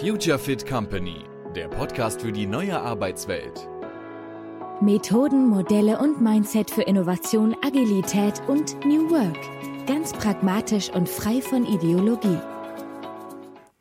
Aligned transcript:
Future 0.00 0.38
Fit 0.38 0.66
Company, 0.66 1.24
der 1.56 1.68
Podcast 1.68 2.22
für 2.22 2.30
die 2.30 2.46
neue 2.46 2.80
Arbeitswelt. 2.80 3.68
Methoden, 4.80 5.48
Modelle 5.48 5.98
und 5.98 6.22
Mindset 6.22 6.70
für 6.70 6.82
Innovation, 6.82 7.56
Agilität 7.62 8.40
und 8.46 8.78
New 8.84 9.10
Work. 9.10 9.36
Ganz 9.88 10.12
pragmatisch 10.12 10.90
und 10.90 11.08
frei 11.08 11.40
von 11.42 11.66
Ideologie. 11.66 12.38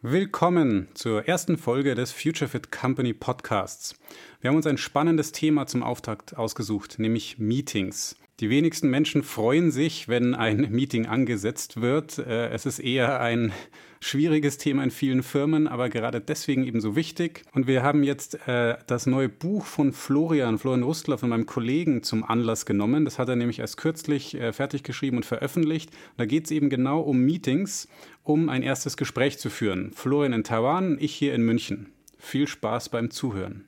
Willkommen 0.02 0.88
zur 0.96 1.28
ersten 1.28 1.58
Folge 1.58 1.94
des 1.94 2.12
Future 2.12 2.50
Fit 2.50 2.72
Company 2.72 3.14
Podcasts. 3.14 3.96
Wir 4.42 4.50
haben 4.50 4.58
uns 4.58 4.66
ein 4.66 4.78
spannendes 4.78 5.32
Thema 5.34 5.68
zum 5.68 5.84
Auftakt 5.84 6.36
ausgesucht, 6.36 6.98
nämlich 6.98 7.38
Meetings. 7.38 8.16
Die 8.40 8.52
wenigsten 8.52 8.92
Menschen 8.92 9.24
freuen 9.24 9.72
sich, 9.72 10.08
wenn 10.10 10.36
ein 10.36 10.68
Meeting 10.70 11.08
angesetzt 11.08 11.82
wird. 11.82 12.20
Äh, 12.20 12.50
es 12.50 12.68
ist 12.68 12.78
eher 12.78 13.20
ein 13.20 13.52
schwieriges 14.00 14.60
Thema 14.60 14.84
in 14.84 14.92
vielen 14.92 15.24
Firmen, 15.24 15.68
aber 15.68 15.90
gerade 15.90 16.22
deswegen 16.22 16.64
eben 16.64 16.80
so 16.80 16.96
wichtig. 16.96 17.42
Und 17.54 17.66
wir 17.66 17.82
haben 17.82 18.04
jetzt 18.04 18.48
äh, 18.48 18.78
das 18.86 19.08
neue 19.08 19.28
Buch 19.28 19.66
von 19.66 19.92
Florian, 19.92 20.60
Florian 20.60 20.84
Rustler, 20.84 21.18
von 21.18 21.30
meinem 21.30 21.48
Kollegen 21.48 22.04
zum 22.04 22.24
Anlass 22.24 22.68
genommen. 22.68 23.06
Das 23.06 23.18
hat 23.18 23.28
er 23.28 23.36
nämlich 23.36 23.58
erst 23.58 23.78
kürzlich 23.78 24.36
äh, 24.36 24.54
fertig 24.54 24.84
geschrieben 24.84 25.18
und 25.18 25.26
veröffentlicht. 25.26 25.90
Da 26.18 26.26
geht 26.26 26.46
es 26.46 26.52
eben 26.52 26.70
genau 26.70 27.00
um 27.00 27.18
Meetings, 27.26 27.88
um 28.22 28.50
ein 28.50 28.62
erstes 28.62 28.98
Gespräch 28.98 29.40
zu 29.40 29.50
führen. 29.50 29.94
Florian 29.94 30.34
in 30.34 30.44
Taiwan, 30.44 30.98
ich 31.00 31.16
hier 31.16 31.34
in 31.34 31.42
München. 31.42 31.88
Viel 32.20 32.48
Spaß 32.48 32.90
beim 32.90 33.10
Zuhören. 33.10 33.66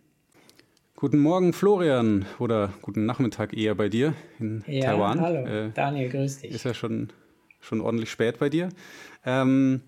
Guten 0.99 1.19
Morgen, 1.19 1.53
Florian, 1.53 2.25
oder 2.39 2.73
guten 2.81 3.05
Nachmittag 3.05 3.53
eher 3.53 3.73
bei 3.73 3.87
dir 3.87 4.15
in 4.37 4.65
ja, 4.67 4.91
Taiwan. 4.91 5.21
Hallo, 5.21 5.45
äh, 5.47 5.71
Daniel, 5.73 6.09
grüß 6.09 6.39
dich. 6.41 6.51
Ist 6.51 6.65
ja 6.65 6.73
schon, 6.73 7.07
schon 7.61 7.79
ordentlich 7.79 8.11
spät 8.11 8.37
bei 8.37 8.49
dir. 8.49 8.67
Ähm, 9.25 9.79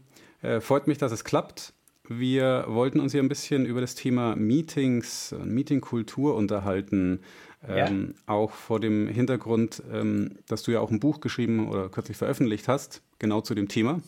äh, 0.42 0.62
freut 0.62 0.88
mich, 0.88 1.00
dass 1.00 1.12
es 1.12 1.26
klappt. 1.26 1.74
Wir 2.08 2.64
wollten 2.70 3.02
uns 3.02 3.12
hier 3.12 3.22
ein 3.22 3.28
bisschen 3.28 3.66
über 3.66 3.82
das 3.82 3.96
Thema 3.96 4.38
Meetings 4.38 5.34
und 5.34 5.52
Meetingkultur 5.52 6.34
unterhalten. 6.34 7.20
Ähm, 7.68 8.14
ja. 8.16 8.34
Auch 8.34 8.52
vor 8.52 8.80
dem 8.80 9.10
Hintergrund, 9.10 9.84
ähm, 9.92 10.38
dass 10.48 10.64
du 10.64 10.72
ja 10.72 10.80
auch 10.80 10.92
ein 10.92 11.02
Buch 11.02 11.20
geschrieben 11.20 11.68
oder 11.68 11.90
kürzlich 11.90 12.16
veröffentlicht 12.16 12.70
hast, 12.70 13.02
genau 13.20 13.42
zu 13.42 13.54
dem 13.54 13.68
Thema. 13.68 14.00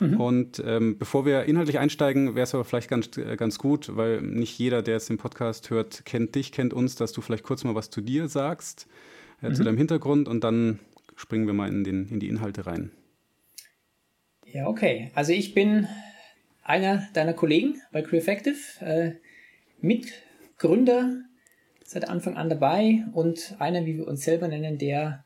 Mhm. 0.00 0.20
Und 0.20 0.62
ähm, 0.64 0.98
bevor 0.98 1.24
wir 1.24 1.44
inhaltlich 1.44 1.78
einsteigen, 1.78 2.34
wäre 2.34 2.44
es 2.44 2.54
aber 2.54 2.64
vielleicht 2.64 2.90
ganz, 2.90 3.16
äh, 3.16 3.36
ganz 3.36 3.58
gut, 3.58 3.96
weil 3.96 4.20
nicht 4.20 4.58
jeder, 4.58 4.82
der 4.82 4.94
jetzt 4.94 5.08
den 5.08 5.16
Podcast 5.16 5.70
hört, 5.70 6.04
kennt 6.04 6.34
dich, 6.34 6.52
kennt 6.52 6.74
uns, 6.74 6.96
dass 6.96 7.12
du 7.12 7.20
vielleicht 7.20 7.44
kurz 7.44 7.64
mal 7.64 7.74
was 7.74 7.90
zu 7.90 8.00
dir 8.00 8.28
sagst, 8.28 8.86
äh, 9.42 9.48
mhm. 9.48 9.54
zu 9.54 9.64
deinem 9.64 9.78
Hintergrund 9.78 10.28
und 10.28 10.44
dann 10.44 10.80
springen 11.16 11.46
wir 11.46 11.54
mal 11.54 11.68
in, 11.68 11.84
den, 11.84 12.08
in 12.08 12.20
die 12.20 12.28
Inhalte 12.28 12.66
rein. 12.66 12.90
Ja, 14.44 14.68
okay. 14.68 15.10
Also 15.14 15.32
ich 15.32 15.54
bin 15.54 15.88
einer 16.62 17.08
deiner 17.14 17.32
Kollegen 17.32 17.80
bei 17.92 18.02
Crew 18.02 18.16
Effective, 18.16 18.56
äh, 18.80 19.12
Mitgründer 19.80 21.22
seit 21.84 22.08
Anfang 22.08 22.36
an 22.36 22.48
dabei 22.48 23.04
und 23.12 23.56
einer, 23.58 23.86
wie 23.86 23.96
wir 23.96 24.08
uns 24.08 24.24
selber 24.24 24.48
nennen, 24.48 24.76
der, 24.78 25.24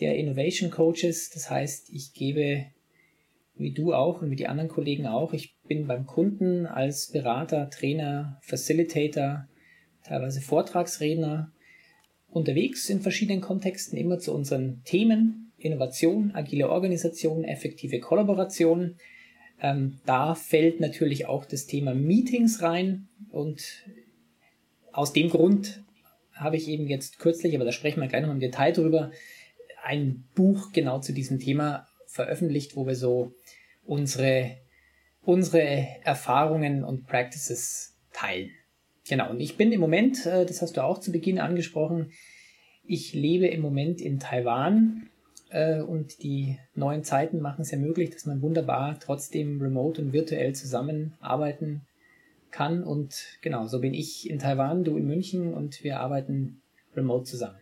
der 0.00 0.16
Innovation 0.16 0.70
Coaches. 0.70 1.30
Das 1.30 1.50
heißt, 1.50 1.90
ich 1.90 2.14
gebe 2.14 2.66
wie 3.58 3.72
du 3.72 3.92
auch 3.92 4.22
und 4.22 4.30
wie 4.30 4.36
die 4.36 4.46
anderen 4.46 4.68
Kollegen 4.68 5.06
auch. 5.06 5.32
Ich 5.32 5.56
bin 5.66 5.86
beim 5.86 6.06
Kunden 6.06 6.66
als 6.66 7.10
Berater, 7.10 7.70
Trainer, 7.70 8.38
Facilitator, 8.42 9.46
teilweise 10.04 10.40
Vortragsredner 10.40 11.52
unterwegs 12.28 12.88
in 12.88 13.00
verschiedenen 13.00 13.40
Kontexten, 13.40 13.98
immer 13.98 14.18
zu 14.18 14.34
unseren 14.34 14.82
Themen, 14.84 15.52
Innovation, 15.58 16.32
agile 16.34 16.70
Organisation, 16.70 17.44
effektive 17.44 18.00
Kollaboration. 18.00 18.96
Ähm, 19.60 19.98
da 20.06 20.34
fällt 20.34 20.80
natürlich 20.80 21.26
auch 21.26 21.44
das 21.44 21.66
Thema 21.66 21.94
Meetings 21.94 22.62
rein 22.62 23.08
und 23.30 23.84
aus 24.92 25.12
dem 25.12 25.30
Grund 25.30 25.82
habe 26.32 26.56
ich 26.56 26.68
eben 26.68 26.86
jetzt 26.86 27.18
kürzlich, 27.18 27.56
aber 27.56 27.64
da 27.64 27.72
sprechen 27.72 28.00
wir 28.00 28.08
gleich 28.08 28.22
noch 28.22 28.30
im 28.30 28.40
Detail 28.40 28.72
drüber, 28.72 29.10
ein 29.82 30.24
Buch 30.34 30.72
genau 30.72 31.00
zu 31.00 31.12
diesem 31.12 31.40
Thema 31.40 31.86
veröffentlicht, 32.06 32.76
wo 32.76 32.86
wir 32.86 32.94
so 32.94 33.32
unsere, 33.88 34.58
unsere 35.22 35.86
Erfahrungen 36.04 36.84
und 36.84 37.06
Practices 37.06 37.96
teilen. 38.12 38.50
Genau, 39.08 39.30
und 39.30 39.40
ich 39.40 39.56
bin 39.56 39.72
im 39.72 39.80
Moment, 39.80 40.26
äh, 40.26 40.44
das 40.44 40.60
hast 40.60 40.76
du 40.76 40.84
auch 40.84 40.98
zu 40.98 41.10
Beginn 41.10 41.38
angesprochen, 41.38 42.12
ich 42.84 43.14
lebe 43.14 43.46
im 43.46 43.60
Moment 43.60 44.00
in 44.00 44.18
Taiwan 44.18 45.08
äh, 45.50 45.80
und 45.80 46.22
die 46.22 46.58
neuen 46.74 47.04
Zeiten 47.04 47.40
machen 47.40 47.62
es 47.62 47.70
ja 47.70 47.78
möglich, 47.78 48.10
dass 48.10 48.26
man 48.26 48.42
wunderbar 48.42 48.98
trotzdem 49.00 49.60
remote 49.60 50.00
und 50.00 50.12
virtuell 50.12 50.54
zusammenarbeiten 50.54 51.82
kann. 52.50 52.82
Und 52.82 53.38
genau, 53.40 53.66
so 53.66 53.80
bin 53.80 53.94
ich 53.94 54.28
in 54.28 54.38
Taiwan, 54.38 54.84
du 54.84 54.96
in 54.96 55.06
München 55.06 55.54
und 55.54 55.82
wir 55.84 56.00
arbeiten 56.00 56.62
remote 56.96 57.24
zusammen. 57.24 57.58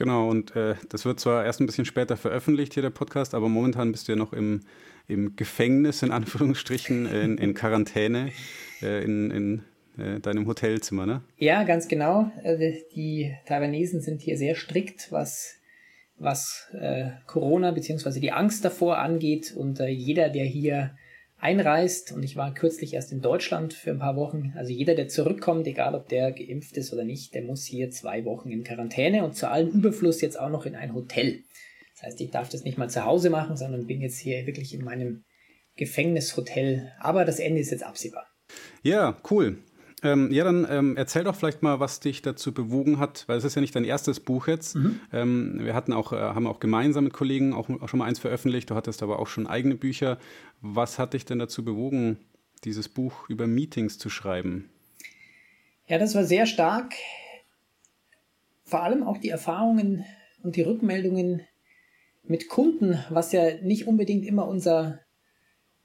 Genau, 0.00 0.30
und 0.30 0.56
äh, 0.56 0.76
das 0.88 1.04
wird 1.04 1.20
zwar 1.20 1.44
erst 1.44 1.60
ein 1.60 1.66
bisschen 1.66 1.84
später 1.84 2.16
veröffentlicht 2.16 2.72
hier 2.72 2.82
der 2.82 2.88
Podcast, 2.88 3.34
aber 3.34 3.50
momentan 3.50 3.92
bist 3.92 4.08
du 4.08 4.12
ja 4.12 4.16
noch 4.16 4.32
im, 4.32 4.62
im 5.08 5.36
Gefängnis, 5.36 6.02
in 6.02 6.10
Anführungsstrichen, 6.10 7.04
in, 7.04 7.36
in 7.36 7.52
Quarantäne, 7.52 8.32
äh, 8.80 9.04
in, 9.04 9.30
in 9.30 9.62
äh, 10.02 10.18
deinem 10.20 10.46
Hotelzimmer, 10.46 11.04
ne? 11.04 11.20
Ja, 11.36 11.64
ganz 11.64 11.86
genau. 11.86 12.32
Also 12.42 12.64
die 12.96 13.36
Taiwanesen 13.44 14.00
sind 14.00 14.22
hier 14.22 14.38
sehr 14.38 14.54
strikt, 14.54 15.12
was, 15.12 15.56
was 16.16 16.70
äh, 16.80 17.10
Corona 17.26 17.70
bzw. 17.70 18.20
die 18.20 18.32
Angst 18.32 18.64
davor 18.64 18.96
angeht. 18.96 19.52
Und 19.54 19.80
äh, 19.80 19.88
jeder, 19.88 20.30
der 20.30 20.46
hier 20.46 20.96
einreist, 21.40 22.12
und 22.12 22.22
ich 22.22 22.36
war 22.36 22.54
kürzlich 22.54 22.94
erst 22.94 23.12
in 23.12 23.20
Deutschland 23.20 23.72
für 23.72 23.90
ein 23.90 23.98
paar 23.98 24.16
Wochen, 24.16 24.52
also 24.56 24.72
jeder, 24.72 24.94
der 24.94 25.08
zurückkommt, 25.08 25.66
egal 25.66 25.94
ob 25.94 26.08
der 26.08 26.32
geimpft 26.32 26.76
ist 26.76 26.92
oder 26.92 27.04
nicht, 27.04 27.34
der 27.34 27.42
muss 27.42 27.64
hier 27.64 27.90
zwei 27.90 28.24
Wochen 28.24 28.50
in 28.50 28.64
Quarantäne 28.64 29.24
und 29.24 29.36
zu 29.36 29.48
allem 29.48 29.70
Überfluss 29.70 30.20
jetzt 30.20 30.38
auch 30.38 30.50
noch 30.50 30.66
in 30.66 30.74
ein 30.74 30.94
Hotel. 30.94 31.42
Das 31.94 32.02
heißt, 32.02 32.20
ich 32.20 32.30
darf 32.30 32.48
das 32.48 32.64
nicht 32.64 32.78
mal 32.78 32.88
zu 32.88 33.04
Hause 33.04 33.30
machen, 33.30 33.56
sondern 33.56 33.86
bin 33.86 34.00
jetzt 34.00 34.18
hier 34.18 34.46
wirklich 34.46 34.72
in 34.72 34.84
meinem 34.84 35.24
Gefängnishotel. 35.76 36.92
Aber 36.98 37.24
das 37.24 37.38
Ende 37.38 37.60
ist 37.60 37.70
jetzt 37.70 37.84
absehbar. 37.84 38.26
Ja, 38.82 39.20
cool. 39.30 39.58
Ähm, 40.02 40.30
ja, 40.32 40.44
dann 40.44 40.66
ähm, 40.70 40.96
erzähl 40.96 41.24
doch 41.24 41.34
vielleicht 41.34 41.62
mal, 41.62 41.80
was 41.80 42.00
dich 42.00 42.22
dazu 42.22 42.54
bewogen 42.54 42.98
hat, 42.98 43.24
weil 43.26 43.36
es 43.36 43.44
ist 43.44 43.54
ja 43.54 43.60
nicht 43.60 43.76
dein 43.76 43.84
erstes 43.84 44.20
Buch 44.20 44.46
jetzt. 44.46 44.76
Mhm. 44.76 45.00
Ähm, 45.12 45.60
wir 45.60 45.74
hatten 45.74 45.92
auch, 45.92 46.12
äh, 46.12 46.16
haben 46.16 46.46
auch 46.46 46.60
gemeinsam 46.60 47.04
mit 47.04 47.12
Kollegen 47.12 47.52
auch, 47.52 47.68
auch, 47.68 47.88
schon 47.88 47.98
mal 47.98 48.06
eins 48.06 48.18
veröffentlicht. 48.18 48.70
Du 48.70 48.74
hattest 48.74 49.02
aber 49.02 49.18
auch 49.18 49.26
schon 49.26 49.46
eigene 49.46 49.74
Bücher. 49.74 50.18
Was 50.62 50.98
hat 50.98 51.12
dich 51.12 51.24
denn 51.24 51.38
dazu 51.38 51.64
bewogen, 51.64 52.18
dieses 52.64 52.88
Buch 52.88 53.28
über 53.28 53.46
Meetings 53.46 53.98
zu 53.98 54.08
schreiben? 54.08 54.70
Ja, 55.86 55.98
das 55.98 56.14
war 56.14 56.24
sehr 56.24 56.46
stark. 56.46 56.94
Vor 58.64 58.82
allem 58.82 59.02
auch 59.02 59.18
die 59.18 59.30
Erfahrungen 59.30 60.04
und 60.42 60.56
die 60.56 60.62
Rückmeldungen 60.62 61.42
mit 62.22 62.48
Kunden, 62.48 63.02
was 63.10 63.32
ja 63.32 63.56
nicht 63.62 63.86
unbedingt 63.86 64.24
immer 64.24 64.46
unser 64.46 65.00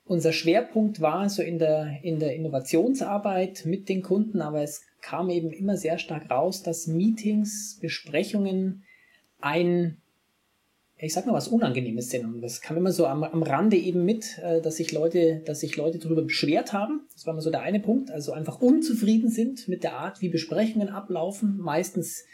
unser 0.06 0.34
Schwerpunkt 0.34 1.02
war 1.02 1.30
so 1.30 1.42
in 1.42 1.58
der, 1.58 2.00
in 2.04 2.20
der 2.20 2.36
Innovationsarbeit 2.36 3.66
mit 3.66 3.90
den 3.90 4.02
Kunden, 4.02 4.42
aber 4.42 4.62
es 4.62 4.84
kam 5.02 5.30
eben 5.30 5.52
immer 5.52 5.78
sehr 5.78 5.98
stark 5.98 6.30
raus, 6.30 6.64
dass 6.64 6.88
Meetings, 6.88 7.80
Besprechungen 7.82 8.84
ein, 9.42 9.98
ich 10.98 11.14
sag 11.14 11.26
mal 11.26 11.34
was 11.34 11.48
Unangenehmes 11.48 12.10
sind. 12.10 12.26
Und 12.26 12.42
das 12.42 12.62
kam 12.62 12.78
immer 12.78 12.92
so 12.92 13.08
am, 13.08 13.24
am 13.24 13.44
Rande 13.44 13.78
eben 13.78 14.06
mit, 14.06 14.40
äh, 14.40 14.62
dass 14.62 14.78
sich 14.78 14.92
Leute, 14.92 15.42
dass 15.46 15.60
sich 15.60 15.76
Leute 15.76 15.98
darüber 15.98 16.22
beschwert 16.22 16.72
haben. 16.72 17.02
Das 17.14 17.26
war 17.26 17.34
mal 17.34 17.42
so 17.42 17.52
der 17.52 17.62
eine 17.62 17.80
Punkt. 17.80 18.12
Also 18.12 18.32
einfach 18.32 18.62
unzufrieden 18.62 19.30
sind 19.30 19.68
mit 19.68 19.84
der 19.84 19.94
Art, 19.98 20.22
wie 20.22 20.30
Besprechungen 20.30 20.90
ablaufen. 20.90 21.58
Meistens 21.58 22.26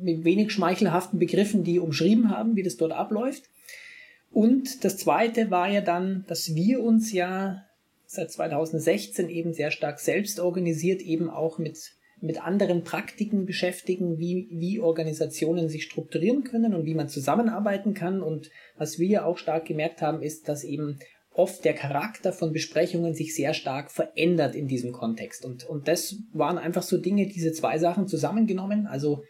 mit 0.00 0.24
wenig 0.24 0.52
schmeichelhaften 0.52 1.18
Begriffen, 1.18 1.64
die 1.64 1.78
umschrieben 1.78 2.30
haben, 2.30 2.56
wie 2.56 2.62
das 2.62 2.76
dort 2.76 2.92
abläuft. 2.92 3.44
Und 4.30 4.84
das 4.84 4.96
zweite 4.96 5.50
war 5.50 5.68
ja 5.68 5.80
dann, 5.80 6.24
dass 6.28 6.54
wir 6.54 6.82
uns 6.82 7.12
ja 7.12 7.64
seit 8.06 8.30
2016 8.30 9.28
eben 9.28 9.52
sehr 9.52 9.70
stark 9.70 10.00
selbst 10.00 10.40
organisiert, 10.40 11.02
eben 11.02 11.30
auch 11.30 11.58
mit, 11.58 11.78
mit 12.20 12.42
anderen 12.44 12.82
Praktiken 12.82 13.46
beschäftigen, 13.46 14.18
wie, 14.18 14.48
wie 14.50 14.80
Organisationen 14.80 15.68
sich 15.68 15.84
strukturieren 15.84 16.44
können 16.44 16.74
und 16.74 16.86
wie 16.86 16.94
man 16.94 17.08
zusammenarbeiten 17.08 17.94
kann. 17.94 18.22
Und 18.22 18.50
was 18.76 18.98
wir 18.98 19.08
ja 19.08 19.24
auch 19.24 19.38
stark 19.38 19.66
gemerkt 19.66 20.02
haben, 20.02 20.22
ist, 20.22 20.48
dass 20.48 20.64
eben 20.64 20.98
oft 21.32 21.64
der 21.64 21.74
Charakter 21.74 22.32
von 22.32 22.52
Besprechungen 22.52 23.14
sich 23.14 23.34
sehr 23.34 23.54
stark 23.54 23.90
verändert 23.90 24.54
in 24.54 24.66
diesem 24.66 24.92
Kontext. 24.92 25.44
Und, 25.44 25.64
und 25.64 25.86
das 25.86 26.16
waren 26.32 26.58
einfach 26.58 26.82
so 26.82 26.98
Dinge, 26.98 27.26
diese 27.28 27.52
zwei 27.52 27.78
Sachen 27.78 28.08
zusammengenommen. 28.08 28.86
Also 28.86 29.22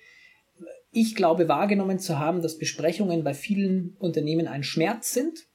ich 0.93 1.15
glaube 1.15 1.49
wahrgenommen 1.49 1.99
zu 1.99 2.19
haben, 2.19 2.43
dass 2.43 2.59
Besprechungen 2.59 3.23
bei 3.23 3.35
vielen 3.35 3.97
Unternehmen 3.99 4.49
ein 4.49 4.63
Schmerz 4.63 5.13
sind 5.13 5.47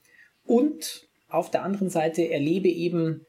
und 0.44 1.08
auf 1.28 1.50
der 1.50 1.62
anderen 1.62 1.90
Seite 1.90 2.30
erlebe 2.30 2.68
eben 2.68 3.26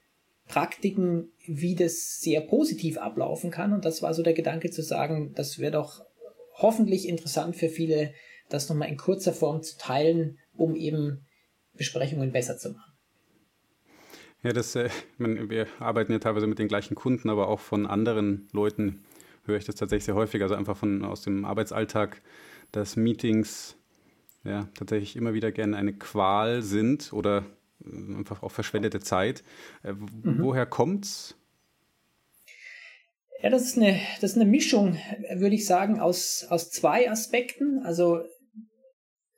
Praktiken, 0.47 1.31
wie 1.45 1.75
das 1.75 2.19
sehr 2.19 2.41
positiv 2.41 2.97
ablaufen 2.97 3.51
kann. 3.51 3.73
Und 3.73 3.83
das 3.83 4.01
war 4.01 4.13
so 4.13 4.23
der 4.23 4.33
Gedanke 4.33 4.69
zu 4.69 4.81
sagen, 4.81 5.33
das 5.35 5.59
wäre 5.59 5.73
doch 5.73 6.01
hoffentlich 6.53 7.07
interessant 7.07 7.55
für 7.55 7.69
viele, 7.69 8.13
das 8.49 8.69
nochmal 8.69 8.89
in 8.89 8.97
kurzer 8.97 9.33
Form 9.33 9.61
zu 9.61 9.77
teilen, 9.77 10.37
um 10.55 10.75
eben 10.75 11.25
Besprechungen 11.73 12.31
besser 12.31 12.57
zu 12.57 12.69
machen. 12.69 12.93
Ja, 14.43 14.53
das, 14.53 14.75
äh, 14.75 14.89
meine, 15.17 15.49
wir 15.49 15.67
arbeiten 15.79 16.11
ja 16.11 16.19
teilweise 16.19 16.47
mit 16.47 16.59
den 16.59 16.67
gleichen 16.67 16.95
Kunden, 16.95 17.29
aber 17.29 17.49
auch 17.49 17.59
von 17.59 17.85
anderen 17.85 18.47
Leuten 18.53 19.03
höre 19.47 19.57
ich 19.57 19.65
das 19.65 19.75
tatsächlich 19.75 20.05
sehr 20.05 20.15
häufig. 20.15 20.41
Also 20.41 20.55
einfach 20.55 20.77
von 20.77 21.03
aus 21.03 21.21
dem 21.21 21.45
Arbeitsalltag, 21.45 22.21
dass 22.71 22.95
Meetings 22.95 23.77
ja 24.43 24.69
tatsächlich 24.75 25.15
immer 25.15 25.33
wieder 25.33 25.51
gerne 25.51 25.77
eine 25.77 25.93
Qual 25.93 26.61
sind 26.61 27.13
oder 27.13 27.45
äh, 27.83 28.15
einfach 28.15 28.43
auch 28.43 28.51
verschwendete 28.51 28.99
Zeit. 28.99 29.43
Äh, 29.83 29.93
mhm. 29.93 30.37
Woher 30.39 30.65
kommt's? 30.65 31.35
Ja, 33.41 33.49
das 33.51 33.63
ist 33.63 33.77
eine, 33.77 33.99
das 34.19 34.31
ist 34.31 34.37
eine 34.37 34.49
Mischung, 34.49 34.97
würde 35.35 35.55
ich 35.55 35.65
sagen, 35.65 35.99
aus, 35.99 36.45
aus 36.49 36.71
zwei 36.71 37.09
Aspekten. 37.09 37.79
Also 37.83 38.21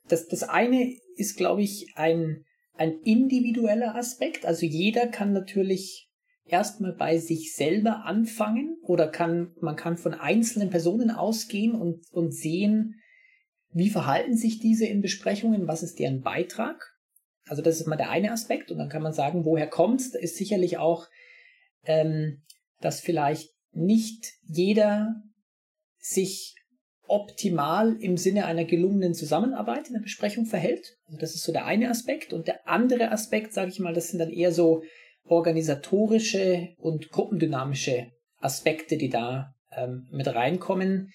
das, 0.08 0.26
das 0.28 0.42
eine 0.42 0.96
ist, 1.16 1.36
glaube 1.36 1.62
ich, 1.62 1.92
ein, 1.96 2.44
ein 2.74 2.98
individueller 3.04 3.94
Aspekt. 3.94 4.46
Also 4.46 4.64
jeder 4.64 5.06
kann 5.06 5.32
natürlich 5.32 6.09
erstmal 6.52 6.92
bei 6.92 7.18
sich 7.18 7.54
selber 7.54 8.04
anfangen 8.04 8.76
oder 8.82 9.08
kann, 9.08 9.54
man 9.60 9.76
kann 9.76 9.96
von 9.96 10.14
einzelnen 10.14 10.70
Personen 10.70 11.10
ausgehen 11.10 11.74
und, 11.74 12.04
und 12.12 12.32
sehen, 12.32 13.00
wie 13.72 13.90
verhalten 13.90 14.36
sich 14.36 14.58
diese 14.58 14.86
in 14.86 15.00
Besprechungen, 15.00 15.68
was 15.68 15.82
ist 15.82 15.98
deren 15.98 16.22
Beitrag. 16.22 16.96
Also 17.46 17.62
das 17.62 17.80
ist 17.80 17.86
mal 17.86 17.96
der 17.96 18.10
eine 18.10 18.32
Aspekt 18.32 18.70
und 18.70 18.78
dann 18.78 18.88
kann 18.88 19.02
man 19.02 19.12
sagen, 19.12 19.44
woher 19.44 19.66
kommt's? 19.66 20.10
Da 20.10 20.18
ist 20.18 20.36
sicherlich 20.36 20.78
auch, 20.78 21.06
ähm, 21.84 22.42
dass 22.80 23.00
vielleicht 23.00 23.50
nicht 23.72 24.32
jeder 24.42 25.22
sich 25.98 26.56
optimal 27.06 27.96
im 28.00 28.16
Sinne 28.16 28.46
einer 28.46 28.64
gelungenen 28.64 29.14
Zusammenarbeit 29.14 29.88
in 29.88 29.94
der 29.94 30.00
Besprechung 30.00 30.46
verhält. 30.46 30.96
Also 31.06 31.18
das 31.18 31.34
ist 31.34 31.42
so 31.42 31.52
der 31.52 31.66
eine 31.66 31.90
Aspekt. 31.90 32.32
Und 32.32 32.46
der 32.46 32.68
andere 32.68 33.10
Aspekt, 33.10 33.52
sage 33.52 33.70
ich 33.70 33.80
mal, 33.80 33.92
das 33.92 34.08
sind 34.08 34.20
dann 34.20 34.30
eher 34.30 34.52
so 34.52 34.82
organisatorische 35.24 36.70
und 36.78 37.10
gruppendynamische 37.10 38.10
Aspekte, 38.38 38.96
die 38.96 39.08
da 39.08 39.54
ähm, 39.70 40.08
mit 40.10 40.26
reinkommen. 40.26 41.12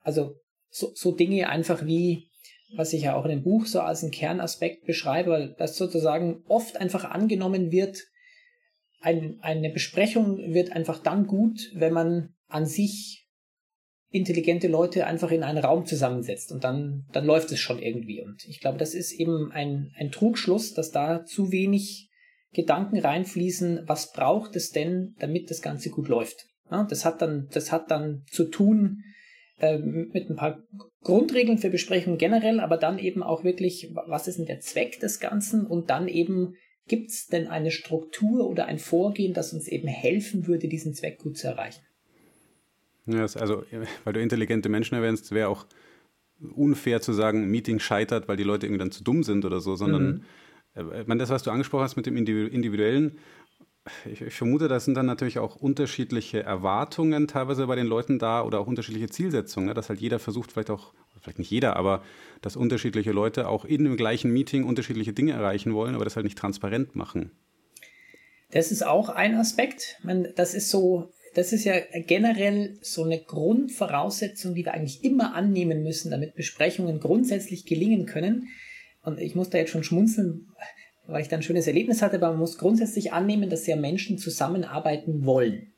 Also 0.00 0.36
so, 0.70 0.92
so 0.94 1.12
Dinge 1.12 1.48
einfach 1.48 1.84
wie, 1.84 2.28
was 2.74 2.92
ich 2.92 3.02
ja 3.02 3.14
auch 3.14 3.24
in 3.24 3.30
dem 3.30 3.42
Buch 3.42 3.66
so 3.66 3.80
als 3.80 4.02
einen 4.02 4.12
Kernaspekt 4.12 4.86
beschreibe, 4.86 5.54
dass 5.58 5.76
sozusagen 5.76 6.42
oft 6.48 6.76
einfach 6.78 7.04
angenommen 7.04 7.70
wird, 7.70 7.98
ein, 9.00 9.38
eine 9.40 9.70
Besprechung 9.70 10.38
wird 10.54 10.72
einfach 10.72 10.98
dann 10.98 11.26
gut, 11.26 11.70
wenn 11.74 11.92
man 11.92 12.34
an 12.48 12.66
sich 12.66 13.28
intelligente 14.10 14.68
Leute 14.68 15.06
einfach 15.06 15.30
in 15.30 15.42
einen 15.42 15.64
Raum 15.64 15.86
zusammensetzt 15.86 16.52
und 16.52 16.64
dann, 16.64 17.06
dann 17.12 17.24
läuft 17.24 17.50
es 17.50 17.60
schon 17.60 17.80
irgendwie. 17.80 18.22
Und 18.22 18.44
ich 18.46 18.60
glaube, 18.60 18.78
das 18.78 18.94
ist 18.94 19.12
eben 19.12 19.50
ein, 19.52 19.92
ein 19.96 20.12
Trugschluss, 20.12 20.74
dass 20.74 20.90
da 20.90 21.24
zu 21.24 21.50
wenig 21.50 22.10
Gedanken 22.52 22.98
reinfließen, 22.98 23.84
was 23.86 24.12
braucht 24.12 24.56
es 24.56 24.70
denn, 24.70 25.14
damit 25.18 25.50
das 25.50 25.62
Ganze 25.62 25.90
gut 25.90 26.08
läuft. 26.08 26.46
Ja, 26.70 26.84
das 26.84 27.04
hat 27.04 27.22
dann, 27.22 27.48
das 27.52 27.72
hat 27.72 27.90
dann 27.90 28.24
zu 28.30 28.44
tun 28.44 29.04
äh, 29.58 29.78
mit 29.78 30.28
ein 30.28 30.36
paar 30.36 30.62
Grundregeln 31.02 31.58
für 31.58 31.70
Besprechungen 31.70 32.18
generell, 32.18 32.60
aber 32.60 32.76
dann 32.76 32.98
eben 32.98 33.22
auch 33.22 33.44
wirklich, 33.44 33.92
was 34.06 34.28
ist 34.28 34.38
denn 34.38 34.46
der 34.46 34.60
Zweck 34.60 35.00
des 35.00 35.20
Ganzen 35.20 35.66
und 35.66 35.90
dann 35.90 36.08
eben, 36.08 36.54
gibt 36.88 37.10
es 37.10 37.26
denn 37.26 37.46
eine 37.46 37.70
Struktur 37.70 38.48
oder 38.48 38.66
ein 38.66 38.78
Vorgehen, 38.78 39.34
das 39.34 39.52
uns 39.52 39.68
eben 39.68 39.88
helfen 39.88 40.46
würde, 40.46 40.68
diesen 40.68 40.94
Zweck 40.94 41.18
gut 41.18 41.38
zu 41.38 41.46
erreichen. 41.46 41.82
Ja, 43.06 43.22
also, 43.22 43.64
weil 44.04 44.12
du 44.12 44.20
intelligente 44.20 44.68
Menschen 44.68 44.94
erwähnst, 44.94 45.32
wäre 45.32 45.48
auch 45.48 45.66
unfair 46.54 47.00
zu 47.00 47.12
sagen, 47.12 47.42
ein 47.42 47.50
Meeting 47.50 47.78
scheitert, 47.78 48.28
weil 48.28 48.36
die 48.36 48.42
Leute 48.42 48.66
irgendwie 48.66 48.80
dann 48.80 48.90
zu 48.90 49.04
dumm 49.04 49.22
sind 49.22 49.44
oder 49.44 49.60
so, 49.60 49.76
sondern 49.76 50.04
mhm. 50.04 50.22
Äh, 50.74 51.04
meine, 51.06 51.20
das, 51.20 51.30
was 51.30 51.42
du 51.42 51.50
angesprochen 51.50 51.84
hast 51.84 51.96
mit 51.96 52.06
dem 52.06 52.16
Individuellen, 52.16 53.18
ich, 54.10 54.20
ich, 54.20 54.34
vermute, 54.34 54.68
da 54.68 54.78
sind 54.78 54.94
dann 54.94 55.06
natürlich 55.06 55.40
auch 55.40 55.56
unterschiedliche 55.56 56.42
Erwartungen 56.42 57.26
teilweise 57.26 57.66
bei 57.66 57.74
den 57.74 57.86
Leuten 57.86 58.18
da 58.20 58.42
oder 58.42 58.60
auch 58.60 58.68
unterschiedliche 58.68 59.08
Zielsetzungen, 59.08 59.68
ne? 59.68 59.74
dass 59.74 59.88
halt 59.88 60.00
jeder 60.00 60.20
versucht, 60.20 60.52
vielleicht 60.52 60.70
auch, 60.70 60.94
vielleicht 61.20 61.40
nicht 61.40 61.50
jeder, 61.50 61.76
aber 61.76 62.02
dass 62.42 62.54
unterschiedliche 62.54 63.10
Leute 63.10 63.48
auch 63.48 63.64
in 63.64 63.82
dem 63.82 63.96
gleichen 63.96 64.32
Meeting 64.32 64.64
unterschiedliche 64.64 65.12
Dinge 65.12 65.32
erreichen 65.32 65.74
wollen, 65.74 65.96
aber 65.96 66.04
das 66.04 66.14
halt 66.14 66.24
nicht 66.24 66.38
transparent 66.38 66.94
machen. 66.94 67.32
Das 68.52 68.70
ist 68.70 68.86
auch 68.86 69.08
ein 69.08 69.34
Aspekt. 69.34 69.98
Man, 70.04 70.28
das 70.36 70.54
ist 70.54 70.70
so 70.70 71.10
das 71.34 71.52
ist 71.52 71.64
ja 71.64 71.74
generell 72.06 72.76
so 72.82 73.04
eine 73.04 73.18
Grundvoraussetzung, 73.18 74.54
die 74.54 74.64
wir 74.64 74.74
eigentlich 74.74 75.02
immer 75.02 75.34
annehmen 75.34 75.82
müssen, 75.82 76.10
damit 76.10 76.34
Besprechungen 76.34 77.00
grundsätzlich 77.00 77.64
gelingen 77.64 78.06
können. 78.06 78.48
Und 79.02 79.20
ich 79.20 79.34
muss 79.34 79.50
da 79.50 79.58
jetzt 79.58 79.70
schon 79.70 79.84
schmunzeln, 79.84 80.48
weil 81.06 81.22
ich 81.22 81.28
da 81.28 81.36
ein 81.36 81.42
schönes 81.42 81.66
Erlebnis 81.66 82.02
hatte, 82.02 82.16
aber 82.16 82.30
man 82.30 82.38
muss 82.38 82.58
grundsätzlich 82.58 83.12
annehmen, 83.12 83.50
dass 83.50 83.66
ja 83.66 83.76
Menschen 83.76 84.18
zusammenarbeiten 84.18 85.24
wollen. 85.24 85.72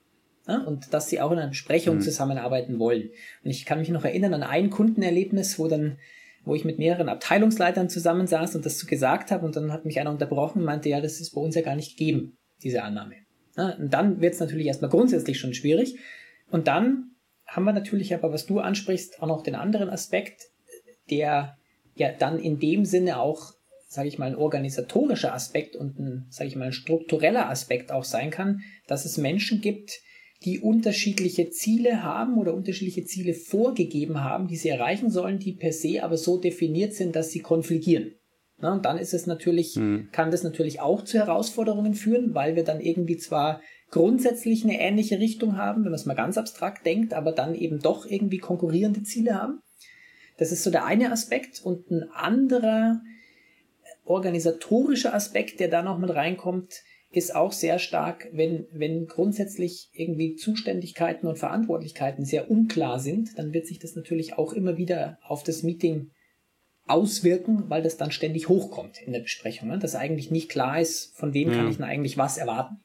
Ja, 0.47 0.59
und 0.59 0.93
dass 0.93 1.09
sie 1.09 1.23
auch 1.23 1.33
in 1.33 1.39
einer 1.39 1.49
Besprechung 1.49 1.97
mhm. 1.97 2.01
zusammenarbeiten 2.03 2.79
wollen. 2.79 3.09
Und 3.43 3.51
ich 3.51 3.65
kann 3.65 3.79
mich 3.79 3.89
noch 3.89 4.05
erinnern 4.05 4.35
an 4.35 4.43
ein 4.43 4.69
Kundenerlebnis, 4.69 5.59
wo 5.59 5.69
dann 5.69 5.97
wo 6.45 6.55
ich 6.55 6.65
mit 6.65 6.79
mehreren 6.79 7.09
Abteilungsleitern 7.09 7.89
zusammensaß 7.89 8.55
und 8.55 8.67
das 8.67 8.79
so 8.79 8.87
gesagt 8.87 9.31
habe 9.31 9.47
und 9.47 9.57
dann 9.57 9.73
hat 9.73 9.85
mich 9.85 9.99
einer 9.99 10.11
unterbrochen 10.11 10.61
und 10.61 10.67
meinte, 10.67 10.89
ja, 10.89 11.01
das 11.01 11.21
ist 11.21 11.31
bei 11.35 11.41
uns 11.41 11.55
ja 11.55 11.63
gar 11.63 11.75
nicht 11.75 11.97
gegeben, 11.97 12.37
diese 12.63 12.83
Annahme. 12.83 13.15
Und 13.57 13.93
dann 13.93 14.21
wird 14.21 14.35
es 14.35 14.41
natürlich 14.41 14.67
erstmal 14.67 14.91
grundsätzlich 14.91 15.39
schon 15.39 15.55
schwierig. 15.55 15.97
Und 16.51 16.67
dann 16.67 17.13
haben 17.47 17.65
wir 17.65 17.73
natürlich 17.73 18.15
aber, 18.15 18.33
was 18.33 18.47
du 18.47 18.59
ansprichst, 18.59 19.23
auch 19.23 19.27
noch 19.27 19.43
den 19.43 19.55
anderen 19.55 19.89
Aspekt, 19.89 20.43
der 21.11 21.57
ja 21.95 22.13
dann 22.13 22.39
in 22.39 22.59
dem 22.59 22.85
Sinne 22.85 23.21
auch, 23.21 23.53
sage 23.89 24.09
ich 24.09 24.19
mal, 24.19 24.27
ein 24.27 24.37
organisatorischer 24.37 25.35
Aspekt 25.35 25.77
und 25.77 25.99
ein, 25.99 26.27
sage 26.31 26.49
ich 26.49 26.57
mal, 26.57 26.67
ein 26.67 26.73
struktureller 26.73 27.49
Aspekt 27.49 27.93
auch 27.93 28.05
sein 28.05 28.31
kann, 28.31 28.61
dass 28.87 29.05
es 29.05 29.19
Menschen 29.19 29.61
gibt, 29.61 30.01
die 30.45 30.61
unterschiedliche 30.61 31.51
Ziele 31.51 32.03
haben 32.03 32.37
oder 32.37 32.55
unterschiedliche 32.55 33.05
Ziele 33.05 33.35
vorgegeben 33.35 34.23
haben, 34.23 34.47
die 34.47 34.57
sie 34.57 34.69
erreichen 34.69 35.11
sollen, 35.11 35.39
die 35.39 35.53
per 35.53 35.73
se 35.73 36.03
aber 36.03 36.19
so 36.19 36.39
definiert 36.39 36.93
sind, 36.93 37.17
dass 37.17 37.31
sie 37.31 37.41
konfligieren. 37.41 38.13
Na, 38.59 38.73
und 38.73 38.85
dann 38.85 38.99
ist 38.99 39.15
es 39.15 39.27
natürlich, 39.27 39.77
mhm. 39.77 40.09
kann 40.13 40.31
das 40.31 40.43
natürlich 40.43 40.81
auch 40.81 41.03
zu 41.03 41.19
Herausforderungen 41.19 41.95
führen, 41.95 42.35
weil 42.35 42.57
wir 42.57 42.65
dann 42.65 42.81
irgendwie 42.81 43.17
zwar 43.17 43.61
grundsätzlich 43.91 44.65
eine 44.65 44.81
ähnliche 44.81 45.19
Richtung 45.19 45.57
haben, 45.57 45.85
wenn 45.85 45.91
man 45.91 46.01
es 46.01 46.07
mal 46.07 46.15
ganz 46.15 46.39
abstrakt 46.39 46.87
denkt, 46.87 47.15
aber 47.15 47.33
dann 47.33 47.55
eben 47.55 47.81
doch 47.81 48.07
irgendwie 48.07 48.39
konkurrierende 48.39 49.03
Ziele 49.03 49.35
haben. 49.35 49.61
Das 50.37 50.53
ist 50.53 50.63
so 50.65 50.71
der 50.71 50.85
eine 50.85 51.13
Aspekt 51.13 51.61
und 51.63 51.91
ein 51.91 52.11
anderer 52.13 53.01
organisatorischer 54.05 55.15
Aspekt, 55.15 55.61
der 55.61 55.69
da 55.69 55.83
noch 55.83 55.99
mit 55.99 56.11
reinkommt, 56.11 56.83
ist 57.11 57.35
auch 57.35 57.53
sehr 57.53 57.79
stark, 57.79 58.29
wenn, 58.33 58.67
wenn 58.73 59.07
grundsätzlich 59.07 59.89
irgendwie 59.93 60.35
Zuständigkeiten 60.35 61.27
und 61.27 61.39
Verantwortlichkeiten 61.39 62.25
sehr 62.25 62.51
unklar 62.51 62.99
sind, 62.99 63.39
dann 63.39 63.53
wird 63.53 63.67
sich 63.67 63.79
das 63.79 63.95
natürlich 63.95 64.37
auch 64.37 64.53
immer 64.53 64.77
wieder 64.77 65.19
auf 65.23 65.45
das 65.45 65.63
Meeting 65.63 66.11
auswirken, 66.87 67.65
weil 67.71 67.83
das 67.83 67.97
dann 67.97 68.11
ständig 68.11 68.49
hochkommt 68.49 69.01
in 69.01 69.13
der 69.13 69.21
Besprechung, 69.21 69.69
ne? 69.69 69.79
dass 69.79 69.95
eigentlich 69.95 70.31
nicht 70.31 70.51
klar 70.51 70.81
ist, 70.81 71.17
von 71.17 71.33
wem 71.33 71.51
ja. 71.51 71.57
kann 71.57 71.69
ich 71.69 71.77
denn 71.77 71.85
eigentlich 71.85 72.19
was 72.19 72.37
erwarten. 72.37 72.77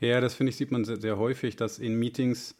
Ja, 0.00 0.20
das 0.20 0.34
finde 0.34 0.50
ich, 0.50 0.56
sieht 0.56 0.70
man 0.70 0.84
sehr, 0.84 1.00
sehr, 1.00 1.18
häufig, 1.18 1.56
dass 1.56 1.78
in 1.78 1.94
Meetings 1.94 2.56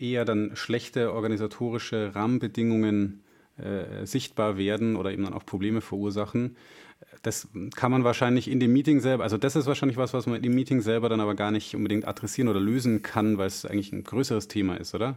eher 0.00 0.24
dann 0.24 0.52
schlechte 0.54 1.12
organisatorische 1.12 2.14
Rahmenbedingungen 2.14 3.22
äh, 3.56 4.06
sichtbar 4.06 4.56
werden 4.56 4.96
oder 4.96 5.12
eben 5.12 5.24
dann 5.24 5.34
auch 5.34 5.44
Probleme 5.44 5.80
verursachen. 5.80 6.56
Das 7.22 7.48
kann 7.74 7.90
man 7.90 8.04
wahrscheinlich 8.04 8.50
in 8.50 8.60
dem 8.60 8.72
Meeting 8.72 9.00
selber, 9.00 9.22
also 9.24 9.36
das 9.36 9.56
ist 9.56 9.66
wahrscheinlich 9.66 9.96
was, 9.96 10.14
was 10.14 10.26
man 10.26 10.42
im 10.42 10.54
Meeting 10.54 10.80
selber 10.80 11.08
dann 11.08 11.20
aber 11.20 11.34
gar 11.34 11.50
nicht 11.50 11.74
unbedingt 11.74 12.06
adressieren 12.06 12.48
oder 12.48 12.60
lösen 12.60 13.02
kann, 13.02 13.38
weil 13.38 13.46
es 13.46 13.64
eigentlich 13.64 13.92
ein 13.92 14.04
größeres 14.04 14.48
Thema 14.48 14.76
ist, 14.76 14.94
oder? 14.94 15.16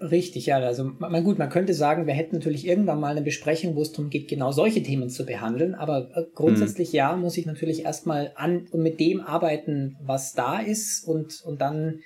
Richtig, 0.00 0.46
ja. 0.46 0.58
Also 0.58 0.92
man, 0.98 1.24
gut, 1.24 1.38
man 1.38 1.50
könnte 1.50 1.74
sagen, 1.74 2.06
wir 2.06 2.14
hätten 2.14 2.36
natürlich 2.36 2.66
irgendwann 2.66 3.00
mal 3.00 3.12
eine 3.12 3.22
Besprechung, 3.22 3.76
wo 3.76 3.82
es 3.82 3.92
darum 3.92 4.10
geht, 4.10 4.28
genau 4.28 4.50
solche 4.52 4.82
Themen 4.82 5.08
zu 5.08 5.24
behandeln. 5.24 5.74
Aber 5.74 6.10
äh, 6.14 6.24
grundsätzlich 6.34 6.90
mhm. 6.90 6.96
ja, 6.96 7.16
muss 7.16 7.36
ich 7.36 7.46
natürlich 7.46 7.84
erstmal 7.84 8.32
an 8.34 8.66
und 8.70 8.82
mit 8.82 9.00
dem 9.00 9.20
arbeiten, 9.20 9.96
was 10.04 10.34
da 10.34 10.58
ist, 10.60 11.06
und, 11.06 11.42
und 11.44 11.60
dann 11.60 12.00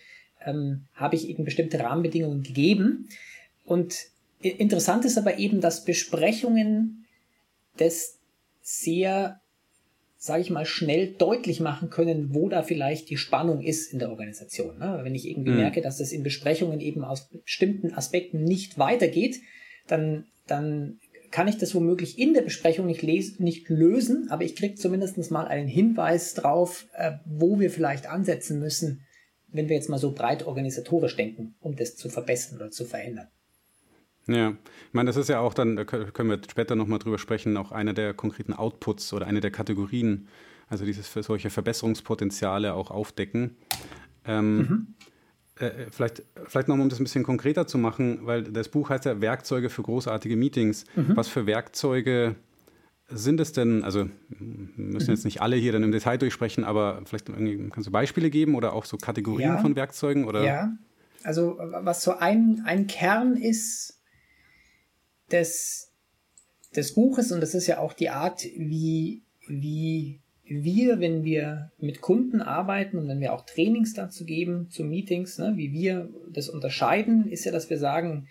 ähm, 0.46 0.86
habe 0.94 1.16
ich 1.16 1.28
eben 1.28 1.44
bestimmte 1.44 1.80
Rahmenbedingungen 1.80 2.42
gegeben. 2.42 3.08
Und 3.64 3.96
interessant 4.40 5.04
ist 5.04 5.18
aber 5.18 5.38
eben, 5.38 5.60
dass 5.60 5.84
Besprechungen 5.84 7.06
das 7.76 8.18
sehr 8.60 9.42
sage 10.22 10.40
ich 10.40 10.50
mal, 10.50 10.66
schnell 10.66 11.14
deutlich 11.14 11.58
machen 11.58 11.90
können, 11.90 12.32
wo 12.32 12.48
da 12.48 12.62
vielleicht 12.62 13.10
die 13.10 13.16
Spannung 13.16 13.60
ist 13.60 13.92
in 13.92 13.98
der 13.98 14.08
Organisation. 14.08 14.78
Ne? 14.78 15.00
Wenn 15.02 15.16
ich 15.16 15.28
irgendwie 15.28 15.50
mhm. 15.50 15.56
merke, 15.56 15.80
dass 15.80 15.98
es 15.98 16.12
in 16.12 16.22
Besprechungen 16.22 16.78
eben 16.78 17.02
aus 17.02 17.28
bestimmten 17.28 17.92
Aspekten 17.92 18.44
nicht 18.44 18.78
weitergeht, 18.78 19.40
dann, 19.88 20.26
dann 20.46 21.00
kann 21.32 21.48
ich 21.48 21.58
das 21.58 21.74
womöglich 21.74 22.20
in 22.20 22.34
der 22.34 22.42
Besprechung 22.42 22.86
nicht, 22.86 23.02
lesen, 23.02 23.42
nicht 23.42 23.68
lösen, 23.68 24.28
aber 24.30 24.44
ich 24.44 24.54
kriege 24.54 24.76
zumindest 24.76 25.18
mal 25.32 25.48
einen 25.48 25.66
Hinweis 25.66 26.34
drauf, 26.34 26.86
äh, 26.96 27.14
wo 27.24 27.58
wir 27.58 27.72
vielleicht 27.72 28.06
ansetzen 28.08 28.60
müssen, 28.60 29.00
wenn 29.52 29.68
wir 29.68 29.76
jetzt 29.76 29.88
mal 29.88 29.98
so 29.98 30.12
breit 30.12 30.46
organisatorisch 30.46 31.16
denken, 31.16 31.54
um 31.60 31.76
das 31.76 31.96
zu 31.96 32.08
verbessern 32.08 32.56
oder 32.56 32.70
zu 32.70 32.84
verändern. 32.84 33.28
Ja, 34.28 34.50
ich 34.50 34.94
meine, 34.94 35.08
das 35.08 35.16
ist 35.16 35.28
ja 35.28 35.40
auch 35.40 35.52
dann, 35.52 35.76
da 35.76 35.84
können 35.84 36.30
wir 36.30 36.40
später 36.48 36.76
nochmal 36.76 37.00
drüber 37.00 37.18
sprechen, 37.18 37.56
auch 37.56 37.72
einer 37.72 37.92
der 37.92 38.14
konkreten 38.14 38.52
Outputs 38.52 39.12
oder 39.12 39.26
eine 39.26 39.40
der 39.40 39.50
Kategorien 39.50 40.28
also 40.72 40.86
dieses 40.86 41.06
für 41.06 41.22
solche 41.22 41.50
Verbesserungspotenziale 41.50 42.72
auch 42.72 42.90
aufdecken. 42.90 43.56
Ähm, 44.24 44.56
mhm. 44.56 44.86
äh, 45.58 45.70
vielleicht 45.90 46.22
vielleicht 46.46 46.68
nochmal, 46.68 46.84
um 46.84 46.88
das 46.88 46.98
ein 46.98 47.04
bisschen 47.04 47.24
konkreter 47.24 47.66
zu 47.66 47.76
machen, 47.76 48.20
weil 48.22 48.44
das 48.44 48.70
Buch 48.70 48.88
heißt 48.88 49.04
ja 49.04 49.20
Werkzeuge 49.20 49.68
für 49.68 49.82
großartige 49.82 50.34
Meetings. 50.34 50.86
Mhm. 50.96 51.14
Was 51.14 51.28
für 51.28 51.44
Werkzeuge 51.46 52.36
sind 53.14 53.40
es 53.40 53.52
denn, 53.52 53.84
also 53.84 54.08
müssen 54.38 55.10
jetzt 55.10 55.24
nicht 55.24 55.42
alle 55.42 55.56
hier 55.56 55.72
dann 55.72 55.82
im 55.82 55.92
Detail 55.92 56.18
durchsprechen, 56.18 56.64
aber 56.64 57.00
vielleicht 57.04 57.26
kannst 57.26 57.86
du 57.86 57.90
Beispiele 57.90 58.30
geben 58.30 58.54
oder 58.54 58.72
auch 58.72 58.84
so 58.84 58.96
Kategorien 58.96 59.54
ja. 59.54 59.58
von 59.58 59.76
Werkzeugen? 59.76 60.24
Oder? 60.24 60.44
Ja, 60.44 60.72
also 61.22 61.58
was 61.58 62.02
so 62.02 62.12
ein, 62.12 62.62
ein 62.64 62.86
Kern 62.86 63.36
ist 63.36 64.00
des, 65.30 65.92
des 66.74 66.94
Buches 66.94 67.32
und 67.32 67.40
das 67.40 67.54
ist 67.54 67.66
ja 67.66 67.78
auch 67.78 67.92
die 67.92 68.10
Art, 68.10 68.44
wie, 68.44 69.22
wie 69.48 70.20
wir, 70.44 71.00
wenn 71.00 71.24
wir 71.24 71.70
mit 71.78 72.00
Kunden 72.00 72.40
arbeiten 72.40 72.98
und 72.98 73.08
wenn 73.08 73.20
wir 73.20 73.32
auch 73.32 73.46
Trainings 73.46 73.94
dazu 73.94 74.24
geben, 74.24 74.68
zu 74.70 74.84
Meetings, 74.84 75.38
ne, 75.38 75.54
wie 75.56 75.72
wir 75.72 76.08
das 76.30 76.48
unterscheiden, 76.48 77.30
ist 77.30 77.44
ja, 77.44 77.52
dass 77.52 77.70
wir 77.70 77.78
sagen, 77.78 78.28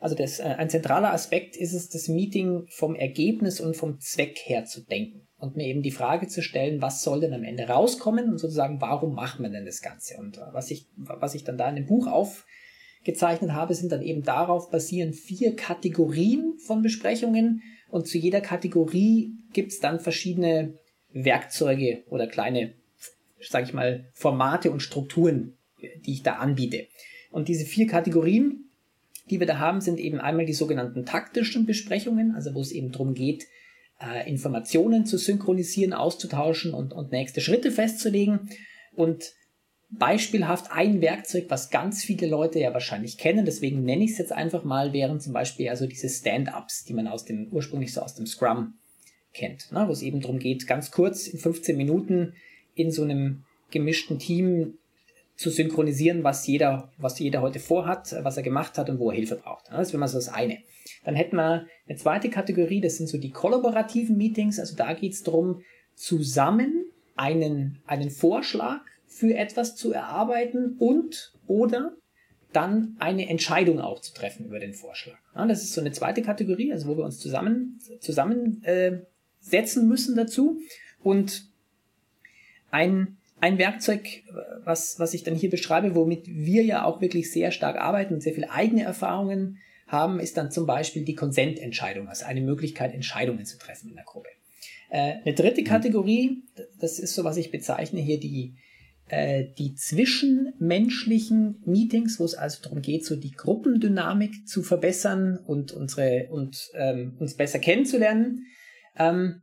also 0.00 0.14
das, 0.14 0.38
äh, 0.38 0.44
ein 0.44 0.70
zentraler 0.70 1.12
Aspekt 1.12 1.56
ist 1.56 1.72
es, 1.72 1.88
das 1.88 2.08
Meeting 2.08 2.66
vom 2.68 2.94
Ergebnis 2.94 3.60
und 3.60 3.76
vom 3.76 3.98
Zweck 4.00 4.38
her 4.44 4.64
zu 4.64 4.82
denken 4.82 5.26
und 5.38 5.56
mir 5.56 5.66
eben 5.66 5.82
die 5.82 5.90
Frage 5.90 6.28
zu 6.28 6.42
stellen, 6.42 6.82
was 6.82 7.02
soll 7.02 7.20
denn 7.20 7.34
am 7.34 7.44
Ende 7.44 7.68
rauskommen 7.68 8.28
und 8.28 8.38
sozusagen, 8.38 8.80
warum 8.80 9.14
machen 9.14 9.42
wir 9.42 9.50
denn 9.50 9.66
das 9.66 9.82
Ganze? 9.82 10.16
Und 10.18 10.38
äh, 10.38 10.42
was 10.52 10.70
ich, 10.70 10.86
was 10.96 11.34
ich 11.34 11.44
dann 11.44 11.58
da 11.58 11.68
in 11.68 11.76
dem 11.76 11.86
Buch 11.86 12.06
aufgezeichnet 12.06 13.52
habe, 13.52 13.74
sind 13.74 13.92
dann 13.92 14.02
eben 14.02 14.22
darauf 14.22 14.70
basierend 14.70 15.16
vier 15.16 15.56
Kategorien 15.56 16.58
von 16.58 16.82
Besprechungen 16.82 17.62
und 17.90 18.06
zu 18.06 18.18
jeder 18.18 18.40
Kategorie 18.40 19.32
gibt 19.52 19.72
es 19.72 19.80
dann 19.80 19.98
verschiedene 19.98 20.74
Werkzeuge 21.12 22.04
oder 22.10 22.26
kleine, 22.26 22.74
sage 23.40 23.64
ich 23.64 23.72
mal, 23.72 24.06
Formate 24.12 24.70
und 24.70 24.80
Strukturen, 24.80 25.56
die 26.04 26.12
ich 26.12 26.22
da 26.22 26.34
anbiete. 26.34 26.86
Und 27.30 27.48
diese 27.48 27.64
vier 27.64 27.86
Kategorien 27.86 28.67
die 29.30 29.40
wir 29.40 29.46
da 29.46 29.58
haben, 29.58 29.80
sind 29.80 29.98
eben 29.98 30.20
einmal 30.20 30.46
die 30.46 30.52
sogenannten 30.52 31.04
taktischen 31.04 31.66
Besprechungen, 31.66 32.34
also 32.34 32.54
wo 32.54 32.60
es 32.60 32.72
eben 32.72 32.92
darum 32.92 33.14
geht, 33.14 33.46
äh, 34.00 34.28
Informationen 34.28 35.06
zu 35.06 35.18
synchronisieren, 35.18 35.92
auszutauschen 35.92 36.74
und, 36.74 36.92
und 36.92 37.12
nächste 37.12 37.40
Schritte 37.40 37.70
festzulegen. 37.70 38.50
Und 38.94 39.32
beispielhaft 39.90 40.70
ein 40.70 41.00
Werkzeug, 41.00 41.46
was 41.48 41.70
ganz 41.70 42.04
viele 42.04 42.26
Leute 42.26 42.58
ja 42.58 42.72
wahrscheinlich 42.74 43.16
kennen, 43.16 43.44
deswegen 43.46 43.84
nenne 43.84 44.04
ich 44.04 44.12
es 44.12 44.18
jetzt 44.18 44.32
einfach 44.32 44.64
mal, 44.64 44.92
wären 44.92 45.20
zum 45.20 45.32
Beispiel 45.32 45.68
also 45.68 45.86
diese 45.86 46.08
Stand-ups, 46.08 46.84
die 46.84 46.94
man 46.94 47.08
aus 47.08 47.24
dem 47.24 47.48
ursprünglich 47.50 47.92
so 47.92 48.02
aus 48.02 48.14
dem 48.14 48.26
Scrum 48.26 48.74
kennt, 49.32 49.72
ne? 49.72 49.84
wo 49.86 49.92
es 49.92 50.02
eben 50.02 50.20
darum 50.20 50.38
geht, 50.38 50.66
ganz 50.66 50.90
kurz 50.90 51.26
in 51.26 51.38
15 51.38 51.76
Minuten 51.76 52.34
in 52.74 52.90
so 52.90 53.02
einem 53.02 53.44
gemischten 53.70 54.18
Team 54.18 54.77
zu 55.38 55.50
synchronisieren, 55.50 56.24
was 56.24 56.46
jeder, 56.48 56.90
was 56.98 57.18
jeder 57.20 57.40
heute 57.40 57.60
vorhat, 57.60 58.14
was 58.22 58.36
er 58.36 58.42
gemacht 58.42 58.76
hat 58.76 58.90
und 58.90 58.98
wo 58.98 59.10
er 59.10 59.16
Hilfe 59.16 59.36
braucht. 59.36 59.66
Das 59.70 59.92
wäre 59.92 60.00
mal 60.00 60.08
so 60.08 60.18
das 60.18 60.28
eine. 60.28 60.58
Dann 61.04 61.14
hätten 61.14 61.36
wir 61.36 61.66
eine 61.86 61.96
zweite 61.96 62.28
Kategorie, 62.28 62.80
das 62.80 62.96
sind 62.96 63.08
so 63.08 63.18
die 63.18 63.30
kollaborativen 63.30 64.16
Meetings. 64.16 64.58
Also 64.58 64.74
da 64.74 64.94
geht 64.94 65.12
es 65.12 65.22
darum, 65.22 65.62
zusammen 65.94 66.86
einen, 67.14 67.80
einen 67.86 68.10
Vorschlag 68.10 68.80
für 69.06 69.32
etwas 69.36 69.76
zu 69.76 69.92
erarbeiten 69.92 70.76
und 70.80 71.32
oder 71.46 71.92
dann 72.52 72.96
eine 72.98 73.28
Entscheidung 73.28 73.78
auch 73.78 74.00
zu 74.00 74.12
treffen 74.12 74.46
über 74.46 74.58
den 74.58 74.74
Vorschlag. 74.74 75.18
Das 75.34 75.62
ist 75.62 75.72
so 75.72 75.80
eine 75.80 75.92
zweite 75.92 76.22
Kategorie, 76.22 76.72
also 76.72 76.88
wo 76.88 76.96
wir 76.96 77.04
uns 77.04 77.20
zusammen 77.20 77.78
zusammensetzen 78.00 79.82
äh, 79.82 79.86
müssen 79.86 80.16
dazu. 80.16 80.58
Und 81.00 81.46
ein 82.72 83.17
ein 83.40 83.58
Werkzeug, 83.58 84.22
was, 84.64 84.98
was 84.98 85.14
ich 85.14 85.22
dann 85.22 85.34
hier 85.34 85.50
beschreibe, 85.50 85.94
womit 85.94 86.26
wir 86.26 86.62
ja 86.64 86.84
auch 86.84 87.00
wirklich 87.00 87.30
sehr 87.30 87.52
stark 87.52 87.76
arbeiten 87.76 88.14
und 88.14 88.22
sehr 88.22 88.34
viele 88.34 88.50
eigene 88.50 88.82
Erfahrungen 88.82 89.58
haben, 89.86 90.20
ist 90.20 90.36
dann 90.36 90.50
zum 90.50 90.66
Beispiel 90.66 91.04
die 91.04 91.14
Konsententscheidung, 91.14 92.08
also 92.08 92.26
eine 92.26 92.40
Möglichkeit, 92.40 92.94
Entscheidungen 92.94 93.46
zu 93.46 93.58
treffen 93.58 93.88
in 93.88 93.94
der 93.94 94.04
Gruppe. 94.04 94.28
Äh, 94.90 95.14
eine 95.24 95.34
dritte 95.34 95.62
mhm. 95.62 95.66
Kategorie, 95.66 96.42
das 96.78 96.98
ist 96.98 97.14
so, 97.14 97.24
was 97.24 97.36
ich 97.36 97.50
bezeichne 97.50 98.00
hier, 98.00 98.20
die, 98.20 98.54
äh, 99.08 99.44
die 99.58 99.74
zwischenmenschlichen 99.74 101.62
Meetings, 101.64 102.20
wo 102.20 102.24
es 102.24 102.34
also 102.34 102.62
darum 102.62 102.82
geht, 102.82 103.04
so 103.04 103.16
die 103.16 103.32
Gruppendynamik 103.32 104.46
zu 104.46 104.62
verbessern 104.62 105.38
und 105.46 105.72
unsere 105.72 106.28
und 106.30 106.70
ähm, 106.74 107.16
uns 107.18 107.34
besser 107.34 107.58
kennenzulernen. 107.58 108.46
Ähm, 108.98 109.42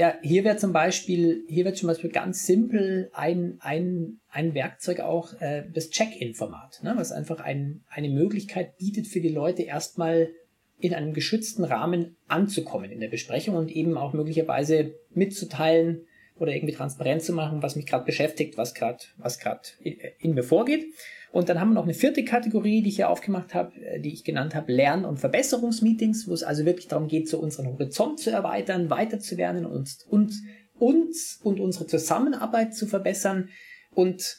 ja, 0.00 0.14
hier 0.22 0.44
wäre 0.44 0.56
zum 0.56 0.72
Beispiel, 0.72 1.44
hier 1.46 1.66
wird 1.66 1.76
zum 1.76 1.88
Beispiel 1.88 2.08
ganz 2.08 2.46
simpel 2.46 3.10
ein, 3.12 3.58
ein, 3.60 4.18
ein 4.30 4.54
Werkzeug 4.54 5.00
auch 5.00 5.38
äh, 5.42 5.64
das 5.74 5.90
Check-in-Format, 5.90 6.82
ne, 6.82 6.94
was 6.96 7.12
einfach 7.12 7.40
ein, 7.40 7.84
eine 7.90 8.08
Möglichkeit 8.08 8.78
bietet 8.78 9.06
für 9.06 9.20
die 9.20 9.28
Leute 9.28 9.60
erstmal 9.60 10.30
in 10.78 10.94
einem 10.94 11.12
geschützten 11.12 11.64
Rahmen 11.64 12.16
anzukommen 12.28 12.90
in 12.90 13.00
der 13.00 13.10
Besprechung 13.10 13.56
und 13.56 13.70
eben 13.70 13.98
auch 13.98 14.14
möglicherweise 14.14 14.94
mitzuteilen 15.10 16.06
oder 16.38 16.54
irgendwie 16.54 16.72
transparent 16.72 17.20
zu 17.20 17.34
machen, 17.34 17.62
was 17.62 17.76
mich 17.76 17.84
gerade 17.84 18.06
beschäftigt, 18.06 18.56
was 18.56 18.72
gerade 18.72 19.04
was 19.18 19.38
gerade 19.38 19.68
in, 19.80 19.98
in 20.18 20.32
mir 20.32 20.44
vorgeht. 20.44 20.86
Und 21.32 21.48
dann 21.48 21.60
haben 21.60 21.70
wir 21.70 21.74
noch 21.74 21.84
eine 21.84 21.94
vierte 21.94 22.24
Kategorie, 22.24 22.82
die 22.82 22.88
ich 22.88 22.96
hier 22.96 23.08
aufgemacht 23.08 23.54
habe, 23.54 23.72
äh, 23.80 24.00
die 24.00 24.12
ich 24.12 24.24
genannt 24.24 24.54
habe, 24.54 24.72
Lern- 24.72 25.04
und 25.04 25.18
Verbesserungsmeetings, 25.18 26.26
wo 26.28 26.34
es 26.34 26.42
also 26.42 26.64
wirklich 26.64 26.88
darum 26.88 27.08
geht, 27.08 27.28
so 27.28 27.38
unseren 27.38 27.68
Horizont 27.68 28.18
zu 28.18 28.30
erweitern, 28.30 28.90
weiterzulernen 28.90 29.64
und 29.64 29.96
uns, 30.08 30.42
uns 30.78 31.40
und 31.42 31.60
unsere 31.60 31.86
Zusammenarbeit 31.86 32.74
zu 32.74 32.86
verbessern. 32.86 33.48
Und 33.94 34.38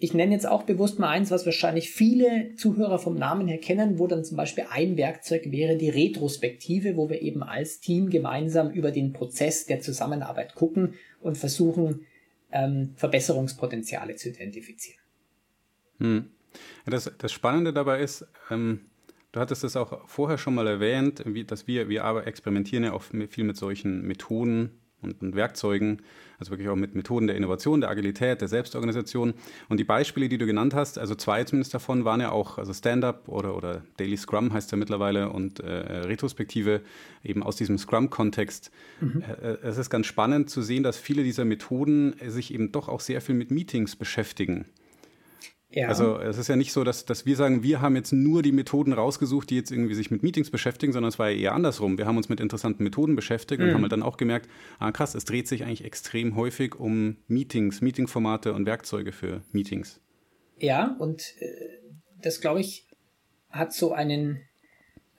ich 0.00 0.14
nenne 0.14 0.32
jetzt 0.32 0.48
auch 0.48 0.64
bewusst 0.64 0.98
mal 0.98 1.10
eins, 1.10 1.30
was 1.30 1.46
wahrscheinlich 1.46 1.90
viele 1.90 2.56
Zuhörer 2.56 2.98
vom 2.98 3.14
Namen 3.14 3.46
her 3.46 3.58
kennen, 3.58 4.00
wo 4.00 4.08
dann 4.08 4.24
zum 4.24 4.36
Beispiel 4.36 4.64
ein 4.68 4.96
Werkzeug 4.96 5.52
wäre 5.52 5.76
die 5.76 5.90
Retrospektive, 5.90 6.96
wo 6.96 7.08
wir 7.08 7.22
eben 7.22 7.44
als 7.44 7.78
Team 7.78 8.10
gemeinsam 8.10 8.70
über 8.70 8.90
den 8.90 9.12
Prozess 9.12 9.66
der 9.66 9.80
Zusammenarbeit 9.80 10.56
gucken 10.56 10.94
und 11.20 11.38
versuchen, 11.38 12.06
ähm, 12.50 12.94
Verbesserungspotenziale 12.96 14.16
zu 14.16 14.30
identifizieren. 14.30 15.01
Hm. 15.98 16.26
Das, 16.86 17.10
das, 17.16 17.32
Spannende 17.32 17.72
dabei 17.72 18.00
ist, 18.00 18.26
ähm, 18.50 18.80
du 19.32 19.40
hattest 19.40 19.64
es 19.64 19.76
auch 19.76 20.08
vorher 20.08 20.38
schon 20.38 20.54
mal 20.54 20.66
erwähnt, 20.66 21.22
wie, 21.26 21.44
dass 21.44 21.66
wir, 21.66 21.88
wir 21.88 22.04
aber 22.04 22.26
experimentieren 22.26 22.84
ja 22.84 22.92
auch 22.92 23.02
viel 23.02 23.44
mit 23.44 23.56
solchen 23.56 24.02
Methoden 24.02 24.70
und, 25.02 25.20
und, 25.20 25.34
Werkzeugen, 25.34 26.02
also 26.38 26.50
wirklich 26.50 26.68
auch 26.68 26.76
mit 26.76 26.94
Methoden 26.94 27.26
der 27.26 27.36
Innovation, 27.36 27.80
der 27.80 27.90
Agilität, 27.90 28.40
der 28.40 28.48
Selbstorganisation. 28.48 29.34
Und 29.68 29.80
die 29.80 29.84
Beispiele, 29.84 30.28
die 30.28 30.38
du 30.38 30.46
genannt 30.46 30.74
hast, 30.74 30.98
also 30.98 31.14
zwei 31.14 31.42
zumindest 31.44 31.74
davon, 31.74 32.04
waren 32.04 32.20
ja 32.20 32.30
auch, 32.30 32.58
also 32.58 32.72
Stand-up 32.72 33.28
oder, 33.28 33.56
oder 33.56 33.82
Daily 33.96 34.16
Scrum 34.16 34.52
heißt 34.52 34.70
ja 34.70 34.78
mittlerweile 34.78 35.30
und 35.30 35.60
äh, 35.60 35.70
Retrospektive 35.70 36.82
eben 37.24 37.42
aus 37.42 37.56
diesem 37.56 37.78
Scrum-Kontext. 37.78 38.70
Mhm. 39.00 39.22
Äh, 39.22 39.56
es 39.62 39.78
ist 39.78 39.90
ganz 39.90 40.06
spannend 40.06 40.50
zu 40.50 40.62
sehen, 40.62 40.82
dass 40.82 40.98
viele 40.98 41.24
dieser 41.24 41.44
Methoden 41.44 42.14
sich 42.26 42.54
eben 42.54 42.70
doch 42.72 42.88
auch 42.88 43.00
sehr 43.00 43.20
viel 43.20 43.34
mit 43.34 43.50
Meetings 43.50 43.96
beschäftigen. 43.96 44.66
Ja. 45.74 45.88
Also 45.88 46.18
es 46.18 46.36
ist 46.36 46.48
ja 46.48 46.56
nicht 46.56 46.72
so, 46.72 46.84
dass, 46.84 47.06
dass 47.06 47.24
wir 47.24 47.34
sagen, 47.34 47.62
wir 47.62 47.80
haben 47.80 47.96
jetzt 47.96 48.12
nur 48.12 48.42
die 48.42 48.52
Methoden 48.52 48.92
rausgesucht, 48.92 49.48
die 49.48 49.56
jetzt 49.56 49.70
irgendwie 49.70 49.94
sich 49.94 50.10
mit 50.10 50.22
Meetings 50.22 50.50
beschäftigen, 50.50 50.92
sondern 50.92 51.08
es 51.08 51.18
war 51.18 51.30
ja 51.30 51.36
eher 51.38 51.52
andersrum. 51.54 51.96
Wir 51.96 52.06
haben 52.06 52.18
uns 52.18 52.28
mit 52.28 52.40
interessanten 52.40 52.84
Methoden 52.84 53.16
beschäftigt 53.16 53.60
mhm. 53.60 53.68
und 53.68 53.74
haben 53.74 53.82
halt 53.82 53.92
dann 53.92 54.02
auch 54.02 54.18
gemerkt, 54.18 54.50
ah 54.78 54.92
krass, 54.92 55.14
es 55.14 55.24
dreht 55.24 55.48
sich 55.48 55.64
eigentlich 55.64 55.84
extrem 55.84 56.36
häufig 56.36 56.78
um 56.78 57.16
Meetings, 57.26 57.80
Meetingformate 57.80 58.52
und 58.52 58.66
Werkzeuge 58.66 59.12
für 59.12 59.42
Meetings. 59.52 60.00
Ja, 60.58 60.94
und 60.98 61.22
äh, 61.38 61.48
das, 62.20 62.42
glaube 62.42 62.60
ich, 62.60 62.86
hat 63.48 63.72
so 63.72 63.92
einen, 63.92 64.42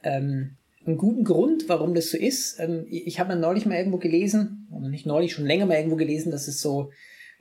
ähm, 0.03 0.57
einen 0.85 0.97
guten 0.97 1.23
Grund, 1.23 1.67
warum 1.67 1.95
das 1.95 2.11
so 2.11 2.17
ist. 2.17 2.59
Ähm, 2.59 2.85
ich 2.89 3.19
habe 3.19 3.35
neulich 3.35 3.65
mal 3.65 3.75
irgendwo 3.75 3.97
gelesen, 3.97 4.67
nicht 4.81 5.07
neulich, 5.07 5.33
schon 5.33 5.45
länger 5.45 5.65
mal 5.65 5.77
irgendwo 5.77 5.95
gelesen, 5.95 6.31
dass 6.31 6.47
es 6.47 6.61
so 6.61 6.91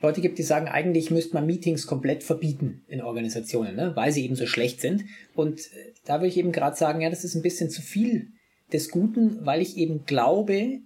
Leute 0.03 0.19
gibt, 0.19 0.37
die 0.37 0.43
sagen, 0.43 0.67
eigentlich 0.67 1.11
müsste 1.11 1.33
man 1.33 1.45
Meetings 1.45 1.87
komplett 1.87 2.23
verbieten 2.23 2.83
in 2.87 3.01
Organisationen, 3.01 3.75
ne? 3.75 3.95
weil 3.95 4.11
sie 4.11 4.25
eben 4.25 4.35
so 4.35 4.45
schlecht 4.45 4.81
sind. 4.81 5.05
Und 5.33 5.59
äh, 5.59 5.93
da 6.05 6.15
würde 6.15 6.27
ich 6.27 6.37
eben 6.37 6.51
gerade 6.51 6.75
sagen, 6.75 6.99
ja, 6.99 7.09
das 7.09 7.23
ist 7.23 7.35
ein 7.35 7.41
bisschen 7.41 7.69
zu 7.69 7.81
viel 7.81 8.27
des 8.73 8.89
Guten, 8.89 9.45
weil 9.45 9.61
ich 9.61 9.77
eben 9.77 10.05
glaube, 10.05 10.79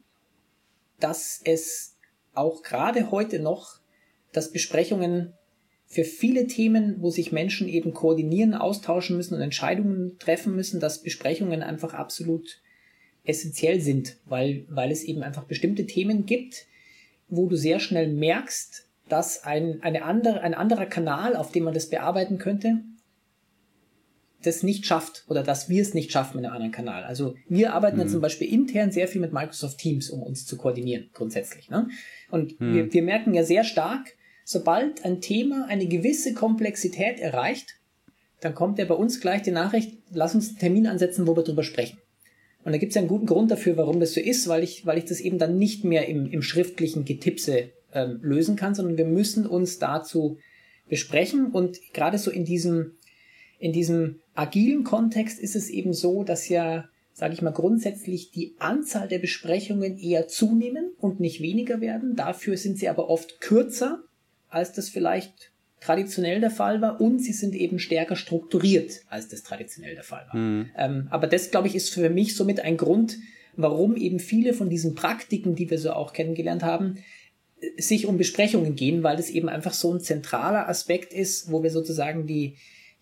dass 1.00 1.42
es 1.44 1.96
auch 2.36 2.62
gerade 2.62 3.10
heute 3.10 3.40
noch, 3.40 3.80
dass 4.34 4.52
Besprechungen 4.52 5.34
für 5.88 6.04
viele 6.04 6.46
Themen, 6.46 6.98
wo 7.00 7.10
sich 7.10 7.32
Menschen 7.32 7.68
eben 7.68 7.94
koordinieren, 7.94 8.54
austauschen 8.54 9.18
müssen 9.18 9.34
und 9.34 9.42
Entscheidungen 9.42 10.20
treffen 10.20 10.56
müssen, 10.56 10.80
dass 10.80 11.02
Besprechungen 11.02 11.64
einfach 11.64 11.94
absolut 11.94 12.62
essentiell 13.24 13.82
sind, 13.82 14.18
weil, 14.26 14.66
weil 14.70 14.92
es 14.92 15.04
eben 15.04 15.24
einfach 15.24 15.46
bestimmte 15.46 15.88
Themen 15.88 16.26
gibt, 16.26 16.68
wo 17.30 17.48
du 17.48 17.56
sehr 17.56 17.80
schnell 17.80 18.14
merkst, 18.14 18.87
dass 19.10 19.44
ein, 19.44 19.82
eine 19.82 20.04
andere, 20.04 20.42
ein 20.42 20.54
anderer 20.54 20.86
Kanal, 20.86 21.36
auf 21.36 21.52
dem 21.52 21.64
man 21.64 21.74
das 21.74 21.90
bearbeiten 21.90 22.38
könnte, 22.38 22.82
das 24.44 24.64
nicht 24.64 24.86
schafft 24.86 25.26
oder 25.28 25.44
dass 25.44 25.70
wir 25.70 25.82
es 25.82 25.94
nicht 25.94 26.12
schaffen 26.12 26.38
mit 26.38 26.46
einem 26.46 26.54
anderen 26.54 26.72
Kanal. 26.72 27.04
Also 27.04 27.36
wir 27.50 27.74
arbeiten 27.74 27.98
mhm. 27.98 28.04
ja 28.04 28.08
zum 28.08 28.22
Beispiel 28.22 28.52
intern 28.52 28.92
sehr 28.92 29.08
viel 29.08 29.22
mit 29.22 29.34
Microsoft 29.34 29.80
Teams, 29.80 30.10
um 30.10 30.22
uns 30.22 30.46
zu 30.46 30.58
koordinieren, 30.58 31.10
grundsätzlich. 31.14 31.70
Ne? 31.70 31.90
Und 32.30 32.60
mhm. 32.60 32.74
wir, 32.74 32.94
wir 32.94 33.04
merken 33.04 33.34
ja 33.34 33.44
sehr 33.44 33.64
stark, 33.64 34.16
sobald 34.44 35.04
ein 35.04 35.22
Thema 35.22 35.66
eine 35.68 35.88
gewisse 35.88 36.34
Komplexität 36.34 37.20
erreicht, 37.20 37.76
dann 38.40 38.54
kommt 38.54 38.78
ja 38.78 38.86
bei 38.86 38.94
uns 38.94 39.20
gleich 39.20 39.42
die 39.42 39.52
Nachricht, 39.52 39.98
lass 40.12 40.36
uns 40.36 40.50
einen 40.50 40.60
Termin 40.60 40.88
ansetzen, 40.88 41.26
wo 41.26 41.36
wir 41.36 41.44
drüber 41.44 41.64
sprechen. 41.64 41.98
Und 42.64 42.74
da 42.74 42.78
gibt 42.78 42.92
es 42.92 42.96
ja 42.96 43.02
einen 43.02 43.10
guten 43.10 43.26
Grund 43.26 43.50
dafür, 43.50 43.78
warum 43.78 44.00
das 44.00 44.14
so 44.14 44.20
ist, 44.20 44.48
weil 44.48 44.64
ich, 44.64 44.86
weil 44.86 44.98
ich 44.98 45.06
das 45.06 45.20
eben 45.20 45.40
dann 45.40 45.58
nicht 45.58 45.84
mehr 45.84 46.08
im, 46.08 46.30
im 46.30 46.42
schriftlichen 46.42 47.06
Getipse 47.06 47.72
ähm, 47.94 48.20
lösen 48.22 48.56
kann, 48.56 48.76
sondern 48.76 48.98
wir 48.98 49.06
müssen 49.06 49.46
uns 49.46 49.80
dazu 49.80 50.38
besprechen. 50.90 51.48
Und 51.48 51.80
gerade 51.94 52.18
so 52.18 52.32
in 52.32 52.46
diesem, 52.46 52.94
in 53.60 53.74
diesem 53.74 54.20
agilen 54.36 54.84
Kontext 54.84 55.40
ist 55.40 55.56
es 55.56 55.70
eben 55.70 55.94
so, 55.94 56.24
dass 56.24 56.50
ja, 56.50 56.86
sage 57.14 57.34
ich 57.34 57.42
mal, 57.42 57.52
grundsätzlich 57.52 58.32
die 58.32 58.56
Anzahl 58.60 59.08
der 59.08 59.20
Besprechungen 59.20 59.98
eher 59.98 60.28
zunehmen 60.28 60.92
und 61.00 61.20
nicht 61.20 61.42
weniger 61.42 61.82
werden. 61.82 62.16
Dafür 62.16 62.58
sind 62.58 62.78
sie 62.78 62.90
aber 62.90 63.10
oft 63.10 63.42
kürzer, 63.42 64.04
als 64.50 64.74
das 64.74 64.90
vielleicht 64.90 65.52
traditionell 65.80 66.40
der 66.40 66.52
Fall 66.52 66.82
war 66.82 67.00
und 67.00 67.20
sie 67.20 67.34
sind 67.34 67.54
eben 67.54 67.80
stärker 67.80 68.16
strukturiert, 68.16 69.02
als 69.10 69.28
das 69.28 69.44
traditionell 69.44 69.94
der 69.94 70.04
Fall 70.04 70.26
war. 70.32 70.36
Mhm. 70.36 70.70
Ähm, 70.76 71.08
aber 71.12 71.28
das, 71.28 71.52
glaube 71.52 71.68
ich, 71.68 71.76
ist 71.76 71.94
für 71.94 72.10
mich 72.10 72.36
somit 72.36 72.62
ein 72.62 72.78
Grund, 72.78 73.18
warum 73.56 73.96
eben 73.96 74.20
viele 74.20 74.54
von 74.54 74.70
diesen 74.70 74.96
Praktiken, 74.96 75.56
die 75.56 75.70
wir 75.70 75.78
so 75.78 75.92
auch 75.92 76.14
kennengelernt 76.14 76.64
haben, 76.64 76.98
sich 77.78 78.06
um 78.06 78.18
Besprechungen 78.18 78.76
gehen, 78.76 79.04
weil 79.04 79.18
das 79.18 79.30
eben 79.30 79.50
einfach 79.50 79.74
so 79.74 79.94
ein 79.94 80.00
zentraler 80.00 80.70
Aspekt 80.70 81.14
ist, 81.14 81.52
wo 81.52 81.64
wir 81.64 81.72
sozusagen 81.72 82.28
die, 82.28 82.56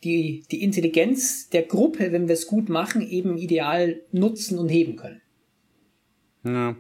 die, 0.04 0.44
die 0.52 0.64
Intelligenz 0.64 1.50
der 1.50 1.64
Gruppe, 1.64 2.12
wenn 2.12 2.28
wir 2.28 2.34
es 2.34 2.48
gut 2.48 2.70
machen, 2.70 3.02
eben 3.02 3.38
ideal 3.38 4.02
nutzen 4.12 4.58
und 4.58 4.70
heben 4.70 4.96
können. 4.96 5.22
Ja, 6.44 6.76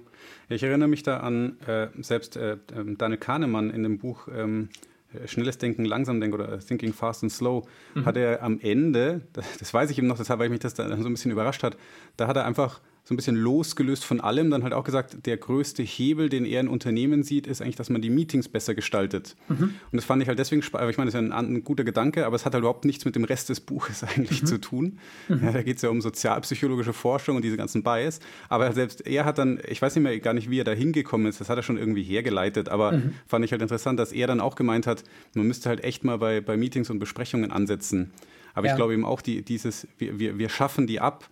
ich 0.48 0.63
erinnere 0.63 0.88
mich 0.88 1.03
da 1.03 1.17
an 1.17 1.60
äh, 1.67 1.88
selbst 2.01 2.38
äh, 2.38 2.58
ähm, 2.75 2.98
Daniel 2.98 3.20
Kahnemann 3.20 3.72
in 3.72 3.84
dem 3.84 3.98
Buch 3.98 4.27
ähm, 4.34 4.70
äh, 5.13 5.27
Schnelles 5.27 5.58
Denken, 5.58 5.86
Langsam 5.86 6.22
Denken 6.22 6.36
oder 6.36 6.60
Thinking 6.60 6.94
Fast 6.94 7.24
and 7.24 7.32
Slow, 7.32 7.67
mhm. 7.96 8.05
hat 8.05 8.15
er 8.15 8.44
am 8.44 8.60
Ende, 8.60 9.22
das, 9.34 9.46
das 9.60 9.74
weiß 9.74 9.89
ich 9.89 9.98
eben 9.98 10.08
noch, 10.08 10.17
deshalb, 10.17 10.39
weil 10.39 10.50
mich 10.50 10.60
das 10.60 10.75
dann 10.75 11.01
so 11.01 11.10
ein 11.10 11.13
bisschen 11.13 11.32
überrascht 11.32 11.63
hat, 11.63 11.77
da 12.15 12.27
hat 12.27 12.38
er 12.38 12.46
einfach 12.46 12.79
so 13.07 13.13
ein 13.13 13.17
bisschen 13.17 13.35
losgelöst 13.35 14.03
von 14.03 14.19
allem, 14.19 14.50
dann 14.50 14.63
halt 14.63 14.74
auch 14.74 14.83
gesagt, 14.83 15.27
der 15.27 15.38
größte 15.38 15.83
Hebel, 15.83 16.27
den 16.27 16.43
er 16.43 16.59
in 16.59 16.67
Unternehmen 16.67 17.21
sieht, 17.21 17.45
ist 17.45 17.62
eigentlich, 17.62 17.75
dass 17.75 17.91
man 17.91 18.01
die 18.01 18.09
Meetings 18.09 18.50
besser 18.50 18.74
gestaltet. 18.74 19.35
Mhm. 19.47 19.75
Und 19.91 19.93
das 19.93 20.05
fand 20.05 20.24
ich 20.24 20.27
halt 20.27 20.39
deswegen 20.39 20.63
spannend, 20.63 20.89
ich 20.89 20.97
meine, 20.97 21.12
das 21.12 21.21
ist 21.21 21.29
ja 21.29 21.38
ein, 21.38 21.55
ein, 21.55 21.63
guter 21.63 21.83
Gedanke, 21.83 22.25
aber 22.25 22.35
es 22.35 22.45
hat 22.45 22.53
halt 22.53 22.63
überhaupt 22.63 22.83
nichts 22.83 23.05
mit 23.05 23.15
dem 23.15 23.24
Rest 23.24 23.50
des 23.50 23.59
Buches 23.59 24.03
eigentlich 24.15 24.41
mhm. 24.41 24.45
zu 24.47 24.59
tun. 24.59 24.97
Mhm. 25.29 25.43
Ja, 25.43 25.51
da 25.51 25.62
geht 25.62 25.75
es 25.75 25.83
ja 25.83 25.89
um 25.89 26.01
sozialpsychologische 26.01 26.93
Forschung 26.93 27.35
und 27.35 27.43
diese 27.43 27.57
ganzen 27.57 27.83
Bias. 27.83 28.21
Aber 28.50 28.74
selbst 28.74 29.05
er 29.05 29.24
hat 29.24 29.38
dann, 29.38 29.59
ich 29.67 29.83
weiß 29.83 29.93
nicht 29.95 30.03
mehr 30.03 30.19
gar 30.19 30.33
nicht, 30.33 30.50
wie 30.50 30.59
er 30.59 30.63
da 30.63 30.71
hingekommen 30.71 31.27
ist, 31.27 31.39
das 31.39 31.47
hat 31.47 31.57
er 31.57 31.63
schon 31.63 31.77
irgendwie 31.77 32.01
hergeleitet, 32.01 32.69
aber 32.69 32.93
mhm. 32.93 33.13
fand 33.27 33.45
ich 33.45 33.51
halt 33.51 33.62
interessant, 33.62 34.00
dass 34.00 34.13
er 34.13 34.25
dann 34.25 34.39
auch 34.39 34.55
gemeint 34.55 34.88
hat, 34.88 35.03
man 35.35 35.45
müsste 35.45 35.69
halt 35.69 35.83
echt 35.83 36.03
mal 36.03 36.17
bei, 36.17 36.41
bei 36.41 36.57
Meetings 36.57 36.89
und 36.89 36.97
Besprechungen 36.97 37.51
ansetzen. 37.51 38.13
Aber 38.55 38.65
ja. 38.65 38.74
ich 38.74 38.77
glaube 38.77 38.93
eben 38.93 39.05
auch, 39.05 39.21
die, 39.21 39.43
dieses, 39.43 39.88
wir, 40.00 40.17
wir, 40.17 40.39
wir 40.39 40.50
schaffen 40.50 40.88
die 40.88 41.00
ab, 41.00 41.29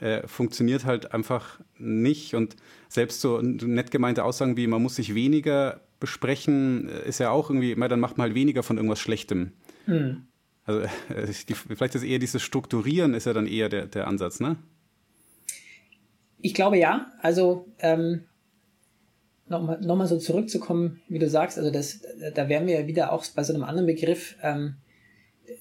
äh, 0.00 0.26
funktioniert 0.26 0.84
halt 0.84 1.12
einfach 1.12 1.60
nicht. 1.78 2.34
Und 2.34 2.56
selbst 2.88 3.20
so 3.20 3.40
nett 3.40 3.90
gemeinte 3.90 4.24
Aussagen 4.24 4.56
wie, 4.56 4.66
man 4.66 4.82
muss 4.82 4.96
sich 4.96 5.14
weniger 5.14 5.80
besprechen, 6.00 6.88
äh, 6.88 7.08
ist 7.08 7.20
ja 7.20 7.30
auch 7.30 7.50
irgendwie, 7.50 7.74
dann 7.74 8.00
macht 8.00 8.18
man 8.18 8.26
halt 8.26 8.34
weniger 8.34 8.62
von 8.62 8.76
irgendwas 8.76 9.00
Schlechtem. 9.00 9.52
Mhm. 9.86 10.26
Also 10.64 10.80
äh, 10.80 10.88
die, 11.48 11.54
vielleicht 11.54 11.94
ist 11.94 12.02
eher 12.02 12.18
dieses 12.18 12.42
Strukturieren 12.42 13.14
ist 13.14 13.26
ja 13.26 13.32
dann 13.32 13.46
eher 13.46 13.68
der, 13.68 13.86
der 13.86 14.06
Ansatz, 14.06 14.40
ne? 14.40 14.56
Ich 16.40 16.52
glaube 16.52 16.76
ja. 16.76 17.10
Also 17.22 17.66
ähm, 17.78 18.24
nochmal 19.48 19.80
noch 19.80 19.96
mal 19.96 20.06
so 20.06 20.18
zurückzukommen, 20.18 21.00
wie 21.08 21.18
du 21.18 21.28
sagst, 21.28 21.58
also 21.58 21.70
das, 21.70 22.02
da 22.34 22.48
wären 22.48 22.66
wir 22.66 22.80
ja 22.80 22.86
wieder 22.86 23.12
auch 23.12 23.24
bei 23.34 23.42
so 23.42 23.54
einem 23.54 23.64
anderen 23.64 23.86
Begriff, 23.86 24.36
ähm, 24.42 24.76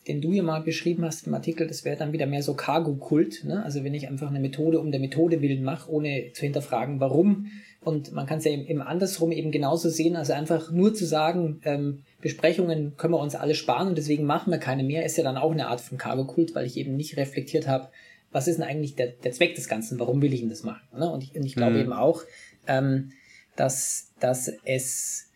den 0.08 0.22
du 0.22 0.32
ja 0.32 0.44
mal 0.44 0.62
beschrieben 0.62 1.06
hast 1.06 1.28
im 1.28 1.34
Artikel, 1.34 1.68
das 1.68 1.86
wäre 1.86 1.98
dann 1.98 2.14
wieder 2.14 2.26
mehr 2.26 2.44
so 2.44 2.54
Cargo-Kult. 2.54 3.44
Ne? 3.46 3.64
Also 3.64 3.84
wenn 3.84 3.94
ich 3.94 4.08
einfach 4.08 4.30
eine 4.30 4.40
Methode 4.40 4.80
um 4.80 4.92
der 4.92 5.00
Methode 5.00 5.42
willen 5.42 5.64
mache, 5.64 5.92
ohne 5.92 6.32
zu 6.34 6.42
hinterfragen, 6.42 7.00
warum. 7.00 7.48
Und 7.82 8.14
man 8.14 8.26
kann 8.26 8.38
es 8.38 8.46
ja 8.46 8.52
eben 8.52 8.82
andersrum 8.82 9.32
eben 9.32 9.52
genauso 9.52 9.90
sehen, 9.90 10.16
also 10.16 10.34
einfach 10.34 10.72
nur 10.72 10.94
zu 10.94 11.06
sagen, 11.06 11.62
ähm, 11.66 12.04
Besprechungen 12.22 12.96
können 12.96 13.14
wir 13.14 13.20
uns 13.20 13.36
alle 13.36 13.56
sparen 13.56 13.90
und 13.90 13.98
deswegen 13.98 14.26
machen 14.26 14.52
wir 14.52 14.58
keine 14.58 14.84
mehr, 14.84 15.06
ist 15.06 15.18
ja 15.18 15.24
dann 15.24 15.38
auch 15.38 15.52
eine 15.52 15.68
Art 15.68 15.82
von 15.82 15.98
Cargo-Kult, 15.98 16.56
weil 16.56 16.66
ich 16.66 16.78
eben 16.78 16.96
nicht 16.96 17.18
reflektiert 17.18 17.68
habe, 17.68 17.90
was 18.32 18.48
ist 18.48 18.58
denn 18.58 18.66
eigentlich 18.66 18.96
der, 18.96 19.08
der 19.08 19.32
Zweck 19.32 19.56
des 19.56 19.68
Ganzen, 19.68 20.00
warum 20.00 20.22
will 20.22 20.34
ich 20.34 20.40
denn 20.40 20.50
das 20.50 20.64
machen? 20.64 20.82
Ne? 20.98 21.10
Und 21.10 21.24
ich, 21.24 21.36
und 21.36 21.46
ich 21.46 21.56
glaube 21.56 21.76
mhm. 21.76 21.82
eben 21.82 21.94
auch, 21.94 22.24
ähm, 22.68 23.12
dass, 23.56 24.12
dass 24.20 24.52
es 24.66 25.30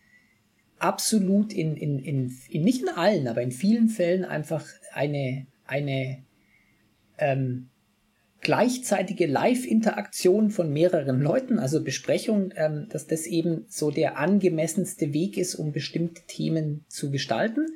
absolut 0.78 1.52
in, 1.52 1.76
in, 1.76 1.98
in, 1.98 2.36
in, 2.48 2.62
nicht 2.62 2.82
in 2.82 2.88
allen, 2.88 3.28
aber 3.28 3.42
in 3.42 3.52
vielen 3.52 3.88
Fällen 3.88 4.24
einfach 4.24 4.64
eine, 4.92 5.46
eine 5.66 6.18
ähm, 7.18 7.68
gleichzeitige 8.40 9.26
Live-Interaktion 9.26 10.50
von 10.50 10.72
mehreren 10.72 11.20
Leuten, 11.20 11.58
also 11.58 11.82
Besprechung, 11.82 12.52
ähm, 12.56 12.86
dass 12.90 13.06
das 13.06 13.26
eben 13.26 13.64
so 13.68 13.90
der 13.90 14.18
angemessenste 14.18 15.12
Weg 15.12 15.36
ist, 15.36 15.54
um 15.54 15.72
bestimmte 15.72 16.22
Themen 16.26 16.84
zu 16.88 17.10
gestalten. 17.10 17.66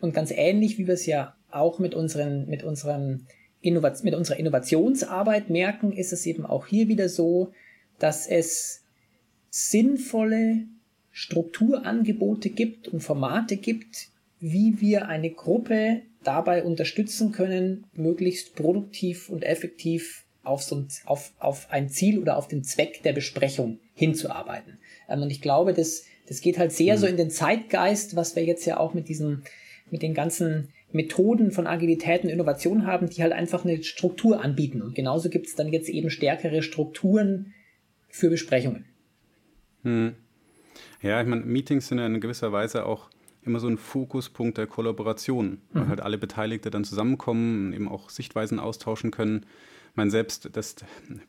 Und 0.00 0.14
ganz 0.14 0.30
ähnlich, 0.30 0.78
wie 0.78 0.86
wir 0.86 0.94
es 0.94 1.06
ja 1.06 1.34
auch 1.50 1.78
mit 1.78 1.94
unseren, 1.94 2.46
mit 2.48 2.62
unseren 2.62 3.26
Innovat 3.62 4.02
mit 4.04 4.14
unserer 4.14 4.38
Innovationsarbeit 4.38 5.50
merken, 5.50 5.92
ist 5.92 6.12
es 6.12 6.24
eben 6.24 6.46
auch 6.46 6.66
hier 6.66 6.88
wieder 6.88 7.08
so, 7.08 7.52
dass 7.98 8.26
es 8.26 8.84
sinnvolle 9.50 10.64
Strukturangebote 11.12 12.50
gibt 12.50 12.88
und 12.88 13.00
Formate 13.00 13.56
gibt, 13.56 14.08
wie 14.38 14.80
wir 14.80 15.08
eine 15.08 15.30
Gruppe 15.30 16.02
dabei 16.22 16.64
unterstützen 16.64 17.32
können, 17.32 17.86
möglichst 17.92 18.54
produktiv 18.54 19.28
und 19.28 19.42
effektiv 19.42 20.24
auf, 20.42 20.62
so 20.62 20.76
ein, 20.76 20.88
auf, 21.04 21.32
auf 21.38 21.70
ein 21.70 21.88
Ziel 21.88 22.18
oder 22.18 22.36
auf 22.36 22.48
den 22.48 22.64
Zweck 22.64 23.02
der 23.02 23.12
Besprechung 23.12 23.78
hinzuarbeiten. 23.94 24.78
Ähm, 25.08 25.22
und 25.22 25.30
ich 25.30 25.40
glaube, 25.40 25.74
das, 25.74 26.04
das 26.28 26.40
geht 26.40 26.58
halt 26.58 26.72
sehr 26.72 26.96
mhm. 26.96 27.00
so 27.00 27.06
in 27.06 27.16
den 27.16 27.30
Zeitgeist, 27.30 28.16
was 28.16 28.36
wir 28.36 28.44
jetzt 28.44 28.64
ja 28.64 28.78
auch 28.78 28.94
mit 28.94 29.08
diesen, 29.08 29.42
mit 29.90 30.02
den 30.02 30.14
ganzen 30.14 30.68
Methoden 30.92 31.52
von 31.52 31.66
Agilität 31.66 32.24
und 32.24 32.30
Innovation 32.30 32.86
haben, 32.86 33.08
die 33.08 33.22
halt 33.22 33.32
einfach 33.32 33.64
eine 33.64 33.82
Struktur 33.82 34.42
anbieten. 34.42 34.82
Und 34.82 34.94
genauso 34.94 35.28
gibt 35.28 35.46
es 35.46 35.54
dann 35.54 35.72
jetzt 35.72 35.88
eben 35.88 36.10
stärkere 36.10 36.62
Strukturen 36.62 37.52
für 38.08 38.30
Besprechungen. 38.30 38.86
Mhm. 39.82 40.16
Ja, 41.02 41.20
ich 41.20 41.26
meine, 41.26 41.42
Meetings 41.42 41.88
sind 41.88 41.98
ja 41.98 42.06
in 42.06 42.20
gewisser 42.20 42.52
Weise 42.52 42.84
auch 42.86 43.08
immer 43.42 43.58
so 43.58 43.68
ein 43.68 43.78
Fokuspunkt 43.78 44.58
der 44.58 44.66
Kollaboration, 44.66 45.58
weil 45.72 45.84
mhm. 45.84 45.88
halt 45.88 46.00
alle 46.00 46.18
Beteiligte 46.18 46.70
dann 46.70 46.84
zusammenkommen, 46.84 47.68
und 47.68 47.72
eben 47.72 47.88
auch 47.88 48.10
Sichtweisen 48.10 48.58
austauschen 48.58 49.10
können. 49.10 49.46
Ich 49.90 49.96
meine, 49.96 50.10
selbst, 50.10 50.50
das, 50.52 50.76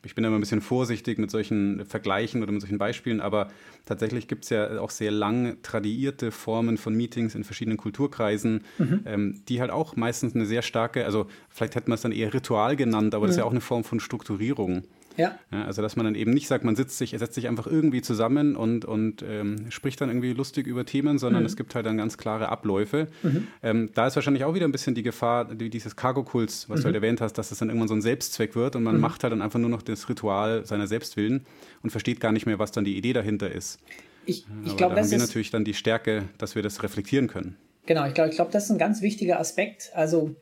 ich 0.04 0.14
bin 0.14 0.22
immer 0.22 0.36
ein 0.36 0.40
bisschen 0.40 0.60
vorsichtig 0.60 1.18
mit 1.18 1.32
solchen 1.32 1.84
Vergleichen 1.84 2.42
oder 2.42 2.52
mit 2.52 2.60
solchen 2.60 2.78
Beispielen, 2.78 3.20
aber 3.20 3.48
tatsächlich 3.86 4.28
gibt 4.28 4.44
es 4.44 4.50
ja 4.50 4.78
auch 4.78 4.90
sehr 4.90 5.10
lang 5.10 5.56
tradierte 5.62 6.30
Formen 6.30 6.76
von 6.76 6.94
Meetings 6.94 7.34
in 7.34 7.42
verschiedenen 7.42 7.76
Kulturkreisen, 7.76 8.62
mhm. 8.78 9.00
ähm, 9.04 9.42
die 9.48 9.60
halt 9.60 9.72
auch 9.72 9.96
meistens 9.96 10.36
eine 10.36 10.46
sehr 10.46 10.62
starke, 10.62 11.04
also 11.04 11.26
vielleicht 11.48 11.74
hätte 11.74 11.88
man 11.88 11.96
es 11.96 12.02
dann 12.02 12.12
eher 12.12 12.32
Ritual 12.32 12.76
genannt, 12.76 13.14
aber 13.14 13.24
mhm. 13.24 13.28
das 13.28 13.36
ist 13.36 13.40
ja 13.40 13.46
auch 13.46 13.50
eine 13.50 13.60
Form 13.60 13.82
von 13.82 13.98
Strukturierung. 13.98 14.84
Ja. 15.16 15.38
ja. 15.50 15.64
Also 15.64 15.82
dass 15.82 15.96
man 15.96 16.04
dann 16.04 16.14
eben 16.14 16.32
nicht 16.32 16.48
sagt, 16.48 16.64
man 16.64 16.76
sitzt 16.76 16.98
sich, 16.98 17.10
setzt 17.10 17.34
sich 17.34 17.48
einfach 17.48 17.66
irgendwie 17.66 18.02
zusammen 18.02 18.56
und, 18.56 18.84
und 18.84 19.22
ähm, 19.22 19.70
spricht 19.70 20.00
dann 20.00 20.08
irgendwie 20.08 20.32
lustig 20.32 20.66
über 20.66 20.84
Themen, 20.84 21.18
sondern 21.18 21.42
mhm. 21.42 21.46
es 21.46 21.56
gibt 21.56 21.74
halt 21.74 21.86
dann 21.86 21.96
ganz 21.96 22.18
klare 22.18 22.48
Abläufe. 22.48 23.08
Mhm. 23.22 23.46
Ähm, 23.62 23.90
da 23.94 24.06
ist 24.06 24.16
wahrscheinlich 24.16 24.44
auch 24.44 24.54
wieder 24.54 24.66
ein 24.66 24.72
bisschen 24.72 24.94
die 24.94 25.02
Gefahr, 25.02 25.54
die, 25.54 25.70
dieses 25.70 25.96
Cargo-Kults, 25.96 26.68
was 26.68 26.78
mhm. 26.78 26.82
du 26.82 26.86
halt 26.86 26.96
erwähnt 26.96 27.20
hast, 27.20 27.34
dass 27.34 27.50
das 27.50 27.58
dann 27.58 27.68
irgendwann 27.68 27.88
so 27.88 27.94
ein 27.94 28.02
Selbstzweck 28.02 28.54
wird 28.54 28.76
und 28.76 28.82
man 28.82 28.96
mhm. 28.96 29.00
macht 29.00 29.22
halt 29.22 29.32
dann 29.32 29.42
einfach 29.42 29.58
nur 29.58 29.70
noch 29.70 29.82
das 29.82 30.08
Ritual 30.08 30.64
seiner 30.66 30.86
Selbstwillen 30.86 31.44
und 31.82 31.90
versteht 31.90 32.20
gar 32.20 32.32
nicht 32.32 32.46
mehr, 32.46 32.58
was 32.58 32.72
dann 32.72 32.84
die 32.84 32.96
Idee 32.96 33.12
dahinter 33.12 33.50
ist. 33.50 33.80
Ich, 34.24 34.46
ich 34.64 34.76
glaube, 34.76 34.94
da 34.94 35.02
haben 35.02 35.10
wir 35.10 35.18
natürlich 35.18 35.50
dann 35.50 35.64
die 35.64 35.74
Stärke, 35.74 36.24
dass 36.38 36.54
wir 36.54 36.62
das 36.62 36.82
reflektieren 36.82 37.26
können. 37.26 37.56
Genau, 37.86 38.06
ich 38.06 38.14
glaube, 38.14 38.30
ich 38.30 38.36
glaube, 38.36 38.52
das 38.52 38.64
ist 38.64 38.70
ein 38.70 38.78
ganz 38.78 39.02
wichtiger 39.02 39.40
Aspekt. 39.40 39.90
Also 39.94 40.36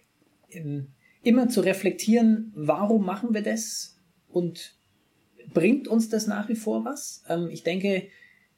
in, 0.49 0.89
immer 1.23 1.49
zu 1.49 1.61
reflektieren, 1.61 2.53
warum 2.55 3.05
machen 3.05 3.33
wir 3.33 3.43
das? 3.43 3.97
Und 4.33 4.77
bringt 5.53 5.89
uns 5.89 6.09
das 6.09 6.27
nach 6.27 6.49
wie 6.49 6.55
vor 6.55 6.85
was? 6.85 7.23
Ähm, 7.29 7.49
ich 7.51 7.63
denke, 7.63 8.09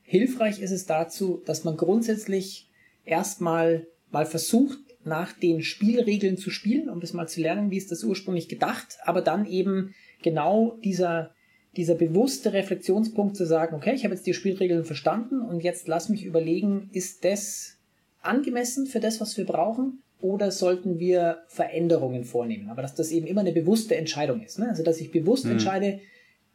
hilfreich 0.02 0.60
ist 0.60 0.72
es 0.72 0.86
dazu, 0.86 1.42
dass 1.44 1.64
man 1.64 1.76
grundsätzlich 1.76 2.70
erstmal 3.04 3.86
mal 4.10 4.26
versucht, 4.26 4.78
nach 5.04 5.32
den 5.32 5.62
Spielregeln 5.62 6.36
zu 6.36 6.50
spielen, 6.50 6.88
um 6.88 7.00
das 7.00 7.12
mal 7.12 7.26
zu 7.26 7.40
lernen, 7.40 7.70
wie 7.70 7.76
ist 7.76 7.90
das 7.90 8.04
ursprünglich 8.04 8.48
gedacht, 8.48 8.98
aber 9.04 9.20
dann 9.20 9.46
eben 9.46 9.94
genau 10.22 10.78
dieser, 10.84 11.34
dieser 11.76 11.94
bewusste 11.94 12.52
Reflexionspunkt 12.52 13.36
zu 13.36 13.44
sagen, 13.44 13.74
okay, 13.74 13.94
ich 13.94 14.04
habe 14.04 14.14
jetzt 14.14 14.26
die 14.26 14.34
Spielregeln 14.34 14.84
verstanden 14.84 15.40
und 15.40 15.64
jetzt 15.64 15.88
lass 15.88 16.08
mich 16.08 16.24
überlegen, 16.24 16.88
ist 16.92 17.24
das 17.24 17.78
angemessen 18.20 18.86
für 18.86 19.00
das, 19.00 19.20
was 19.20 19.36
wir 19.36 19.46
brauchen? 19.46 20.01
Oder 20.22 20.50
sollten 20.50 20.98
wir 20.98 21.42
Veränderungen 21.48 22.24
vornehmen? 22.24 22.70
Aber 22.70 22.82
dass 22.82 22.94
das 22.94 23.10
eben 23.10 23.26
immer 23.26 23.42
eine 23.42 23.52
bewusste 23.52 23.96
Entscheidung 23.96 24.42
ist. 24.42 24.58
Ne? 24.58 24.68
Also 24.68 24.82
dass 24.82 25.00
ich 25.00 25.10
bewusst 25.10 25.44
mhm. 25.44 25.52
entscheide, 25.52 26.00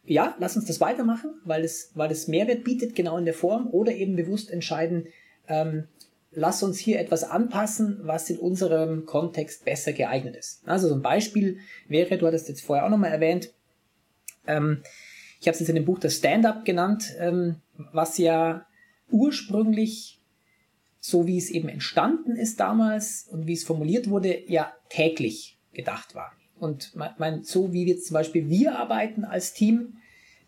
ja, 0.06 0.36
lass 0.40 0.56
uns 0.56 0.66
das 0.66 0.80
weitermachen, 0.80 1.32
weil 1.44 1.64
es, 1.64 1.92
weil 1.94 2.12
es 2.12 2.28
Mehrwert 2.28 2.64
bietet, 2.64 2.96
genau 2.96 3.18
in 3.18 3.26
der 3.26 3.34
Form, 3.34 3.68
oder 3.72 3.92
eben 3.92 4.16
bewusst 4.16 4.50
entscheiden, 4.50 5.08
ähm, 5.48 5.84
lass 6.32 6.64
uns 6.64 6.78
hier 6.78 7.00
etwas 7.00 7.24
anpassen, 7.24 8.00
was 8.04 8.30
in 8.30 8.38
unserem 8.38 9.06
Kontext 9.06 9.66
besser 9.66 9.92
geeignet 9.92 10.36
ist. 10.36 10.62
Also 10.66 10.88
so 10.88 10.96
ein 10.96 11.02
Beispiel 11.02 11.58
wäre, 11.88 12.18
du 12.18 12.26
hattest 12.26 12.48
jetzt 12.48 12.62
vorher 12.62 12.86
auch 12.86 12.90
nochmal 12.90 13.12
erwähnt, 13.12 13.54
ähm, 14.48 14.82
ich 15.40 15.48
habe 15.48 15.54
es 15.54 15.60
jetzt 15.60 15.70
in 15.70 15.76
dem 15.76 15.86
Buch 15.86 16.00
das 16.00 16.16
Stand-up 16.16 16.66
genannt, 16.66 17.14
ähm, 17.20 17.58
was 17.92 18.18
ja 18.18 18.66
ursprünglich, 19.12 20.17
so 21.00 21.28
wie 21.28 21.38
es 21.38 21.50
eben 21.50 21.70
entstanden 21.70 22.36
ist 22.36 22.60
damals 22.60 23.28
und 23.32 23.48
wie 23.48 23.54
es 23.54 23.64
formuliert 23.64 24.10
wurde, 24.10 24.44
ja 24.48 24.74
täglich 24.90 25.58
gedacht 25.74 26.16
war. 26.16 26.32
Und 26.60 26.94
mein, 26.96 27.44
so 27.44 27.72
wie 27.74 27.86
wir 27.86 28.00
zum 28.00 28.16
Beispiel 28.16 28.50
wir 28.50 28.80
arbeiten 28.80 29.24
als 29.24 29.54
Team, 29.54 29.98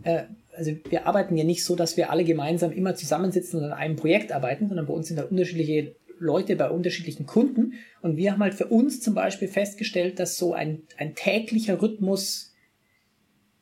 äh, 0.04 0.24
also 0.56 0.72
wir 0.90 1.06
arbeiten 1.06 1.38
ja 1.38 1.44
nicht 1.44 1.64
so, 1.64 1.76
dass 1.76 1.98
wir 1.98 2.10
alle 2.10 2.24
gemeinsam 2.24 2.72
immer 2.72 2.96
zusammensitzen 2.96 3.60
und 3.60 3.66
an 3.66 3.74
einem 3.74 3.96
Projekt 3.96 4.32
arbeiten, 4.32 4.68
sondern 4.68 4.88
bei 4.88 4.94
uns 4.94 5.08
sind 5.08 5.18
da 5.18 5.24
unterschiedliche 5.24 5.96
Leute 6.20 6.56
bei 6.56 6.70
unterschiedlichen 6.70 7.26
Kunden. 7.26 7.74
Und 8.02 8.18
wir 8.18 8.34
haben 8.34 8.42
halt 8.42 8.56
für 8.56 8.68
uns 8.68 9.02
zum 9.02 9.14
Beispiel 9.14 9.48
festgestellt, 9.48 10.20
dass 10.20 10.38
so 10.38 10.54
ein, 10.54 10.82
ein 10.98 11.16
täglicher 11.16 11.82
Rhythmus 11.82 12.54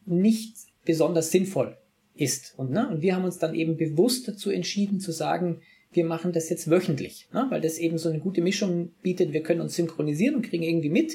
nicht 0.05 0.55
besonders 0.85 1.31
sinnvoll 1.31 1.77
ist. 2.15 2.57
Und, 2.57 2.71
ne, 2.71 2.89
und 2.89 3.01
wir 3.01 3.15
haben 3.15 3.25
uns 3.25 3.37
dann 3.37 3.53
eben 3.53 3.77
bewusst 3.77 4.27
dazu 4.27 4.49
entschieden 4.49 4.99
zu 4.99 5.11
sagen, 5.11 5.61
wir 5.91 6.05
machen 6.05 6.33
das 6.33 6.49
jetzt 6.49 6.69
wöchentlich, 6.69 7.27
ne, 7.33 7.47
weil 7.49 7.61
das 7.61 7.77
eben 7.77 7.97
so 7.97 8.09
eine 8.09 8.19
gute 8.19 8.41
Mischung 8.41 8.91
bietet. 9.01 9.33
Wir 9.33 9.43
können 9.43 9.61
uns 9.61 9.75
synchronisieren 9.75 10.35
und 10.35 10.41
kriegen 10.43 10.63
irgendwie 10.63 10.89
mit. 10.89 11.13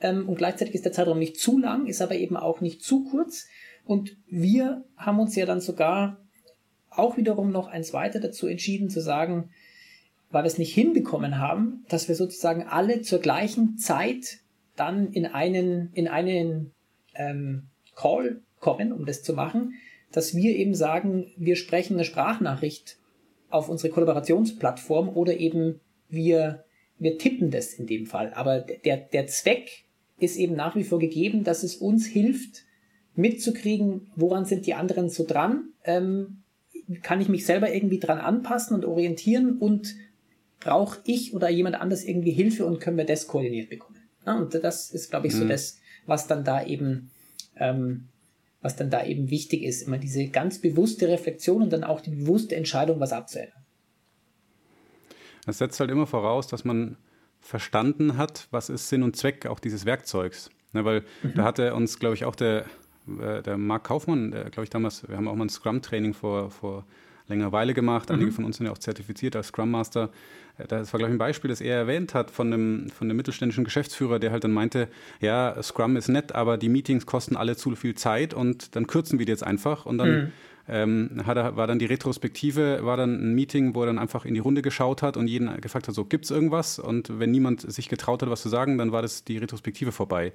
Ähm, 0.00 0.28
und 0.28 0.36
gleichzeitig 0.36 0.74
ist 0.74 0.84
der 0.84 0.92
Zeitraum 0.92 1.18
nicht 1.18 1.38
zu 1.38 1.58
lang, 1.58 1.86
ist 1.86 2.02
aber 2.02 2.16
eben 2.16 2.36
auch 2.36 2.60
nicht 2.60 2.82
zu 2.82 3.04
kurz. 3.04 3.46
Und 3.84 4.16
wir 4.26 4.84
haben 4.96 5.20
uns 5.20 5.36
ja 5.36 5.46
dann 5.46 5.60
sogar 5.60 6.20
auch 6.90 7.16
wiederum 7.16 7.50
noch 7.50 7.66
eins 7.66 7.92
weiter 7.92 8.20
dazu 8.20 8.46
entschieden 8.46 8.88
zu 8.88 9.00
sagen, 9.00 9.50
weil 10.30 10.44
wir 10.44 10.48
es 10.48 10.58
nicht 10.58 10.74
hinbekommen 10.74 11.38
haben, 11.38 11.84
dass 11.88 12.08
wir 12.08 12.14
sozusagen 12.14 12.64
alle 12.64 13.02
zur 13.02 13.20
gleichen 13.20 13.76
Zeit 13.76 14.38
dann 14.74 15.12
in 15.12 15.26
einen, 15.26 15.90
in 15.92 16.08
einen 16.08 16.72
ähm, 17.14 17.68
Call 17.94 18.42
kommen, 18.58 18.92
um 18.92 19.06
das 19.06 19.22
zu 19.22 19.34
machen, 19.34 19.74
dass 20.10 20.34
wir 20.34 20.56
eben 20.56 20.74
sagen, 20.74 21.32
wir 21.36 21.56
sprechen 21.56 21.94
eine 21.94 22.04
Sprachnachricht 22.04 22.98
auf 23.50 23.68
unsere 23.68 23.92
Kollaborationsplattform 23.92 25.08
oder 25.08 25.36
eben 25.36 25.80
wir, 26.08 26.64
wir 26.98 27.18
tippen 27.18 27.50
das 27.50 27.74
in 27.74 27.86
dem 27.86 28.06
Fall. 28.06 28.32
Aber 28.34 28.60
der, 28.60 28.96
der 28.96 29.26
Zweck 29.26 29.84
ist 30.18 30.36
eben 30.36 30.54
nach 30.54 30.76
wie 30.76 30.84
vor 30.84 30.98
gegeben, 30.98 31.44
dass 31.44 31.62
es 31.62 31.76
uns 31.76 32.06
hilft, 32.06 32.64
mitzukriegen, 33.16 34.10
woran 34.16 34.44
sind 34.44 34.66
die 34.66 34.74
anderen 34.74 35.08
so 35.08 35.24
dran, 35.24 35.70
ähm, 35.84 36.42
kann 37.02 37.20
ich 37.20 37.28
mich 37.28 37.46
selber 37.46 37.72
irgendwie 37.72 37.98
dran 37.98 38.18
anpassen 38.18 38.74
und 38.74 38.84
orientieren 38.84 39.58
und 39.58 39.94
brauche 40.60 41.00
ich 41.04 41.34
oder 41.34 41.48
jemand 41.48 41.76
anders 41.80 42.04
irgendwie 42.04 42.32
Hilfe 42.32 42.66
und 42.66 42.80
können 42.80 42.96
wir 42.96 43.04
das 43.04 43.26
koordiniert 43.26 43.70
bekommen. 43.70 43.98
Ja, 44.26 44.36
und 44.36 44.54
das 44.54 44.90
ist, 44.90 45.10
glaube 45.10 45.26
ich, 45.26 45.34
so 45.34 45.44
mhm. 45.44 45.48
das, 45.48 45.78
was 46.06 46.26
dann 46.26 46.44
da 46.44 46.64
eben, 46.64 47.10
ähm, 47.56 48.08
was 48.64 48.76
dann 48.76 48.90
da 48.90 49.04
eben 49.04 49.30
wichtig 49.30 49.62
ist, 49.62 49.82
immer 49.82 49.98
diese 49.98 50.26
ganz 50.28 50.58
bewusste 50.58 51.08
Reflexion 51.08 51.62
und 51.62 51.72
dann 51.72 51.84
auch 51.84 52.00
die 52.00 52.10
bewusste 52.10 52.56
Entscheidung, 52.56 52.98
was 52.98 53.12
abzuändern. 53.12 53.62
Das 55.46 55.58
setzt 55.58 55.78
halt 55.78 55.90
immer 55.90 56.06
voraus, 56.06 56.46
dass 56.46 56.64
man 56.64 56.96
verstanden 57.40 58.16
hat, 58.16 58.48
was 58.50 58.70
ist 58.70 58.88
Sinn 58.88 59.02
und 59.02 59.16
Zweck 59.16 59.46
auch 59.46 59.60
dieses 59.60 59.84
Werkzeugs. 59.84 60.48
Ne, 60.72 60.84
weil 60.84 61.04
mhm. 61.22 61.34
da 61.36 61.44
hatte 61.44 61.74
uns, 61.74 61.98
glaube 61.98 62.14
ich, 62.14 62.24
auch 62.24 62.34
der 62.34 62.64
äh, 63.20 63.42
der 63.42 63.58
Marc 63.58 63.84
Kaufmann, 63.84 64.30
glaube 64.30 64.64
ich 64.64 64.70
damals, 64.70 65.06
wir 65.06 65.16
haben 65.16 65.28
auch 65.28 65.34
mal 65.34 65.44
ein 65.44 65.50
Scrum-Training 65.50 66.14
vor, 66.14 66.50
vor 66.50 66.86
längerer 67.28 67.52
Weile 67.52 67.74
gemacht. 67.74 68.08
Mhm. 68.08 68.16
Einige 68.16 68.32
von 68.32 68.44
uns 68.44 68.56
sind 68.58 68.66
ja 68.66 68.72
auch 68.72 68.78
zertifiziert 68.78 69.36
als 69.36 69.48
Scrum 69.48 69.70
Master. 69.70 70.10
Äh, 70.58 70.66
das 70.66 70.92
war, 70.92 70.98
glaube 70.98 71.10
ich, 71.10 71.14
ein 71.14 71.18
Beispiel, 71.18 71.48
das 71.48 71.60
er 71.60 71.76
erwähnt 71.76 72.14
hat 72.14 72.30
von 72.30 72.52
einem, 72.52 72.88
von 72.90 73.08
einem 73.08 73.16
mittelständischen 73.16 73.64
Geschäftsführer, 73.64 74.18
der 74.18 74.30
halt 74.32 74.44
dann 74.44 74.52
meinte, 74.52 74.88
ja, 75.20 75.60
Scrum 75.62 75.96
ist 75.96 76.08
nett, 76.08 76.34
aber 76.34 76.56
die 76.58 76.68
Meetings 76.68 77.06
kosten 77.06 77.36
alle 77.36 77.56
zu 77.56 77.74
viel 77.76 77.94
Zeit 77.94 78.34
und 78.34 78.76
dann 78.76 78.86
kürzen 78.86 79.18
wir 79.18 79.26
die 79.26 79.32
jetzt 79.32 79.44
einfach 79.44 79.86
und 79.86 79.98
dann 79.98 80.10
mhm. 80.10 80.32
ähm, 80.68 81.22
er, 81.26 81.56
war 81.56 81.66
dann 81.66 81.78
die 81.78 81.86
Retrospektive, 81.86 82.84
war 82.84 82.96
dann 82.96 83.14
ein 83.14 83.34
Meeting, 83.34 83.74
wo 83.74 83.82
er 83.82 83.86
dann 83.86 83.98
einfach 83.98 84.24
in 84.24 84.34
die 84.34 84.40
Runde 84.40 84.62
geschaut 84.62 85.02
hat 85.02 85.16
und 85.16 85.26
jeden 85.26 85.60
gefragt 85.60 85.88
hat, 85.88 85.94
so, 85.94 86.04
gibt 86.04 86.26
es 86.26 86.30
irgendwas? 86.30 86.78
Und 86.78 87.18
wenn 87.18 87.30
niemand 87.30 87.60
sich 87.60 87.88
getraut 87.88 88.22
hat, 88.22 88.30
was 88.30 88.42
zu 88.42 88.48
sagen, 88.48 88.78
dann 88.78 88.92
war 88.92 89.02
das 89.02 89.24
die 89.24 89.38
Retrospektive 89.38 89.92
vorbei 89.92 90.32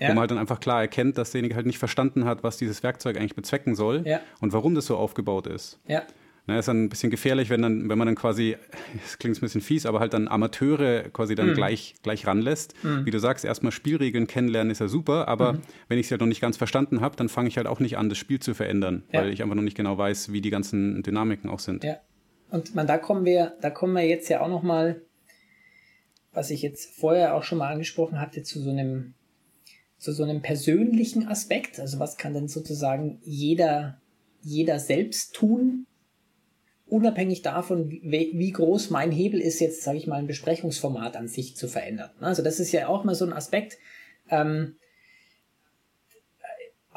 ja. 0.00 0.08
wo 0.08 0.12
man 0.12 0.20
halt 0.20 0.30
dann 0.30 0.38
einfach 0.38 0.60
klar 0.60 0.80
erkennt, 0.80 1.18
dass 1.18 1.30
derjenige 1.30 1.54
halt 1.56 1.66
nicht 1.66 1.78
verstanden 1.78 2.24
hat, 2.24 2.42
was 2.42 2.56
dieses 2.56 2.82
Werkzeug 2.82 3.16
eigentlich 3.16 3.34
bezwecken 3.34 3.74
soll 3.74 4.02
ja. 4.04 4.20
und 4.40 4.52
warum 4.52 4.74
das 4.74 4.86
so 4.86 4.96
aufgebaut 4.96 5.46
ist. 5.46 5.78
Ja. 5.86 6.02
Na, 6.48 6.58
ist 6.60 6.68
dann 6.68 6.84
ein 6.84 6.88
bisschen 6.88 7.10
gefährlich, 7.10 7.50
wenn, 7.50 7.60
dann, 7.62 7.88
wenn 7.88 7.98
man 7.98 8.06
dann 8.06 8.14
quasi, 8.14 8.56
das 9.02 9.18
klingt 9.18 9.36
ein 9.36 9.40
bisschen 9.40 9.60
fies, 9.60 9.84
aber 9.84 9.98
halt 9.98 10.12
dann 10.12 10.28
Amateure 10.28 11.08
quasi 11.10 11.34
dann 11.34 11.50
mhm. 11.50 11.54
gleich, 11.54 11.94
gleich 12.02 12.26
ranlässt. 12.26 12.74
Mhm. 12.84 13.04
Wie 13.04 13.10
du 13.10 13.18
sagst, 13.18 13.44
erstmal 13.44 13.72
Spielregeln 13.72 14.28
kennenlernen 14.28 14.70
ist 14.70 14.80
ja 14.80 14.86
super, 14.86 15.26
aber 15.26 15.54
mhm. 15.54 15.62
wenn 15.88 15.98
ich 15.98 16.06
es 16.06 16.10
ja 16.10 16.14
halt 16.14 16.20
noch 16.20 16.28
nicht 16.28 16.40
ganz 16.40 16.56
verstanden 16.56 17.00
habe, 17.00 17.16
dann 17.16 17.28
fange 17.28 17.48
ich 17.48 17.56
halt 17.56 17.66
auch 17.66 17.80
nicht 17.80 17.98
an, 17.98 18.08
das 18.08 18.18
Spiel 18.18 18.38
zu 18.38 18.54
verändern, 18.54 19.02
ja. 19.12 19.20
weil 19.20 19.32
ich 19.32 19.42
einfach 19.42 19.56
noch 19.56 19.62
nicht 19.62 19.76
genau 19.76 19.98
weiß, 19.98 20.32
wie 20.32 20.40
die 20.40 20.50
ganzen 20.50 21.02
Dynamiken 21.02 21.50
auch 21.50 21.58
sind. 21.58 21.82
Ja. 21.82 21.96
Und 22.50 22.76
man, 22.76 22.86
da 22.86 22.96
kommen 22.96 23.24
wir, 23.24 23.56
da 23.60 23.70
kommen 23.70 23.94
wir 23.94 24.06
jetzt 24.06 24.28
ja 24.28 24.40
auch 24.40 24.48
nochmal, 24.48 25.02
was 26.32 26.50
ich 26.50 26.62
jetzt 26.62 26.94
vorher 26.94 27.34
auch 27.34 27.42
schon 27.42 27.58
mal 27.58 27.72
angesprochen 27.72 28.20
hatte, 28.20 28.44
zu 28.44 28.60
so 28.60 28.70
einem 28.70 29.14
zu 29.98 30.12
so 30.12 30.22
einem 30.22 30.42
persönlichen 30.42 31.26
Aspekt. 31.26 31.80
Also 31.80 31.98
was 31.98 32.16
kann 32.16 32.34
denn 32.34 32.48
sozusagen 32.48 33.18
jeder, 33.22 34.00
jeder 34.42 34.78
selbst 34.78 35.34
tun, 35.34 35.86
unabhängig 36.86 37.42
davon, 37.42 37.90
wie, 37.90 38.52
groß 38.52 38.90
mein 38.90 39.10
Hebel 39.10 39.40
ist, 39.40 39.60
jetzt 39.60 39.82
sage 39.82 39.98
ich 39.98 40.06
mal 40.06 40.16
ein 40.16 40.26
Besprechungsformat 40.26 41.16
an 41.16 41.28
sich 41.28 41.56
zu 41.56 41.68
verändern. 41.68 42.10
Also 42.20 42.42
das 42.42 42.60
ist 42.60 42.72
ja 42.72 42.88
auch 42.88 43.04
mal 43.04 43.14
so 43.14 43.24
ein 43.24 43.32
Aspekt. 43.32 43.78
Ähm, 44.30 44.76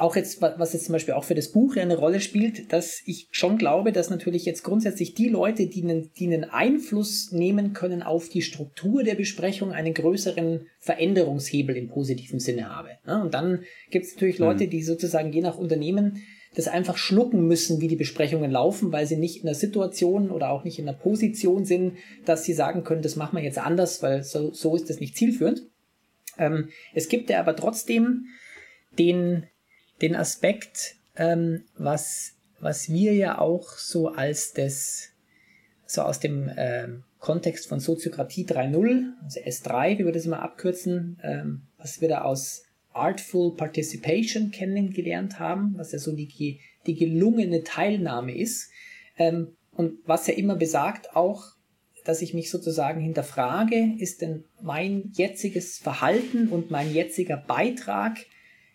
auch 0.00 0.16
jetzt, 0.16 0.40
was 0.40 0.72
jetzt 0.72 0.86
zum 0.86 0.94
Beispiel 0.94 1.12
auch 1.12 1.24
für 1.24 1.34
das 1.34 1.48
Buch 1.48 1.76
ja 1.76 1.82
eine 1.82 1.98
Rolle 1.98 2.20
spielt, 2.20 2.72
dass 2.72 3.02
ich 3.04 3.28
schon 3.32 3.58
glaube, 3.58 3.92
dass 3.92 4.08
natürlich 4.08 4.46
jetzt 4.46 4.62
grundsätzlich 4.62 5.14
die 5.14 5.28
Leute, 5.28 5.66
die 5.66 5.82
einen, 5.82 6.10
die 6.14 6.26
einen 6.26 6.44
Einfluss 6.44 7.32
nehmen 7.32 7.74
können 7.74 8.02
auf 8.02 8.30
die 8.30 8.40
Struktur 8.40 9.02
der 9.02 9.14
Besprechung, 9.14 9.72
einen 9.72 9.92
größeren 9.92 10.66
Veränderungshebel 10.78 11.76
im 11.76 11.88
positiven 11.88 12.40
Sinne 12.40 12.74
habe. 12.74 12.90
Und 13.04 13.34
dann 13.34 13.64
gibt 13.90 14.06
es 14.06 14.14
natürlich 14.14 14.38
mhm. 14.38 14.46
Leute, 14.46 14.68
die 14.68 14.82
sozusagen 14.82 15.34
je 15.34 15.42
nach 15.42 15.58
Unternehmen 15.58 16.22
das 16.54 16.66
einfach 16.66 16.96
schlucken 16.96 17.46
müssen, 17.46 17.80
wie 17.80 17.88
die 17.88 17.96
Besprechungen 17.96 18.50
laufen, 18.50 18.90
weil 18.92 19.06
sie 19.06 19.16
nicht 19.16 19.38
in 19.38 19.46
der 19.46 19.54
Situation 19.54 20.30
oder 20.30 20.50
auch 20.50 20.64
nicht 20.64 20.78
in 20.78 20.86
der 20.86 20.94
Position 20.94 21.64
sind, 21.64 21.96
dass 22.24 22.44
sie 22.44 22.54
sagen 22.54 22.82
können, 22.82 23.02
das 23.02 23.16
machen 23.16 23.36
wir 23.36 23.44
jetzt 23.44 23.58
anders, 23.58 24.02
weil 24.02 24.24
so, 24.24 24.52
so 24.52 24.74
ist 24.74 24.90
das 24.90 24.98
nicht 24.98 25.16
zielführend. 25.16 25.62
Ähm, 26.38 26.70
es 26.92 27.08
gibt 27.08 27.30
ja 27.30 27.38
aber 27.38 27.54
trotzdem 27.54 28.26
den, 28.98 29.46
den 30.02 30.16
Aspekt, 30.16 30.96
ähm, 31.16 31.64
was, 31.76 32.34
was 32.58 32.88
wir 32.88 33.14
ja 33.14 33.38
auch 33.38 33.68
so 33.78 34.08
als 34.08 34.52
das, 34.52 35.10
so 35.86 36.02
aus 36.02 36.18
dem 36.18 36.50
ähm, 36.56 37.04
Kontext 37.20 37.68
von 37.68 37.78
Soziokratie 37.78 38.44
3.0, 38.44 39.12
also 39.22 39.40
S3, 39.40 39.98
wie 39.98 40.04
wir 40.04 40.12
das 40.12 40.24
immer 40.24 40.42
abkürzen, 40.42 41.20
ähm, 41.22 41.62
was 41.78 42.00
wir 42.00 42.08
da 42.08 42.22
aus 42.22 42.64
Artful 42.92 43.54
Participation 43.56 44.50
kennengelernt 44.50 45.38
haben, 45.38 45.74
was 45.76 45.92
ja 45.92 45.98
so 45.98 46.12
die, 46.12 46.60
die 46.86 46.94
gelungene 46.94 47.62
Teilnahme 47.62 48.36
ist. 48.36 48.70
Ähm, 49.16 49.56
und 49.72 49.98
was 50.04 50.26
ja 50.26 50.34
immer 50.34 50.56
besagt 50.56 51.14
auch, 51.14 51.44
dass 52.04 52.22
ich 52.22 52.34
mich 52.34 52.50
sozusagen 52.50 53.00
hinterfrage, 53.00 53.94
ist 53.98 54.22
denn 54.22 54.44
mein 54.60 55.12
jetziges 55.14 55.78
Verhalten 55.78 56.48
und 56.48 56.70
mein 56.70 56.92
jetziger 56.92 57.36
Beitrag 57.36 58.18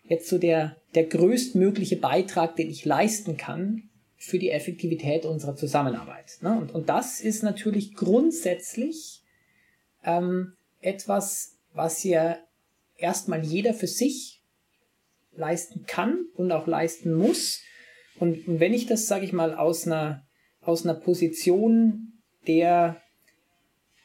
jetzt 0.04 0.28
so 0.28 0.38
der, 0.38 0.76
der 0.94 1.04
größtmögliche 1.04 1.96
Beitrag, 1.96 2.56
den 2.56 2.70
ich 2.70 2.84
leisten 2.84 3.36
kann 3.36 3.90
für 4.16 4.38
die 4.38 4.50
Effektivität 4.50 5.24
unserer 5.24 5.56
Zusammenarbeit. 5.56 6.38
Ne? 6.40 6.56
Und, 6.58 6.72
und 6.72 6.88
das 6.88 7.20
ist 7.20 7.42
natürlich 7.42 7.94
grundsätzlich 7.94 9.22
ähm, 10.04 10.54
etwas, 10.80 11.58
was 11.72 12.04
ja 12.04 12.38
erstmal 12.98 13.44
jeder 13.44 13.74
für 13.74 13.86
sich 13.86 14.42
leisten 15.32 15.84
kann 15.86 16.26
und 16.34 16.52
auch 16.52 16.66
leisten 16.66 17.14
muss. 17.14 17.60
Und, 18.18 18.42
wenn 18.46 18.72
ich 18.72 18.86
das, 18.86 19.06
sage 19.06 19.24
ich 19.24 19.32
mal, 19.32 19.54
aus 19.54 19.86
einer, 19.86 20.26
aus 20.60 20.84
einer 20.84 20.94
Position 20.94 22.12
der 22.46 23.02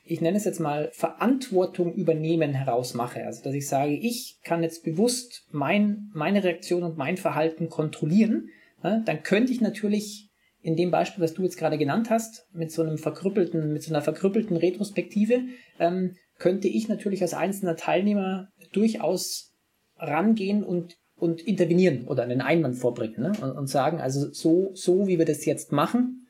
ich 0.04 0.19
nenne 0.19 0.38
es 0.38 0.45
jetzt 0.45 0.60
mal, 0.60 0.89
Verantwortung 0.93 1.93
übernehmen 1.93 2.54
herausmache. 2.54 3.23
Also, 3.25 3.43
dass 3.43 3.54
ich 3.54 3.67
sage, 3.67 3.93
ich 3.93 4.39
kann 4.43 4.63
jetzt 4.63 4.84
bewusst 4.84 5.45
mein, 5.51 6.10
meine 6.13 6.43
Reaktion 6.43 6.84
und 6.84 6.97
mein 6.97 7.17
Verhalten 7.17 7.69
kontrollieren, 7.69 8.49
dann 8.82 9.23
könnte 9.23 9.54
ich 9.54 9.62
natürlich 9.62 10.30
in 10.63 10.75
dem 10.75 10.91
Beispiel, 10.91 11.23
was 11.23 11.34
du 11.34 11.43
jetzt 11.43 11.58
gerade 11.58 11.77
genannt 11.77 12.10
hast, 12.10 12.47
mit 12.51 12.71
so 12.71 12.82
einem 12.82 12.97
verkrüppelten, 12.97 13.71
mit 13.71 13.84
so 13.84 13.93
einer 13.93 14.01
verkrüppelten 14.01 14.58
Retrospektive, 14.58 15.43
ähm, 15.80 16.15
könnte 16.41 16.67
ich 16.67 16.88
natürlich 16.89 17.21
als 17.21 17.36
einzelner 17.36 17.75
Teilnehmer 17.75 18.49
durchaus 18.73 19.54
rangehen 19.97 20.63
und, 20.63 20.97
und 21.15 21.39
intervenieren 21.39 22.08
oder 22.08 22.23
einen 22.23 22.41
Einwand 22.41 22.77
vorbringen 22.77 23.21
ne? 23.21 23.32
und, 23.39 23.51
und 23.51 23.67
sagen, 23.67 24.01
also 24.01 24.32
so, 24.34 24.71
so 24.73 25.08
wie 25.08 25.19
wir 25.19 25.25
das 25.25 25.45
jetzt 25.45 25.71
machen, 25.71 26.25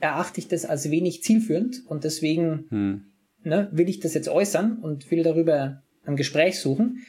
erachte 0.00 0.40
ich 0.40 0.48
das 0.48 0.64
als 0.64 0.90
wenig 0.90 1.22
zielführend 1.22 1.82
und 1.86 2.04
deswegen 2.04 2.64
hm. 2.70 3.04
ne, 3.44 3.68
will 3.70 3.90
ich 3.90 4.00
das 4.00 4.14
jetzt 4.14 4.30
äußern 4.30 4.78
und 4.78 5.10
will 5.10 5.22
darüber 5.22 5.82
ein 6.06 6.16
Gespräch 6.16 6.58
suchen. 6.58 7.04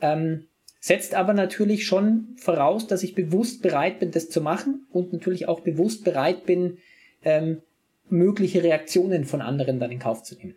Ähm, 0.00 0.46
setzt 0.80 1.14
aber 1.14 1.34
natürlich 1.34 1.84
schon 1.84 2.36
voraus, 2.38 2.86
dass 2.86 3.02
ich 3.02 3.14
bewusst 3.14 3.60
bereit 3.60 3.98
bin, 3.98 4.12
das 4.12 4.30
zu 4.30 4.40
machen 4.40 4.86
und 4.90 5.12
natürlich 5.12 5.46
auch 5.46 5.60
bewusst 5.60 6.04
bereit 6.04 6.46
bin, 6.46 6.78
ähm, 7.22 7.60
mögliche 8.08 8.62
Reaktionen 8.62 9.26
von 9.26 9.42
anderen 9.42 9.78
dann 9.78 9.90
in 9.90 9.98
Kauf 9.98 10.22
zu 10.22 10.36
nehmen. 10.36 10.56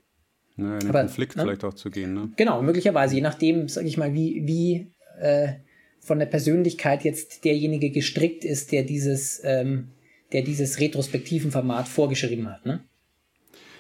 Ja, 0.58 0.66
in 0.66 0.72
einen 0.72 0.90
aber, 0.90 1.00
Konflikt 1.02 1.36
ne? 1.36 1.44
vielleicht 1.44 1.64
auch 1.64 1.74
zu 1.74 1.90
gehen. 1.90 2.14
Ne? 2.14 2.32
Genau, 2.36 2.62
möglicherweise, 2.62 3.16
je 3.16 3.22
nachdem, 3.22 3.68
sage 3.70 3.88
ich 3.88 3.98
mal, 3.98 4.14
wie, 4.14 4.46
wie 4.46 4.92
äh, 5.20 5.54
von 6.00 6.20
der 6.20 6.26
Persönlichkeit 6.26 7.04
jetzt 7.04 7.46
derjenige 7.46 7.90
gestrickt 7.90 8.44
ist, 8.44 8.72
der 8.72 8.84
dieses, 8.84 9.42
ähm, 9.44 9.90
der 10.32 10.42
dieses 10.42 10.80
retrospektiven 10.80 11.52
Format 11.52 11.88
vorgeschrieben 11.88 12.50
hat. 12.50 12.66
Ne? 12.66 12.84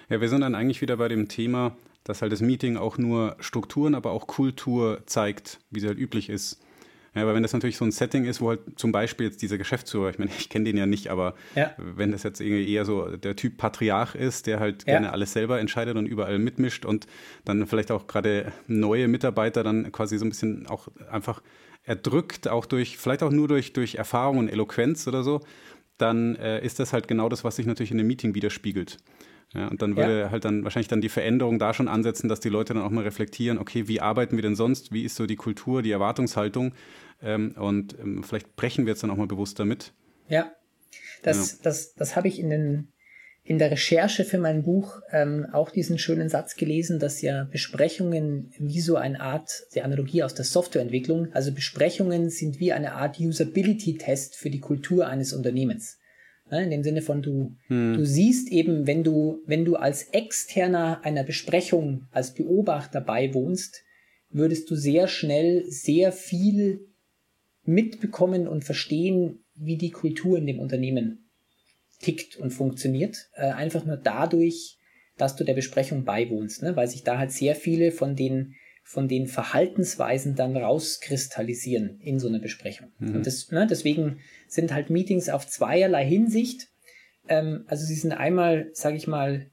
Ja, 0.09 0.21
wir 0.21 0.29
sind 0.29 0.41
dann 0.41 0.55
eigentlich 0.55 0.81
wieder 0.81 0.97
bei 0.97 1.09
dem 1.09 1.27
Thema, 1.27 1.75
dass 2.03 2.21
halt 2.21 2.31
das 2.31 2.41
Meeting 2.41 2.77
auch 2.77 2.97
nur 2.97 3.35
Strukturen, 3.39 3.95
aber 3.95 4.11
auch 4.11 4.27
Kultur 4.27 5.01
zeigt, 5.05 5.59
wie 5.69 5.79
sie 5.79 5.87
halt 5.87 5.99
üblich 5.99 6.29
ist. 6.29 6.62
Ja, 7.15 7.21
aber 7.21 7.35
wenn 7.35 7.43
das 7.43 7.53
natürlich 7.53 7.77
so 7.77 7.85
ein 7.85 7.91
Setting 7.91 8.25
ist, 8.25 8.41
wo 8.41 8.49
halt 8.49 8.61
zum 8.75 8.91
Beispiel 8.91 9.27
jetzt 9.27 9.41
dieser 9.41 9.57
Geschäftsführer, 9.57 10.09
ich 10.09 10.19
meine, 10.19 10.31
ich 10.37 10.49
kenne 10.49 10.65
den 10.65 10.77
ja 10.77 10.85
nicht, 10.85 11.09
aber 11.09 11.35
ja. 11.55 11.71
wenn 11.77 12.11
das 12.11 12.23
jetzt 12.23 12.41
irgendwie 12.41 12.71
eher 12.71 12.85
so 12.85 13.15
der 13.17 13.35
Typ 13.35 13.57
Patriarch 13.57 14.15
ist, 14.15 14.47
der 14.47 14.59
halt 14.59 14.87
ja. 14.87 14.93
gerne 14.93 15.11
alles 15.11 15.33
selber 15.33 15.59
entscheidet 15.59 15.95
und 15.95 16.07
überall 16.07 16.39
mitmischt 16.39 16.85
und 16.85 17.05
dann 17.45 17.67
vielleicht 17.67 17.91
auch 17.91 18.07
gerade 18.07 18.51
neue 18.67 19.07
Mitarbeiter 19.07 19.63
dann 19.63 19.91
quasi 19.91 20.17
so 20.17 20.25
ein 20.25 20.29
bisschen 20.29 20.65
auch 20.67 20.87
einfach 21.11 21.41
erdrückt, 21.83 22.47
auch 22.47 22.65
durch, 22.65 22.97
vielleicht 22.97 23.23
auch 23.23 23.31
nur 23.31 23.47
durch, 23.47 23.73
durch 23.73 23.95
Erfahrung 23.95 24.37
und 24.37 24.47
Eloquenz 24.49 25.07
oder 25.07 25.23
so, 25.23 25.41
dann 25.97 26.35
äh, 26.37 26.63
ist 26.65 26.79
das 26.79 26.93
halt 26.93 27.07
genau 27.07 27.29
das, 27.29 27.43
was 27.43 27.57
sich 27.57 27.65
natürlich 27.65 27.91
in 27.91 27.99
einem 27.99 28.07
Meeting 28.07 28.33
widerspiegelt. 28.33 28.97
Ja, 29.53 29.67
und 29.67 29.81
dann 29.81 29.95
würde 29.95 30.21
ja. 30.21 30.31
halt 30.31 30.45
dann 30.45 30.63
wahrscheinlich 30.63 30.87
dann 30.87 31.01
die 31.01 31.09
Veränderung 31.09 31.59
da 31.59 31.73
schon 31.73 31.87
ansetzen, 31.87 32.27
dass 32.27 32.39
die 32.39 32.49
Leute 32.49 32.73
dann 32.73 32.81
auch 32.81 32.89
mal 32.89 33.03
reflektieren, 33.03 33.59
okay, 33.59 33.87
wie 33.87 34.01
arbeiten 34.01 34.35
wir 34.35 34.41
denn 34.41 34.55
sonst? 34.55 34.91
Wie 34.91 35.03
ist 35.03 35.15
so 35.15 35.27
die 35.27 35.35
Kultur, 35.35 35.83
die 35.83 35.91
Erwartungshaltung? 35.91 36.73
Ähm, 37.21 37.53
und 37.57 37.97
ähm, 37.99 38.23
vielleicht 38.23 38.55
brechen 38.55 38.85
wir 38.85 38.93
jetzt 38.93 39.03
dann 39.03 39.11
auch 39.11 39.17
mal 39.17 39.27
bewusst 39.27 39.59
damit. 39.59 39.93
Ja, 40.27 40.51
das, 41.21 41.51
ja. 41.51 41.57
das, 41.63 41.93
das 41.93 42.15
habe 42.15 42.27
ich 42.27 42.39
in, 42.39 42.49
den, 42.49 42.87
in 43.43 43.59
der 43.59 43.69
Recherche 43.69 44.25
für 44.25 44.39
mein 44.39 44.63
Buch 44.63 45.01
ähm, 45.11 45.45
auch 45.51 45.69
diesen 45.69 45.99
schönen 45.99 46.29
Satz 46.29 46.55
gelesen, 46.55 46.97
dass 46.97 47.21
ja 47.21 47.43
Besprechungen 47.43 48.51
wie 48.57 48.81
so 48.81 48.95
eine 48.95 49.21
Art, 49.21 49.51
die 49.75 49.83
Analogie 49.83 50.23
aus 50.23 50.33
der 50.33 50.45
Softwareentwicklung, 50.45 51.31
also 51.33 51.53
Besprechungen 51.53 52.31
sind 52.31 52.59
wie 52.59 52.73
eine 52.73 52.93
Art 52.93 53.19
Usability-Test 53.19 54.35
für 54.35 54.49
die 54.49 54.61
Kultur 54.61 55.07
eines 55.07 55.31
Unternehmens. 55.31 55.99
Ne, 56.51 56.63
in 56.63 56.69
dem 56.69 56.83
Sinne 56.83 57.01
von 57.01 57.21
du, 57.21 57.55
hm. 57.67 57.95
du 57.95 58.05
siehst 58.05 58.51
eben, 58.51 58.85
wenn 58.85 59.03
du, 59.03 59.41
wenn 59.45 59.65
du 59.65 59.75
als 59.75 60.03
Externer 60.09 61.01
einer 61.03 61.23
Besprechung, 61.23 62.07
als 62.11 62.33
Beobachter 62.33 63.01
beiwohnst, 63.01 63.83
würdest 64.29 64.69
du 64.69 64.75
sehr 64.75 65.07
schnell 65.07 65.63
sehr 65.69 66.11
viel 66.11 66.87
mitbekommen 67.63 68.47
und 68.47 68.65
verstehen, 68.65 69.45
wie 69.55 69.77
die 69.77 69.91
Kultur 69.91 70.37
in 70.37 70.45
dem 70.45 70.59
Unternehmen 70.59 71.29
tickt 71.99 72.35
und 72.35 72.51
funktioniert. 72.51 73.29
Äh, 73.35 73.51
einfach 73.51 73.85
nur 73.85 73.97
dadurch, 73.97 74.77
dass 75.17 75.35
du 75.35 75.43
der 75.43 75.53
Besprechung 75.53 76.03
beiwohnst, 76.03 76.63
ne? 76.63 76.75
weil 76.75 76.87
sich 76.87 77.03
da 77.03 77.17
halt 77.17 77.31
sehr 77.31 77.55
viele 77.55 77.91
von 77.91 78.15
den 78.15 78.55
von 78.83 79.07
den 79.07 79.27
Verhaltensweisen 79.27 80.35
dann 80.35 80.55
rauskristallisieren 80.55 81.99
in 82.01 82.19
so 82.19 82.27
einer 82.27 82.39
Besprechung. 82.39 82.91
Mhm. 82.99 83.15
Und 83.15 83.25
das, 83.25 83.49
ne, 83.49 83.65
deswegen 83.65 84.19
sind 84.47 84.73
halt 84.73 84.89
Meetings 84.89 85.29
auf 85.29 85.47
zweierlei 85.47 86.05
Hinsicht. 86.05 86.69
Ähm, 87.27 87.63
also 87.67 87.85
sie 87.85 87.95
sind 87.95 88.11
einmal, 88.11 88.69
sage 88.73 88.97
ich 88.97 89.07
mal, 89.07 89.49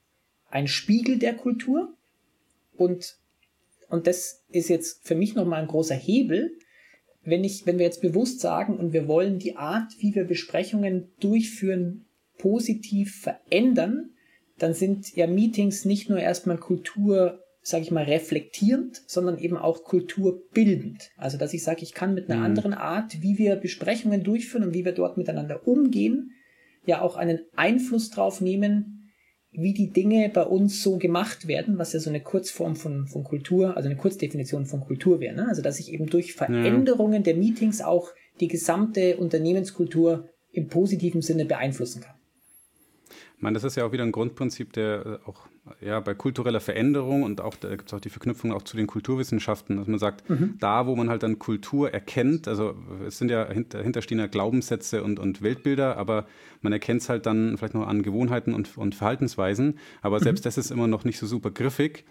ein 0.50 0.66
Spiegel 0.66 1.18
der 1.18 1.34
Kultur 1.34 1.96
und 2.76 3.16
und 3.88 4.06
das 4.06 4.44
ist 4.50 4.68
jetzt 4.68 5.04
für 5.06 5.16
mich 5.16 5.34
nochmal 5.34 5.60
ein 5.60 5.66
großer 5.66 5.96
Hebel, 5.96 6.56
wenn 7.22 7.44
ich, 7.44 7.66
wenn 7.66 7.78
wir 7.78 7.84
jetzt 7.84 8.00
bewusst 8.00 8.40
sagen 8.40 8.78
und 8.78 8.92
wir 8.92 9.08
wollen 9.08 9.38
die 9.38 9.56
Art, 9.56 9.92
wie 9.98 10.14
wir 10.14 10.24
Besprechungen 10.24 11.12
durchführen, 11.18 12.06
positiv 12.38 13.20
verändern, 13.20 14.10
dann 14.58 14.74
sind 14.74 15.14
ja 15.16 15.26
Meetings 15.26 15.84
nicht 15.84 16.08
nur 16.08 16.20
erstmal 16.20 16.56
Kultur 16.56 17.42
sage 17.62 17.82
ich 17.82 17.90
mal, 17.90 18.04
reflektierend, 18.04 19.02
sondern 19.06 19.38
eben 19.38 19.56
auch 19.56 19.84
kulturbildend. 19.84 21.10
Also 21.16 21.36
dass 21.36 21.52
ich 21.52 21.62
sage, 21.62 21.82
ich 21.82 21.94
kann 21.94 22.14
mit 22.14 22.30
einer 22.30 22.40
mhm. 22.40 22.46
anderen 22.46 22.74
Art, 22.74 23.22
wie 23.22 23.38
wir 23.38 23.56
Besprechungen 23.56 24.22
durchführen 24.22 24.64
und 24.64 24.74
wie 24.74 24.84
wir 24.84 24.92
dort 24.92 25.16
miteinander 25.16 25.66
umgehen, 25.66 26.32
ja 26.86 27.02
auch 27.02 27.16
einen 27.16 27.40
Einfluss 27.54 28.10
drauf 28.10 28.40
nehmen, 28.40 29.12
wie 29.52 29.74
die 29.74 29.90
Dinge 29.90 30.30
bei 30.32 30.44
uns 30.44 30.82
so 30.82 30.96
gemacht 30.96 31.48
werden, 31.48 31.76
was 31.78 31.92
ja 31.92 32.00
so 32.00 32.08
eine 32.08 32.20
Kurzform 32.20 32.76
von, 32.76 33.06
von 33.06 33.24
Kultur, 33.24 33.76
also 33.76 33.88
eine 33.88 33.98
Kurzdefinition 33.98 34.64
von 34.64 34.80
Kultur 34.80 35.20
wäre. 35.20 35.34
Ne? 35.34 35.48
Also 35.48 35.60
dass 35.60 35.80
ich 35.80 35.92
eben 35.92 36.06
durch 36.06 36.34
Veränderungen 36.34 37.14
ja. 37.14 37.20
der 37.20 37.36
Meetings 37.36 37.80
auch 37.82 38.10
die 38.38 38.48
gesamte 38.48 39.16
Unternehmenskultur 39.16 40.28
im 40.52 40.68
positiven 40.68 41.20
Sinne 41.20 41.44
beeinflussen 41.44 42.00
kann. 42.00 42.14
Ich 43.40 43.42
meine, 43.42 43.54
das 43.54 43.64
ist 43.64 43.74
ja 43.74 43.86
auch 43.86 43.92
wieder 43.92 44.02
ein 44.02 44.12
Grundprinzip 44.12 44.74
der 44.74 45.20
äh, 45.24 45.26
auch 45.26 45.48
ja, 45.80 45.98
bei 46.00 46.12
kultureller 46.12 46.60
Veränderung 46.60 47.22
und 47.22 47.40
auch 47.40 47.54
da 47.54 47.70
gibt 47.70 47.88
es 47.88 47.94
auch 47.94 48.00
die 48.00 48.10
Verknüpfung 48.10 48.52
auch 48.52 48.60
zu 48.60 48.76
den 48.76 48.86
Kulturwissenschaften, 48.86 49.78
dass 49.78 49.86
man 49.86 49.98
sagt, 49.98 50.28
mhm. 50.28 50.56
da 50.60 50.86
wo 50.86 50.94
man 50.94 51.08
halt 51.08 51.22
dann 51.22 51.38
Kultur 51.38 51.90
erkennt, 51.90 52.48
also 52.48 52.74
es 53.06 53.16
sind 53.16 53.30
ja 53.30 53.46
dahinter 53.46 54.02
stehen 54.02 54.18
ja 54.18 54.26
Glaubenssätze 54.26 55.02
und, 55.02 55.18
und 55.18 55.40
Weltbilder, 55.40 55.96
aber 55.96 56.26
man 56.60 56.74
erkennt 56.74 57.00
es 57.00 57.08
halt 57.08 57.24
dann 57.24 57.56
vielleicht 57.56 57.72
noch 57.72 57.88
an 57.88 58.02
Gewohnheiten 58.02 58.52
und, 58.52 58.76
und 58.76 58.94
Verhaltensweisen, 58.94 59.78
aber 60.02 60.18
mhm. 60.18 60.24
selbst 60.24 60.44
das 60.44 60.58
ist 60.58 60.70
immer 60.70 60.86
noch 60.86 61.04
nicht 61.04 61.18
so 61.18 61.26
super 61.26 61.50
griffig 61.50 62.04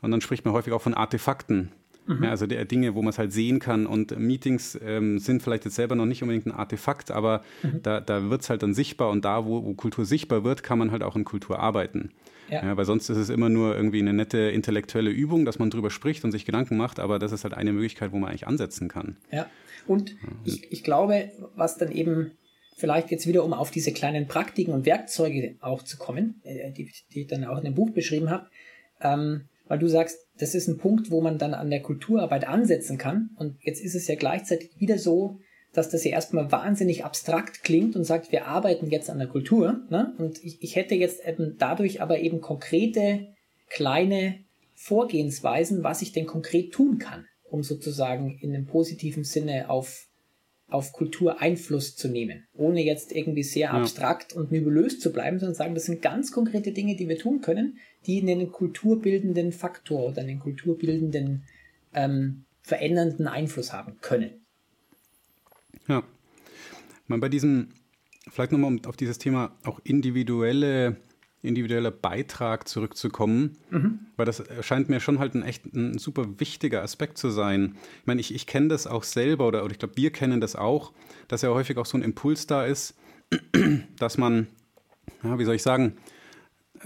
und 0.00 0.12
dann 0.12 0.20
spricht 0.20 0.44
man 0.44 0.54
häufig 0.54 0.72
auch 0.72 0.82
von 0.82 0.94
Artefakten. 0.94 1.72
Mhm. 2.08 2.24
Ja, 2.24 2.30
also 2.30 2.46
der 2.46 2.64
Dinge, 2.64 2.94
wo 2.94 3.02
man 3.02 3.10
es 3.10 3.18
halt 3.18 3.32
sehen 3.32 3.60
kann. 3.60 3.86
Und 3.86 4.18
Meetings 4.18 4.78
ähm, 4.82 5.18
sind 5.18 5.42
vielleicht 5.42 5.64
jetzt 5.66 5.76
selber 5.76 5.94
noch 5.94 6.06
nicht 6.06 6.22
unbedingt 6.22 6.46
ein 6.46 6.52
Artefakt, 6.52 7.10
aber 7.10 7.44
mhm. 7.62 7.82
da, 7.82 8.00
da 8.00 8.30
wird 8.30 8.42
es 8.42 8.50
halt 8.50 8.62
dann 8.62 8.74
sichtbar 8.74 9.10
und 9.10 9.24
da, 9.24 9.44
wo, 9.44 9.64
wo, 9.64 9.74
Kultur 9.74 10.04
sichtbar 10.04 10.42
wird, 10.42 10.62
kann 10.62 10.78
man 10.78 10.90
halt 10.90 11.02
auch 11.02 11.16
in 11.16 11.24
Kultur 11.24 11.60
arbeiten. 11.60 12.10
Ja. 12.50 12.64
ja. 12.64 12.76
weil 12.78 12.86
sonst 12.86 13.10
ist 13.10 13.18
es 13.18 13.28
immer 13.28 13.50
nur 13.50 13.76
irgendwie 13.76 13.98
eine 14.00 14.14
nette 14.14 14.38
intellektuelle 14.38 15.10
Übung, 15.10 15.44
dass 15.44 15.58
man 15.58 15.68
drüber 15.68 15.90
spricht 15.90 16.24
und 16.24 16.32
sich 16.32 16.46
Gedanken 16.46 16.78
macht, 16.78 16.98
aber 16.98 17.18
das 17.18 17.30
ist 17.30 17.44
halt 17.44 17.52
eine 17.52 17.74
Möglichkeit, 17.74 18.10
wo 18.10 18.18
man 18.18 18.30
eigentlich 18.30 18.46
ansetzen 18.46 18.88
kann. 18.88 19.16
Ja, 19.30 19.46
und. 19.86 20.16
Ich, 20.44 20.72
ich 20.72 20.82
glaube, 20.82 21.30
was 21.54 21.76
dann 21.76 21.92
eben 21.92 22.32
vielleicht 22.78 23.10
jetzt 23.10 23.26
wieder, 23.26 23.44
um 23.44 23.52
auf 23.52 23.70
diese 23.70 23.92
kleinen 23.92 24.28
Praktiken 24.28 24.72
und 24.72 24.86
Werkzeuge 24.86 25.56
auch 25.60 25.82
zu 25.82 25.98
kommen, 25.98 26.40
äh, 26.44 26.72
die, 26.72 26.90
die 27.12 27.22
ich 27.22 27.26
dann 27.26 27.44
auch 27.44 27.58
in 27.58 27.64
dem 27.64 27.74
Buch 27.74 27.90
beschrieben 27.90 28.30
habe, 28.30 28.46
ähm, 29.00 29.48
weil 29.68 29.78
du 29.78 29.86
sagst, 29.86 30.18
das 30.38 30.54
ist 30.54 30.68
ein 30.68 30.78
Punkt, 30.78 31.10
wo 31.10 31.20
man 31.20 31.38
dann 31.38 31.54
an 31.54 31.70
der 31.70 31.82
Kulturarbeit 31.82 32.46
ansetzen 32.48 32.98
kann. 32.98 33.30
Und 33.36 33.56
jetzt 33.60 33.82
ist 33.82 33.94
es 33.94 34.08
ja 34.08 34.14
gleichzeitig 34.16 34.70
wieder 34.78 34.98
so, 34.98 35.38
dass 35.72 35.90
das 35.90 36.04
ja 36.04 36.12
erstmal 36.12 36.50
wahnsinnig 36.50 37.04
abstrakt 37.04 37.62
klingt 37.62 37.94
und 37.94 38.04
sagt, 38.04 38.32
wir 38.32 38.46
arbeiten 38.46 38.90
jetzt 38.90 39.10
an 39.10 39.18
der 39.18 39.28
Kultur. 39.28 39.80
Ne? 39.90 40.14
Und 40.18 40.42
ich, 40.42 40.62
ich 40.62 40.76
hätte 40.76 40.94
jetzt 40.94 41.20
eben 41.26 41.56
dadurch 41.58 42.00
aber 42.00 42.18
eben 42.20 42.40
konkrete, 42.40 43.28
kleine 43.68 44.40
Vorgehensweisen, 44.74 45.84
was 45.84 46.02
ich 46.02 46.12
denn 46.12 46.26
konkret 46.26 46.72
tun 46.72 46.98
kann, 46.98 47.26
um 47.44 47.62
sozusagen 47.62 48.38
in 48.40 48.54
einem 48.54 48.66
positiven 48.66 49.24
Sinne 49.24 49.68
auf 49.68 50.07
auf 50.68 50.92
Kultur 50.92 51.40
Einfluss 51.40 51.96
zu 51.96 52.08
nehmen, 52.08 52.46
ohne 52.54 52.84
jetzt 52.84 53.12
irgendwie 53.12 53.42
sehr 53.42 53.72
abstrakt 53.72 54.32
ja. 54.32 54.38
und 54.38 54.52
nebulös 54.52 55.00
zu 55.00 55.12
bleiben, 55.12 55.38
sondern 55.38 55.54
sagen, 55.54 55.74
das 55.74 55.86
sind 55.86 56.02
ganz 56.02 56.30
konkrete 56.30 56.72
Dinge, 56.72 56.94
die 56.94 57.08
wir 57.08 57.18
tun 57.18 57.40
können, 57.40 57.78
die 58.06 58.20
einen 58.20 58.52
kulturbildenden 58.52 59.52
Faktor 59.52 60.10
oder 60.10 60.20
einen 60.20 60.40
kulturbildenden 60.40 61.44
ähm, 61.94 62.44
verändernden 62.60 63.26
Einfluss 63.26 63.72
haben 63.72 63.96
können. 64.02 64.30
Ja. 65.88 66.02
Mal 67.06 67.18
bei 67.18 67.30
diesem, 67.30 67.68
vielleicht 68.30 68.52
nochmal 68.52 68.78
auf 68.86 68.96
dieses 68.96 69.16
Thema 69.16 69.56
auch 69.64 69.80
individuelle 69.84 70.96
individueller 71.42 71.90
Beitrag 71.90 72.66
zurückzukommen, 72.66 73.56
mhm. 73.70 74.00
weil 74.16 74.26
das 74.26 74.42
scheint 74.60 74.88
mir 74.88 75.00
schon 75.00 75.18
halt 75.18 75.34
ein 75.34 75.42
echt 75.42 75.66
ein 75.66 75.98
super 75.98 76.40
wichtiger 76.40 76.82
Aspekt 76.82 77.16
zu 77.16 77.30
sein. 77.30 77.76
Ich 78.00 78.06
meine, 78.06 78.20
ich, 78.20 78.34
ich 78.34 78.46
kenne 78.46 78.68
das 78.68 78.86
auch 78.86 79.04
selber 79.04 79.46
oder, 79.46 79.64
oder 79.64 79.72
ich 79.72 79.78
glaube, 79.78 79.96
wir 79.96 80.10
kennen 80.10 80.40
das 80.40 80.56
auch, 80.56 80.92
dass 81.28 81.42
ja 81.42 81.50
häufig 81.50 81.76
auch 81.78 81.86
so 81.86 81.96
ein 81.96 82.02
Impuls 82.02 82.46
da 82.46 82.64
ist, 82.64 82.96
dass 83.98 84.18
man, 84.18 84.48
ja, 85.22 85.38
wie 85.38 85.44
soll 85.44 85.54
ich 85.54 85.62
sagen, 85.62 85.96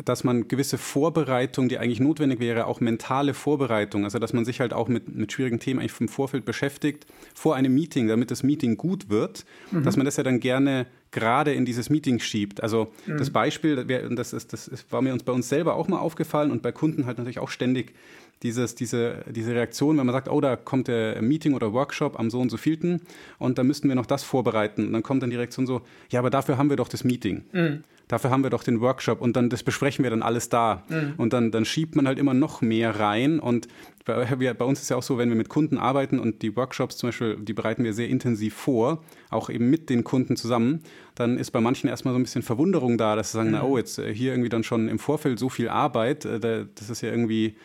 dass 0.04 0.24
man 0.24 0.48
gewisse 0.48 0.78
Vorbereitung, 0.78 1.68
die 1.68 1.78
eigentlich 1.78 2.00
notwendig 2.00 2.40
wäre, 2.40 2.66
auch 2.66 2.80
mentale 2.80 3.34
Vorbereitung, 3.34 4.04
also 4.04 4.18
dass 4.18 4.32
man 4.32 4.44
sich 4.44 4.60
halt 4.60 4.72
auch 4.72 4.88
mit, 4.88 5.14
mit 5.14 5.32
schwierigen 5.32 5.60
Themen 5.60 5.80
eigentlich 5.80 5.92
vom 5.92 6.08
Vorfeld 6.08 6.44
beschäftigt, 6.44 7.06
vor 7.34 7.56
einem 7.56 7.74
Meeting, 7.74 8.08
damit 8.08 8.30
das 8.30 8.42
Meeting 8.42 8.76
gut 8.76 9.10
wird, 9.10 9.44
mhm. 9.70 9.82
dass 9.82 9.96
man 9.96 10.04
das 10.04 10.16
ja 10.16 10.22
dann 10.22 10.40
gerne 10.40 10.86
gerade 11.12 11.52
in 11.52 11.64
dieses 11.64 11.90
Meeting 11.90 12.18
schiebt. 12.18 12.62
Also 12.62 12.92
mhm. 13.06 13.18
das 13.18 13.30
Beispiel, 13.30 13.84
das, 14.14 14.32
ist, 14.32 14.52
das 14.52 14.70
war 14.90 15.02
mir 15.02 15.12
uns 15.12 15.22
bei 15.22 15.32
uns 15.32 15.48
selber 15.48 15.76
auch 15.76 15.86
mal 15.86 15.98
aufgefallen 15.98 16.50
und 16.50 16.62
bei 16.62 16.72
Kunden 16.72 17.06
halt 17.06 17.18
natürlich 17.18 17.38
auch 17.38 17.50
ständig 17.50 17.94
dieses, 18.42 18.74
diese, 18.74 19.24
diese 19.30 19.54
Reaktion, 19.54 19.98
wenn 19.98 20.06
man 20.06 20.12
sagt, 20.14 20.28
oh, 20.28 20.40
da 20.40 20.56
kommt 20.56 20.88
der 20.88 21.22
Meeting 21.22 21.54
oder 21.54 21.72
Workshop 21.72 22.18
am 22.18 22.30
so 22.30 22.40
und 22.40 22.50
so 22.50 22.56
vielten 22.56 23.02
und 23.38 23.58
da 23.58 23.64
müssten 23.64 23.88
wir 23.88 23.94
noch 23.94 24.06
das 24.06 24.24
vorbereiten. 24.24 24.86
Und 24.86 24.92
dann 24.92 25.02
kommt 25.02 25.22
dann 25.22 25.30
die 25.30 25.36
Reaktion 25.36 25.66
so, 25.66 25.82
ja, 26.10 26.18
aber 26.18 26.30
dafür 26.30 26.58
haben 26.58 26.68
wir 26.68 26.76
doch 26.76 26.88
das 26.88 27.04
Meeting. 27.04 27.44
Mhm. 27.52 27.84
Dafür 28.08 28.30
haben 28.30 28.42
wir 28.42 28.50
doch 28.50 28.62
den 28.62 28.80
Workshop 28.82 29.22
und 29.22 29.36
dann 29.36 29.48
das 29.48 29.62
besprechen 29.62 30.02
wir 30.02 30.10
dann 30.10 30.22
alles 30.22 30.48
da. 30.48 30.82
Mhm. 30.88 31.14
Und 31.16 31.32
dann, 31.32 31.50
dann 31.50 31.64
schiebt 31.64 31.96
man 31.96 32.06
halt 32.06 32.18
immer 32.18 32.34
noch 32.34 32.60
mehr 32.60 32.98
rein. 32.98 33.38
Und 33.38 33.68
bei, 34.04 34.24
bei, 34.34 34.64
uns 34.64 34.82
ist 34.82 34.90
ja 34.90 34.96
auch 34.96 35.02
so, 35.02 35.16
wenn 35.16 35.28
wir 35.28 35.36
mit 35.36 35.48
Kunden 35.48 35.78
arbeiten 35.78 36.18
und 36.18 36.42
die 36.42 36.54
Workshops 36.56 36.96
zum 36.96 37.08
Beispiel, 37.08 37.36
die 37.36 37.54
bereiten 37.54 37.84
wir 37.84 37.94
sehr 37.94 38.08
intensiv 38.08 38.54
vor, 38.54 39.02
auch 39.30 39.48
eben 39.48 39.70
mit 39.70 39.88
den 39.88 40.04
Kunden 40.04 40.36
zusammen, 40.36 40.82
dann 41.14 41.38
ist 41.38 41.52
bei 41.52 41.60
manchen 41.60 41.88
erstmal 41.88 42.12
so 42.12 42.18
ein 42.18 42.22
bisschen 42.22 42.42
Verwunderung 42.42 42.98
da, 42.98 43.16
dass 43.16 43.32
sie 43.32 43.38
sagen, 43.38 43.48
mhm. 43.48 43.54
na 43.54 43.62
oh, 43.62 43.78
jetzt 43.78 43.98
äh, 43.98 44.12
hier 44.12 44.32
irgendwie 44.32 44.50
dann 44.50 44.64
schon 44.64 44.88
im 44.88 44.98
Vorfeld 44.98 45.38
so 45.38 45.48
viel 45.48 45.68
Arbeit, 45.68 46.24
äh, 46.24 46.66
das 46.74 46.90
ist 46.90 47.00
ja 47.00 47.10
irgendwie, 47.10 47.56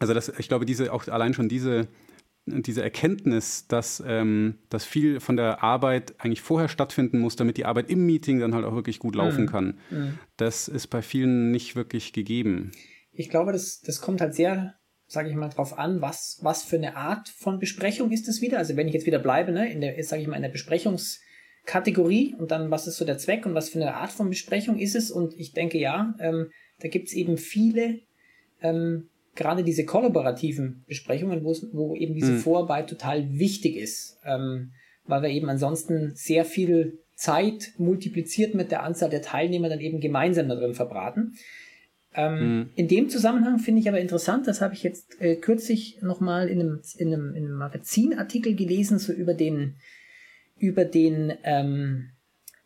also 0.00 0.14
das, 0.14 0.32
ich 0.38 0.48
glaube, 0.48 0.64
diese, 0.64 0.92
auch 0.92 1.06
allein 1.08 1.34
schon 1.34 1.48
diese 1.48 1.88
diese 2.50 2.82
Erkenntnis, 2.82 3.66
dass, 3.68 4.02
ähm, 4.06 4.58
dass 4.70 4.84
viel 4.84 5.20
von 5.20 5.36
der 5.36 5.62
Arbeit 5.62 6.14
eigentlich 6.18 6.40
vorher 6.40 6.68
stattfinden 6.68 7.18
muss, 7.18 7.36
damit 7.36 7.56
die 7.56 7.64
Arbeit 7.64 7.90
im 7.90 8.06
Meeting 8.06 8.40
dann 8.40 8.54
halt 8.54 8.64
auch 8.64 8.74
wirklich 8.74 8.98
gut 8.98 9.14
laufen 9.14 9.42
mhm. 9.42 9.48
kann, 9.48 9.78
mhm. 9.90 10.18
das 10.36 10.68
ist 10.68 10.88
bei 10.88 11.02
vielen 11.02 11.50
nicht 11.50 11.76
wirklich 11.76 12.12
gegeben. 12.12 12.72
Ich 13.12 13.30
glaube, 13.30 13.52
das, 13.52 13.80
das 13.80 14.00
kommt 14.00 14.20
halt 14.20 14.34
sehr, 14.34 14.74
sage 15.06 15.28
ich 15.28 15.34
mal, 15.34 15.48
drauf 15.48 15.78
an, 15.78 16.00
was, 16.00 16.38
was 16.42 16.62
für 16.62 16.76
eine 16.76 16.96
Art 16.96 17.28
von 17.28 17.58
Besprechung 17.58 18.10
ist 18.10 18.28
es 18.28 18.40
wieder. 18.40 18.58
Also 18.58 18.76
wenn 18.76 18.88
ich 18.88 18.94
jetzt 18.94 19.06
wieder 19.06 19.18
bleibe, 19.18 19.52
ne, 19.52 19.70
in 19.70 19.80
der, 19.80 20.02
sage 20.04 20.22
ich 20.22 20.28
mal, 20.28 20.36
in 20.36 20.42
der 20.42 20.48
Besprechungskategorie 20.48 22.34
und 22.38 22.50
dann, 22.50 22.70
was 22.70 22.86
ist 22.86 22.96
so 22.96 23.04
der 23.04 23.18
Zweck 23.18 23.46
und 23.46 23.54
was 23.54 23.70
für 23.70 23.80
eine 23.80 23.94
Art 23.94 24.12
von 24.12 24.28
Besprechung 24.28 24.78
ist 24.78 24.94
es? 24.94 25.10
Und 25.10 25.34
ich 25.34 25.52
denke, 25.52 25.78
ja, 25.78 26.14
ähm, 26.20 26.50
da 26.80 26.88
gibt 26.88 27.08
es 27.08 27.14
eben 27.14 27.36
viele 27.36 28.00
ähm, 28.62 29.10
gerade 29.38 29.64
diese 29.64 29.86
kollaborativen 29.86 30.84
Besprechungen, 30.86 31.42
wo 31.44 31.94
eben 31.94 32.14
diese 32.14 32.32
mhm. 32.32 32.38
Vorarbeit 32.38 32.90
total 32.90 33.38
wichtig 33.38 33.76
ist, 33.76 34.18
ähm, 34.24 34.72
weil 35.06 35.22
wir 35.22 35.30
eben 35.30 35.48
ansonsten 35.48 36.12
sehr 36.14 36.44
viel 36.44 36.98
Zeit 37.14 37.72
multipliziert 37.78 38.54
mit 38.54 38.70
der 38.70 38.82
Anzahl 38.82 39.08
der 39.08 39.22
Teilnehmer 39.22 39.68
dann 39.68 39.80
eben 39.80 40.00
gemeinsam 40.00 40.48
darin 40.48 40.74
verbraten. 40.74 41.34
Ähm, 42.14 42.58
mhm. 42.58 42.70
In 42.74 42.88
dem 42.88 43.08
Zusammenhang 43.08 43.58
finde 43.58 43.80
ich 43.80 43.88
aber 43.88 44.00
interessant, 44.00 44.46
das 44.46 44.60
habe 44.60 44.74
ich 44.74 44.82
jetzt 44.82 45.20
äh, 45.20 45.36
kürzlich 45.36 46.02
nochmal 46.02 46.48
in 46.48 46.60
einem, 46.60 46.80
in, 46.96 47.14
einem, 47.14 47.34
in 47.34 47.44
einem 47.44 47.56
Magazinartikel 47.56 48.54
gelesen, 48.54 48.98
so 48.98 49.12
über 49.12 49.34
den, 49.34 49.76
über 50.58 50.84
den 50.84 51.32
ähm, 51.44 52.10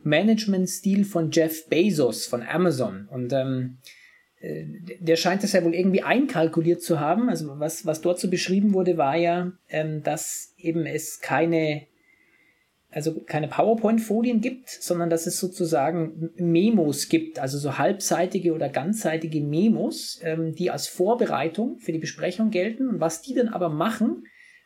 Management-Stil 0.03 1.05
von 1.05 1.31
Jeff 1.31 1.69
Bezos 1.69 2.27
von 2.27 2.43
Amazon. 2.43 3.09
Und 3.11 3.33
ähm, 3.33 3.79
äh, 3.79 4.02
der 4.43 5.17
scheint 5.17 5.45
das 5.45 5.53
ja 5.53 5.63
wohl 5.63 5.75
irgendwie 5.75 6.03
einkalkuliert 6.03 6.83
zu 6.83 6.99
haben. 6.99 7.29
Also 7.29 7.59
was, 7.59 7.87
was 7.87 8.01
dort 8.01 8.19
so 8.19 8.29
beschrieben 8.29 8.75
wurde, 8.75 8.97
war 8.97 9.17
ja, 9.17 9.53
ähm, 9.69 10.03
dass 10.03 10.55
eben 10.59 10.85
es 10.85 11.21
keine, 11.21 11.87
also 12.91 13.21
keine 13.21 13.47
PowerPoint-Folien 13.47 14.41
gibt, 14.41 14.69
sondern 14.69 15.11
dass 15.11 15.27
es 15.27 15.39
sozusagen 15.39 16.31
Memos 16.37 17.09
gibt, 17.09 17.39
also 17.39 17.57
so 17.59 17.79
halbseitige 17.79 18.53
oder 18.53 18.69
ganzseitige 18.69 19.41
Memos, 19.41 20.21
ähm, 20.25 20.55
die 20.55 20.71
als 20.71 20.89
Vorbereitung 20.89 21.79
für 21.79 21.93
die 21.93 22.01
Besprechung 22.01 22.51
gelten. 22.51 22.89
Und 22.89 23.01
was 23.01 23.23
die 23.23 23.35
dann 23.35 23.49
aber 23.49 23.69
machen, 23.69 24.25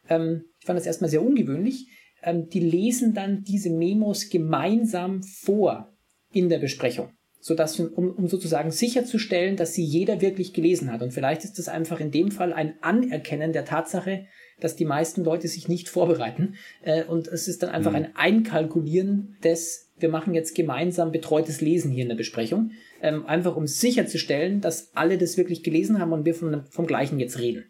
ähm, 0.09 0.45
ich 0.59 0.67
fand 0.67 0.79
das 0.79 0.87
erstmal 0.87 1.11
sehr 1.11 1.23
ungewöhnlich, 1.23 1.87
ähm, 2.23 2.49
die 2.49 2.61
lesen 2.61 3.12
dann 3.12 3.45
diese 3.45 3.71
Memos 3.71 4.31
gemeinsam 4.31 5.23
vor 5.23 5.93
in 6.33 6.49
der 6.49 6.59
Besprechung 6.59 7.11
sodass, 7.47 7.79
um, 7.79 8.11
um 8.11 8.27
sozusagen 8.27 8.73
sicherzustellen, 8.73 9.55
dass 9.55 9.73
sie 9.73 9.85
jeder 9.85 10.21
wirklich 10.21 10.53
gelesen 10.53 10.91
hat. 10.91 11.01
Und 11.01 11.13
vielleicht 11.13 11.45
ist 11.45 11.61
das 11.61 11.69
einfach 11.69 12.01
in 12.01 12.11
dem 12.11 12.33
Fall 12.33 12.53
ein 12.53 12.75
Anerkennen 12.81 13.53
der 13.53 13.65
Tatsache, 13.65 14.27
dass 14.59 14.75
die 14.75 14.85
meisten 14.85 15.23
Leute 15.23 15.47
sich 15.47 15.69
nicht 15.69 15.89
vorbereiten. 15.89 16.57
Äh, 16.83 17.05
und 17.05 17.29
es 17.29 17.47
ist 17.47 17.63
dann 17.63 17.71
einfach 17.71 17.93
mhm. 17.93 17.99
ein 17.99 18.17
Einkalkulieren 18.17 19.37
des, 19.45 19.93
wir 19.97 20.09
machen 20.09 20.35
jetzt 20.35 20.57
gemeinsam 20.57 21.13
betreutes 21.13 21.61
Lesen 21.61 21.93
hier 21.93 22.03
in 22.03 22.09
der 22.09 22.17
Besprechung. 22.17 22.73
Ähm, 23.01 23.25
einfach 23.27 23.55
um 23.55 23.69
sicherzustellen, 23.69 24.61
dass 24.61 24.91
alle 24.97 25.17
das 25.17 25.37
wirklich 25.37 25.63
gelesen 25.63 26.01
haben 26.01 26.13
und 26.13 26.25
wir 26.25 26.35
von, 26.35 26.65
vom 26.69 26.89
Gleichen 26.89 27.21
jetzt 27.21 27.39
reden. 27.39 27.67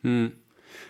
Mhm. 0.00 0.32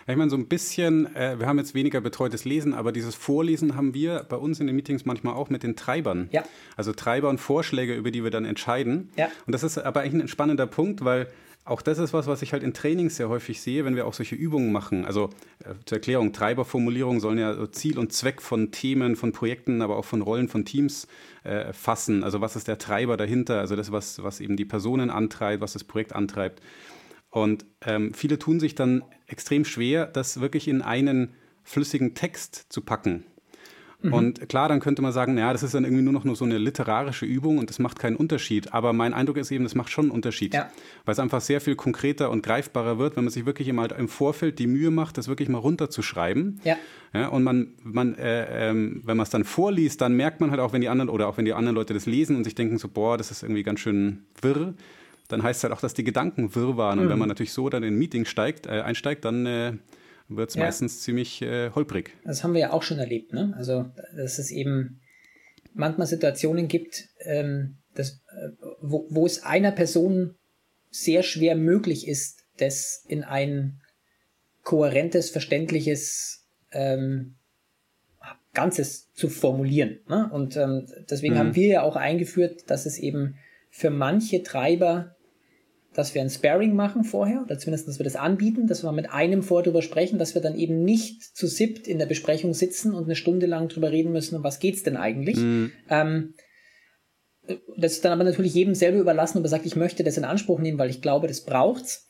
Ich 0.07 0.15
meine, 0.15 0.29
so 0.29 0.37
ein 0.37 0.47
bisschen, 0.47 1.13
äh, 1.15 1.39
wir 1.39 1.47
haben 1.47 1.57
jetzt 1.57 1.73
weniger 1.73 2.01
betreutes 2.01 2.45
Lesen, 2.45 2.73
aber 2.73 2.91
dieses 2.91 3.15
Vorlesen 3.15 3.75
haben 3.75 3.93
wir 3.93 4.25
bei 4.27 4.37
uns 4.37 4.59
in 4.59 4.67
den 4.67 4.75
Meetings 4.75 5.05
manchmal 5.05 5.33
auch 5.35 5.49
mit 5.49 5.63
den 5.63 5.75
Treibern. 5.75 6.29
Ja. 6.31 6.43
Also 6.75 6.93
Treiber 6.93 7.29
und 7.29 7.39
Vorschläge, 7.39 7.95
über 7.95 8.11
die 8.11 8.23
wir 8.23 8.31
dann 8.31 8.45
entscheiden. 8.45 9.09
Ja. 9.15 9.29
Und 9.45 9.53
das 9.53 9.63
ist 9.63 9.77
aber 9.77 10.01
eigentlich 10.01 10.23
ein 10.23 10.27
spannender 10.27 10.67
Punkt, 10.67 11.03
weil 11.03 11.27
auch 11.67 11.81
das 11.81 11.97
ist 11.97 12.13
was, 12.13 12.27
was 12.27 12.41
ich 12.41 12.53
halt 12.53 12.63
in 12.63 12.73
Trainings 12.73 13.17
sehr 13.17 13.27
häufig 13.27 13.61
sehe, 13.61 13.83
wenn 13.83 13.95
wir 13.95 14.07
auch 14.07 14.13
solche 14.13 14.35
Übungen 14.35 14.71
machen. 14.71 15.05
Also 15.05 15.29
äh, 15.59 15.73
zur 15.85 15.97
Erklärung, 15.97 16.31
Treiberformulierungen 16.31 17.19
sollen 17.19 17.37
ja 17.37 17.69
Ziel 17.71 17.99
und 17.99 18.13
Zweck 18.13 18.41
von 18.41 18.71
Themen, 18.71 19.17
von 19.17 19.33
Projekten, 19.33 19.81
aber 19.81 19.97
auch 19.97 20.05
von 20.05 20.21
Rollen 20.21 20.47
von 20.47 20.63
Teams 20.63 21.07
äh, 21.43 21.73
fassen. 21.73 22.23
Also 22.23 22.39
was 22.39 22.55
ist 22.55 22.69
der 22.69 22.77
Treiber 22.77 23.17
dahinter? 23.17 23.59
Also 23.59 23.75
das, 23.75 23.91
was, 23.91 24.23
was 24.23 24.39
eben 24.39 24.55
die 24.55 24.65
Personen 24.65 25.09
antreibt, 25.09 25.61
was 25.61 25.73
das 25.73 25.83
Projekt 25.83 26.13
antreibt. 26.13 26.61
Und 27.29 27.65
ähm, 27.85 28.13
viele 28.13 28.39
tun 28.39 28.61
sich 28.61 28.73
dann 28.73 29.03
extrem 29.27 29.65
schwer, 29.65 30.05
das 30.05 30.39
wirklich 30.39 30.67
in 30.67 30.81
einen 30.81 31.33
flüssigen 31.63 32.15
Text 32.15 32.65
zu 32.69 32.81
packen. 32.81 33.25
Mhm. 34.01 34.13
Und 34.13 34.49
klar, 34.49 34.69
dann 34.69 34.79
könnte 34.79 35.01
man 35.01 35.11
sagen, 35.11 35.33
naja, 35.33 35.51
das 35.51 35.63
ist 35.63 35.73
dann 35.73 35.83
irgendwie 35.83 36.03
nur 36.03 36.13
noch 36.13 36.23
nur 36.23 36.35
so 36.35 36.45
eine 36.45 36.59
literarische 36.59 37.25
Übung 37.25 37.57
und 37.57 37.69
das 37.69 37.79
macht 37.79 37.97
keinen 37.97 38.15
Unterschied. 38.15 38.73
Aber 38.73 38.93
mein 38.93 39.13
Eindruck 39.13 39.37
ist 39.37 39.51
eben, 39.51 39.63
das 39.63 39.73
macht 39.73 39.89
schon 39.89 40.05
einen 40.05 40.11
Unterschied. 40.11 40.53
Ja. 40.53 40.69
Weil 41.05 41.13
es 41.13 41.19
einfach 41.19 41.41
sehr 41.41 41.61
viel 41.61 41.75
konkreter 41.75 42.29
und 42.29 42.43
greifbarer 42.43 42.99
wird, 42.99 43.15
wenn 43.15 43.23
man 43.23 43.33
sich 43.33 43.45
wirklich 43.45 43.67
immer 43.67 43.81
halt 43.81 43.93
im 43.93 44.07
Vorfeld 44.07 44.59
die 44.59 44.67
Mühe 44.67 44.91
macht, 44.91 45.17
das 45.17 45.27
wirklich 45.27 45.49
mal 45.49 45.57
runterzuschreiben. 45.57 46.61
Ja. 46.63 46.77
ja 47.13 47.29
und 47.29 47.43
man, 47.43 47.73
man 47.83 48.15
äh, 48.15 48.69
ähm, 48.69 49.01
wenn 49.03 49.17
man 49.17 49.23
es 49.23 49.31
dann 49.31 49.43
vorliest, 49.43 49.99
dann 49.99 50.13
merkt 50.13 50.41
man 50.41 50.51
halt 50.51 50.59
auch, 50.59 50.73
wenn 50.73 50.81
die 50.81 50.89
anderen 50.89 51.09
oder 51.09 51.27
auch 51.27 51.37
wenn 51.37 51.45
die 51.45 51.53
anderen 51.53 51.75
Leute 51.75 51.95
das 51.95 52.05
lesen 52.05 52.35
und 52.35 52.43
sich 52.43 52.53
denken 52.53 52.77
so, 52.77 52.87
boah, 52.87 53.17
das 53.17 53.31
ist 53.31 53.41
irgendwie 53.41 53.63
ganz 53.63 53.79
schön 53.79 54.25
wirr, 54.41 54.75
dann 55.27 55.43
heißt 55.43 55.59
es 55.59 55.63
halt 55.63 55.73
auch, 55.73 55.81
dass 55.81 55.93
die 55.93 56.03
Gedanken 56.03 56.55
wirr 56.55 56.77
waren. 56.77 56.97
Mhm. 56.97 57.03
Und 57.03 57.09
wenn 57.09 57.15
mhm. 57.15 57.19
man 57.19 57.29
natürlich 57.29 57.53
so 57.53 57.69
dann 57.69 57.83
in 57.83 57.93
ein 57.93 57.97
Meeting 57.97 58.25
steigt, 58.25 58.65
äh, 58.65 58.81
einsteigt, 58.81 59.25
dann 59.25 59.45
äh, 59.45 59.73
wird 60.29 60.49
es 60.49 60.55
ja. 60.55 60.63
meistens 60.63 61.01
ziemlich 61.01 61.41
äh, 61.41 61.71
holprig. 61.71 62.11
Das 62.23 62.43
haben 62.43 62.53
wir 62.53 62.61
ja 62.61 62.71
auch 62.71 62.83
schon 62.83 62.99
erlebt. 62.99 63.33
Ne? 63.33 63.53
Also, 63.57 63.85
dass 64.15 64.39
es 64.39 64.51
eben 64.51 65.01
manchmal 65.73 66.07
Situationen 66.07 66.67
gibt, 66.67 67.09
ähm, 67.21 67.77
dass, 67.93 68.21
äh, 68.29 68.49
wo, 68.81 69.07
wo 69.09 69.25
es 69.25 69.43
einer 69.43 69.71
Person 69.71 70.35
sehr 70.89 71.23
schwer 71.23 71.55
möglich 71.55 72.07
ist, 72.07 72.45
das 72.57 73.03
in 73.07 73.23
ein 73.23 73.81
kohärentes, 74.63 75.29
verständliches 75.29 76.45
ähm, 76.71 77.35
Ganzes 78.53 79.13
zu 79.13 79.29
formulieren. 79.29 79.99
Ne? 80.09 80.29
Und 80.31 80.57
ähm, 80.57 80.87
deswegen 81.09 81.35
mhm. 81.35 81.39
haben 81.39 81.55
wir 81.55 81.67
ja 81.67 81.81
auch 81.83 81.95
eingeführt, 81.95 82.69
dass 82.69 82.85
es 82.85 82.97
eben 82.97 83.37
für 83.69 83.91
manche 83.91 84.41
Treiber 84.41 85.15
dass 85.97 86.13
wir 86.13 86.21
ein 86.21 86.29
Sparring 86.29 86.75
machen 86.75 87.03
vorher, 87.03 87.41
oder 87.41 87.57
zumindest, 87.57 87.87
dass 87.87 87.97
wir 87.97 88.03
das 88.03 88.15
anbieten, 88.15 88.67
dass 88.67 88.83
wir 88.83 88.91
mit 88.91 89.09
einem 89.11 89.41
vorher 89.41 89.63
drüber 89.63 89.81
sprechen, 89.81 90.19
dass 90.19 90.35
wir 90.35 90.43
dann 90.43 90.55
eben 90.55 90.83
nicht 90.83 91.23
zu 91.23 91.47
siebt 91.47 91.87
in 91.87 91.97
der 91.97 92.05
Besprechung 92.05 92.53
sitzen 92.53 92.93
und 92.93 93.05
eine 93.05 93.15
Stunde 93.15 93.47
lang 93.47 93.67
drüber 93.67 93.91
reden 93.91 94.11
müssen, 94.11 94.35
um 94.35 94.43
was 94.43 94.59
geht's 94.59 94.83
denn 94.83 94.95
eigentlich. 94.95 95.37
Mhm. 95.37 95.71
Ähm, 95.89 96.35
das 97.77 97.93
ist 97.93 98.05
dann 98.05 98.11
aber 98.11 98.25
natürlich 98.25 98.53
jedem 98.53 98.75
selber 98.75 98.99
überlassen, 98.99 99.39
ob 99.39 99.43
er 99.45 99.49
sagt, 99.49 99.65
ich 99.65 99.75
möchte 99.75 100.03
das 100.03 100.17
in 100.17 100.23
Anspruch 100.23 100.59
nehmen, 100.59 100.77
weil 100.77 100.91
ich 100.91 101.01
glaube, 101.01 101.25
das 101.25 101.43
braucht's. 101.43 102.07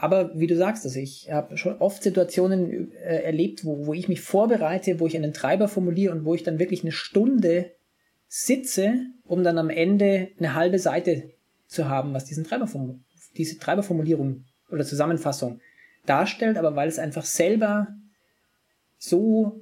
Aber 0.00 0.32
wie 0.34 0.46
du 0.46 0.56
sagst, 0.56 0.86
also 0.86 0.98
ich 0.98 1.30
habe 1.30 1.58
schon 1.58 1.76
oft 1.80 2.02
Situationen 2.02 2.92
äh, 2.92 3.24
erlebt, 3.24 3.66
wo, 3.66 3.86
wo 3.86 3.92
ich 3.92 4.08
mich 4.08 4.22
vorbereite, 4.22 5.00
wo 5.00 5.06
ich 5.06 5.16
einen 5.18 5.34
Treiber 5.34 5.68
formuliere 5.68 6.14
und 6.14 6.24
wo 6.24 6.34
ich 6.34 6.44
dann 6.44 6.58
wirklich 6.58 6.82
eine 6.82 6.92
Stunde 6.92 7.72
sitze, 8.26 8.94
um 9.22 9.44
dann 9.44 9.58
am 9.58 9.68
Ende 9.68 10.28
eine 10.38 10.54
halbe 10.54 10.78
Seite 10.78 11.31
zu 11.72 11.88
haben, 11.88 12.14
was 12.14 12.24
diesen 12.24 12.44
Treiberform 12.44 13.04
diese 13.36 13.58
Treiberformulierung 13.58 14.44
oder 14.70 14.84
Zusammenfassung 14.84 15.60
darstellt, 16.06 16.56
aber 16.58 16.76
weil 16.76 16.88
es 16.88 16.98
einfach 16.98 17.24
selber 17.24 17.88
so, 18.98 19.60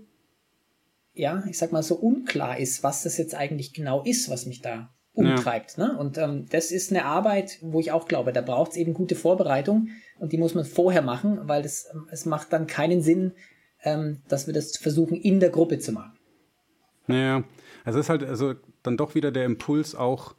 ja, 1.14 1.44
ich 1.48 1.58
sag 1.58 1.72
mal, 1.72 1.82
so 1.82 1.94
unklar 1.94 2.58
ist, 2.58 2.82
was 2.82 3.02
das 3.02 3.16
jetzt 3.18 3.34
eigentlich 3.34 3.72
genau 3.72 4.02
ist, 4.02 4.30
was 4.30 4.46
mich 4.46 4.60
da 4.60 4.90
umtreibt. 5.12 5.76
Ja. 5.76 5.88
Ne? 5.88 5.98
Und 5.98 6.18
ähm, 6.18 6.46
das 6.50 6.70
ist 6.70 6.90
eine 6.90 7.04
Arbeit, 7.04 7.58
wo 7.62 7.80
ich 7.80 7.92
auch 7.92 8.06
glaube, 8.06 8.32
da 8.32 8.40
braucht 8.40 8.72
es 8.72 8.76
eben 8.76 8.94
gute 8.94 9.14
Vorbereitung 9.14 9.88
und 10.18 10.32
die 10.32 10.38
muss 10.38 10.54
man 10.54 10.64
vorher 10.64 11.02
machen, 11.02 11.40
weil 11.48 11.62
das, 11.62 11.88
ähm, 11.92 12.06
es 12.10 12.26
macht 12.26 12.52
dann 12.52 12.66
keinen 12.66 13.02
Sinn, 13.02 13.32
ähm, 13.82 14.22
dass 14.28 14.46
wir 14.46 14.54
das 14.54 14.76
versuchen, 14.76 15.16
in 15.16 15.40
der 15.40 15.50
Gruppe 15.50 15.78
zu 15.78 15.92
machen. 15.92 16.12
Naja, 17.06 17.44
also 17.84 17.98
es 17.98 18.06
ist 18.06 18.10
halt 18.10 18.22
also 18.22 18.54
dann 18.82 18.96
doch 18.96 19.14
wieder 19.14 19.32
der 19.32 19.44
Impuls 19.44 19.94
auch, 19.94 20.34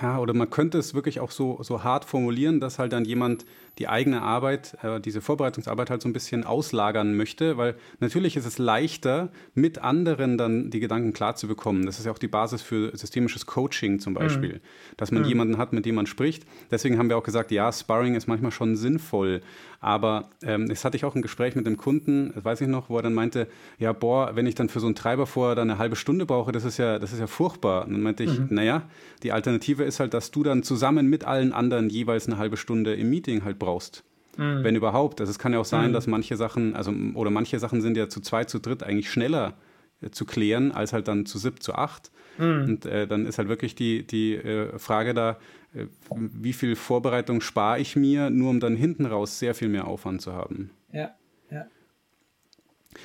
ja, 0.00 0.18
oder 0.18 0.34
man 0.34 0.50
könnte 0.50 0.78
es 0.78 0.94
wirklich 0.94 1.20
auch 1.20 1.30
so, 1.30 1.58
so 1.62 1.84
hart 1.84 2.04
formulieren, 2.04 2.60
dass 2.60 2.78
halt 2.78 2.92
dann 2.92 3.04
jemand 3.04 3.44
die 3.78 3.88
eigene 3.88 4.22
Arbeit, 4.22 4.76
äh, 4.82 5.00
diese 5.00 5.20
Vorbereitungsarbeit 5.20 5.90
halt 5.90 6.02
so 6.02 6.08
ein 6.08 6.12
bisschen 6.12 6.44
auslagern 6.44 7.16
möchte, 7.16 7.56
weil 7.56 7.74
natürlich 8.00 8.36
ist 8.36 8.46
es 8.46 8.58
leichter, 8.58 9.30
mit 9.54 9.78
anderen 9.78 10.38
dann 10.38 10.70
die 10.70 10.80
Gedanken 10.80 11.12
klar 11.12 11.34
zu 11.34 11.48
bekommen. 11.48 11.86
Das 11.86 11.98
ist 11.98 12.06
ja 12.06 12.12
auch 12.12 12.18
die 12.18 12.28
Basis 12.28 12.62
für 12.62 12.96
systemisches 12.96 13.46
Coaching 13.46 13.98
zum 13.98 14.14
Beispiel, 14.14 14.54
mhm. 14.54 14.60
dass 14.96 15.10
man 15.10 15.22
mhm. 15.22 15.28
jemanden 15.28 15.58
hat, 15.58 15.72
mit 15.72 15.86
dem 15.86 15.96
man 15.96 16.06
spricht. 16.06 16.44
Deswegen 16.70 16.98
haben 16.98 17.08
wir 17.08 17.16
auch 17.16 17.24
gesagt, 17.24 17.50
ja, 17.50 17.72
Sparring 17.72 18.14
ist 18.14 18.28
manchmal 18.28 18.52
schon 18.52 18.76
sinnvoll, 18.76 19.40
aber 19.80 20.30
ähm, 20.42 20.68
das 20.68 20.84
hatte 20.84 20.96
ich 20.96 21.04
auch 21.04 21.14
ein 21.14 21.22
Gespräch 21.22 21.56
mit 21.56 21.66
dem 21.66 21.76
Kunden, 21.76 22.32
das 22.34 22.44
weiß 22.44 22.60
ich 22.62 22.68
noch, 22.68 22.88
wo 22.88 22.96
er 22.96 23.02
dann 23.02 23.12
meinte, 23.14 23.48
ja, 23.78 23.92
boah, 23.92 24.34
wenn 24.34 24.46
ich 24.46 24.54
dann 24.54 24.68
für 24.68 24.80
so 24.80 24.86
einen 24.86 24.94
Treiber 24.94 25.26
vorher 25.26 25.54
dann 25.54 25.68
eine 25.68 25.78
halbe 25.78 25.96
Stunde 25.96 26.26
brauche, 26.26 26.52
das 26.52 26.64
ist 26.64 26.78
ja, 26.78 26.98
das 26.98 27.12
ist 27.12 27.18
ja 27.18 27.26
furchtbar. 27.26 27.84
Und 27.84 27.92
dann 27.92 28.00
meinte 28.00 28.22
ich, 28.22 28.38
mhm. 28.38 28.48
naja, 28.50 28.82
die 29.22 29.32
Alternative 29.32 29.63
ist 29.72 30.00
halt, 30.00 30.14
dass 30.14 30.30
du 30.30 30.42
dann 30.42 30.62
zusammen 30.62 31.08
mit 31.08 31.24
allen 31.24 31.52
anderen 31.52 31.88
jeweils 31.88 32.26
eine 32.26 32.38
halbe 32.38 32.56
Stunde 32.56 32.94
im 32.94 33.10
Meeting 33.10 33.44
halt 33.44 33.58
brauchst. 33.58 34.04
Mhm. 34.36 34.64
Wenn 34.64 34.76
überhaupt. 34.76 35.20
Also 35.20 35.30
es 35.30 35.38
kann 35.38 35.52
ja 35.52 35.60
auch 35.60 35.64
sein, 35.64 35.90
mhm. 35.90 35.92
dass 35.94 36.06
manche 36.06 36.36
Sachen, 36.36 36.74
also 36.74 36.92
oder 37.14 37.30
manche 37.30 37.58
Sachen 37.58 37.80
sind 37.80 37.96
ja 37.96 38.08
zu 38.08 38.20
zwei, 38.20 38.44
zu 38.44 38.58
dritt 38.58 38.82
eigentlich 38.82 39.10
schneller 39.10 39.54
äh, 40.00 40.10
zu 40.10 40.24
klären, 40.24 40.72
als 40.72 40.92
halt 40.92 41.08
dann 41.08 41.26
zu 41.26 41.38
sieb, 41.38 41.62
zu 41.62 41.74
acht. 41.74 42.10
Mhm. 42.38 42.64
Und 42.64 42.86
äh, 42.86 43.06
dann 43.06 43.26
ist 43.26 43.38
halt 43.38 43.48
wirklich 43.48 43.74
die, 43.74 44.06
die 44.06 44.34
äh, 44.34 44.78
Frage 44.78 45.14
da, 45.14 45.38
äh, 45.74 45.86
wie 46.10 46.52
viel 46.52 46.76
Vorbereitung 46.76 47.40
spare 47.40 47.80
ich 47.80 47.96
mir, 47.96 48.30
nur 48.30 48.50
um 48.50 48.60
dann 48.60 48.76
hinten 48.76 49.06
raus 49.06 49.38
sehr 49.38 49.54
viel 49.54 49.68
mehr 49.68 49.86
Aufwand 49.86 50.20
zu 50.22 50.32
haben. 50.32 50.70
Ja. 50.92 51.14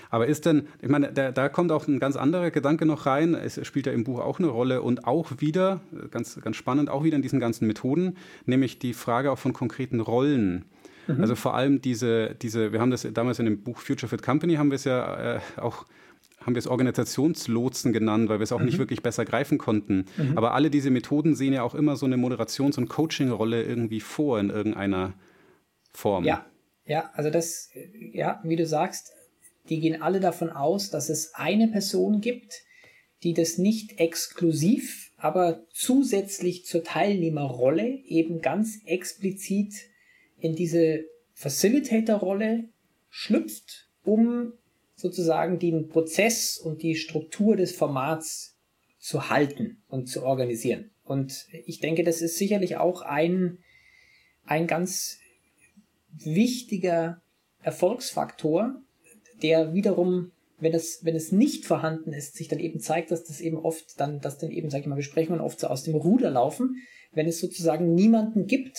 Aber 0.10 0.28
ist 0.28 0.46
denn, 0.46 0.68
ich 0.82 0.90
meine, 0.90 1.12
da, 1.12 1.32
da, 1.32 1.50
kommt 1.50 1.72
auch 1.72 1.88
ein 1.88 2.00
ganz 2.00 2.16
anderer 2.16 2.52
Gedanke 2.52 2.86
noch 2.86 3.06
rein. 3.06 3.34
Es 3.34 3.66
spielt 3.66 3.86
ja 3.86 3.92
im 3.92 4.04
Buch 4.04 4.20
auch 4.20 4.40
eine 4.40 4.48
Rolle 4.48 4.82
und 4.82 5.06
auch 5.06 5.32
wieder, 5.40 5.82
ganz, 6.12 6.40
ganz 6.42 6.56
spannend, 6.56 6.90
auch 6.90 7.04
wieder 7.04 7.16
in 7.16 7.22
diesen 7.22 7.40
ganzen 7.40 7.68
Methoden, 7.68 8.18
nämlich 8.46 8.80
die 8.80 8.94
Frage 8.94 9.32
auch 9.32 9.40
von 9.40 9.54
konkreten 9.54 10.00
Rollen. 10.00 10.66
Mhm. 11.08 11.22
Also 11.22 11.36
vor 11.36 11.56
allem 11.56 11.82
diese, 11.82 12.36
diese, 12.36 12.72
wir 12.72 12.82
haben 12.82 12.92
das 12.92 13.08
damals 13.14 13.40
in 13.40 13.46
dem 13.46 13.64
Buch 13.64 13.80
Future 13.80 14.10
Fit 14.10 14.22
Company, 14.22 14.56
haben 14.56 14.72
wir 14.72 14.76
es 14.76 14.84
ja 14.84 15.36
äh, 15.36 15.40
auch 15.58 15.86
haben 16.42 16.56
wir 16.56 16.60
es 16.60 16.68
Organisationslotsen 16.68 17.92
genannt, 17.92 18.30
weil 18.30 18.40
wir 18.40 18.44
es 18.44 18.52
auch 18.52 18.60
mhm. 18.60 18.68
nicht 18.68 18.78
wirklich 18.78 19.04
besser 19.04 19.26
greifen 19.26 19.58
konnten. 19.58 20.06
Mhm. 20.18 20.38
Aber 20.38 20.54
alle 20.54 20.70
diese 20.70 20.90
Methoden 20.90 21.36
sehen 21.36 21.52
ja 21.52 21.64
auch 21.64 21.76
immer 21.76 21.98
so 21.98 22.06
eine 22.06 22.16
Moderations- 22.16 22.78
und 22.78 22.88
Coaching-Rolle 22.88 23.62
irgendwie 23.64 24.00
vor 24.00 24.40
in 24.40 24.50
irgendeiner 24.50 25.14
Form. 25.92 26.24
Ja, 26.24 26.46
ja, 26.86 27.12
also 27.14 27.30
das, 27.30 27.70
ja, 28.14 28.40
wie 28.44 28.56
du 28.56 28.66
sagst, 28.66 29.12
die 29.70 29.80
gehen 29.80 30.02
alle 30.02 30.20
davon 30.20 30.50
aus, 30.50 30.90
dass 30.90 31.10
es 31.10 31.34
eine 31.36 31.68
Person 31.68 32.22
gibt, 32.22 32.64
die 33.24 33.34
das 33.34 33.58
nicht 33.58 34.00
exklusiv, 34.00 35.12
aber 35.18 35.66
zusätzlich 35.72 36.66
zur 36.66 36.84
Teilnehmerrolle 36.84 37.88
eben 38.06 38.42
ganz 38.42 38.80
explizit 38.86 39.74
in 40.40 40.56
diese 40.56 41.06
Facilitator-Rolle 41.34 42.70
schlüpft, 43.10 43.90
um 44.04 44.54
sozusagen 44.96 45.60
den 45.60 45.90
Prozess 45.90 46.58
und 46.58 46.82
die 46.82 46.96
Struktur 46.96 47.56
des 47.56 47.74
Formats 47.74 48.58
zu 48.98 49.30
halten 49.30 49.82
und 49.88 50.08
zu 50.08 50.24
organisieren. 50.24 50.92
Und 51.04 51.48
ich 51.66 51.80
denke, 51.80 52.04
das 52.04 52.22
ist 52.22 52.38
sicherlich 52.38 52.78
auch 52.78 53.02
ein, 53.02 53.60
ein 54.46 54.68
ganz 54.68 55.20
wichtiger 56.12 57.22
Erfolgsfaktor, 57.62 58.82
der 59.42 59.74
wiederum, 59.74 60.32
wenn 60.60 60.74
es, 60.74 61.04
wenn 61.04 61.16
es 61.16 61.32
nicht 61.32 61.66
vorhanden 61.66 62.14
ist, 62.14 62.36
sich 62.36 62.48
dann 62.48 62.60
eben 62.60 62.80
zeigt, 62.80 63.12
dass 63.12 63.24
das 63.24 63.42
eben 63.42 63.58
oft 63.58 64.00
dann, 64.00 64.20
dass 64.20 64.38
dann 64.38 64.52
eben, 64.52 64.70
sag 64.70 64.82
ich 64.82 64.88
mal, 64.88 64.96
Besprechungen 64.96 65.42
oft 65.42 65.60
so 65.60 65.68
aus 65.68 65.84
dem 65.84 65.96
Ruder 65.96 66.30
laufen, 66.30 66.76
wenn 67.12 67.28
es 67.28 67.40
sozusagen 67.40 67.94
niemanden 67.94 68.46
gibt, 68.46 68.78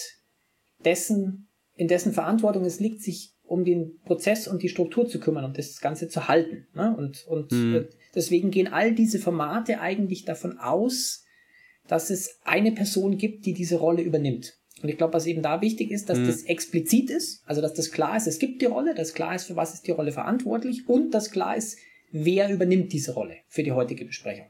dessen, 0.85 1.49
in 1.75 1.89
dessen 1.89 2.13
Verantwortung 2.13 2.65
es 2.65 2.81
liegt, 2.81 3.03
sich 3.03 3.35
um 3.43 3.65
den 3.65 3.99
Prozess 4.05 4.47
und 4.47 4.63
die 4.63 4.69
Struktur 4.69 5.09
zu 5.09 5.19
kümmern 5.19 5.45
und 5.45 5.59
das 5.59 5.81
Ganze 5.81 6.09
zu 6.09 6.29
halten. 6.29 6.69
Ne? 6.75 6.95
Und, 6.97 7.27
und 7.27 7.51
mhm. 7.51 7.87
deswegen 8.15 8.51
gehen 8.51 8.69
all 8.69 8.95
diese 8.95 9.19
Formate 9.19 9.81
eigentlich 9.81 10.25
davon 10.25 10.59
aus, 10.59 11.25
dass 11.89 12.11
es 12.11 12.39
eine 12.45 12.71
Person 12.71 13.19
gibt, 13.19 13.47
die 13.47 13.53
diese 13.53 13.77
Rolle 13.77 14.03
übernimmt. 14.03 14.60
Und 14.83 14.89
ich 14.89 14.97
glaube, 14.97 15.15
was 15.15 15.27
eben 15.27 15.43
da 15.43 15.61
wichtig 15.61 15.91
ist, 15.91 16.09
dass 16.09 16.19
mhm. 16.19 16.27
das 16.27 16.43
explizit 16.43 17.11
ist, 17.11 17.43
also 17.47 17.61
dass 17.61 17.75
das 17.75 17.91
klar 17.91 18.17
ist, 18.17 18.27
es 18.27 18.39
gibt 18.39 18.63
die 18.63 18.67
Rolle, 18.67 18.95
dass 18.95 19.15
klar 19.15 19.35
ist, 19.35 19.45
für 19.45 19.57
was 19.57 19.75
ist 19.75 19.87
die 19.87 19.93
Rolle 19.93 20.13
verantwortlich 20.13 20.89
und 20.89 21.13
dass 21.13 21.31
klar 21.31 21.57
ist, 21.57 21.79
wer 22.13 22.51
übernimmt 22.51 22.93
diese 22.93 23.15
Rolle 23.15 23.37
für 23.49 23.63
die 23.63 23.73
heutige 23.73 24.05
Besprechung. 24.05 24.47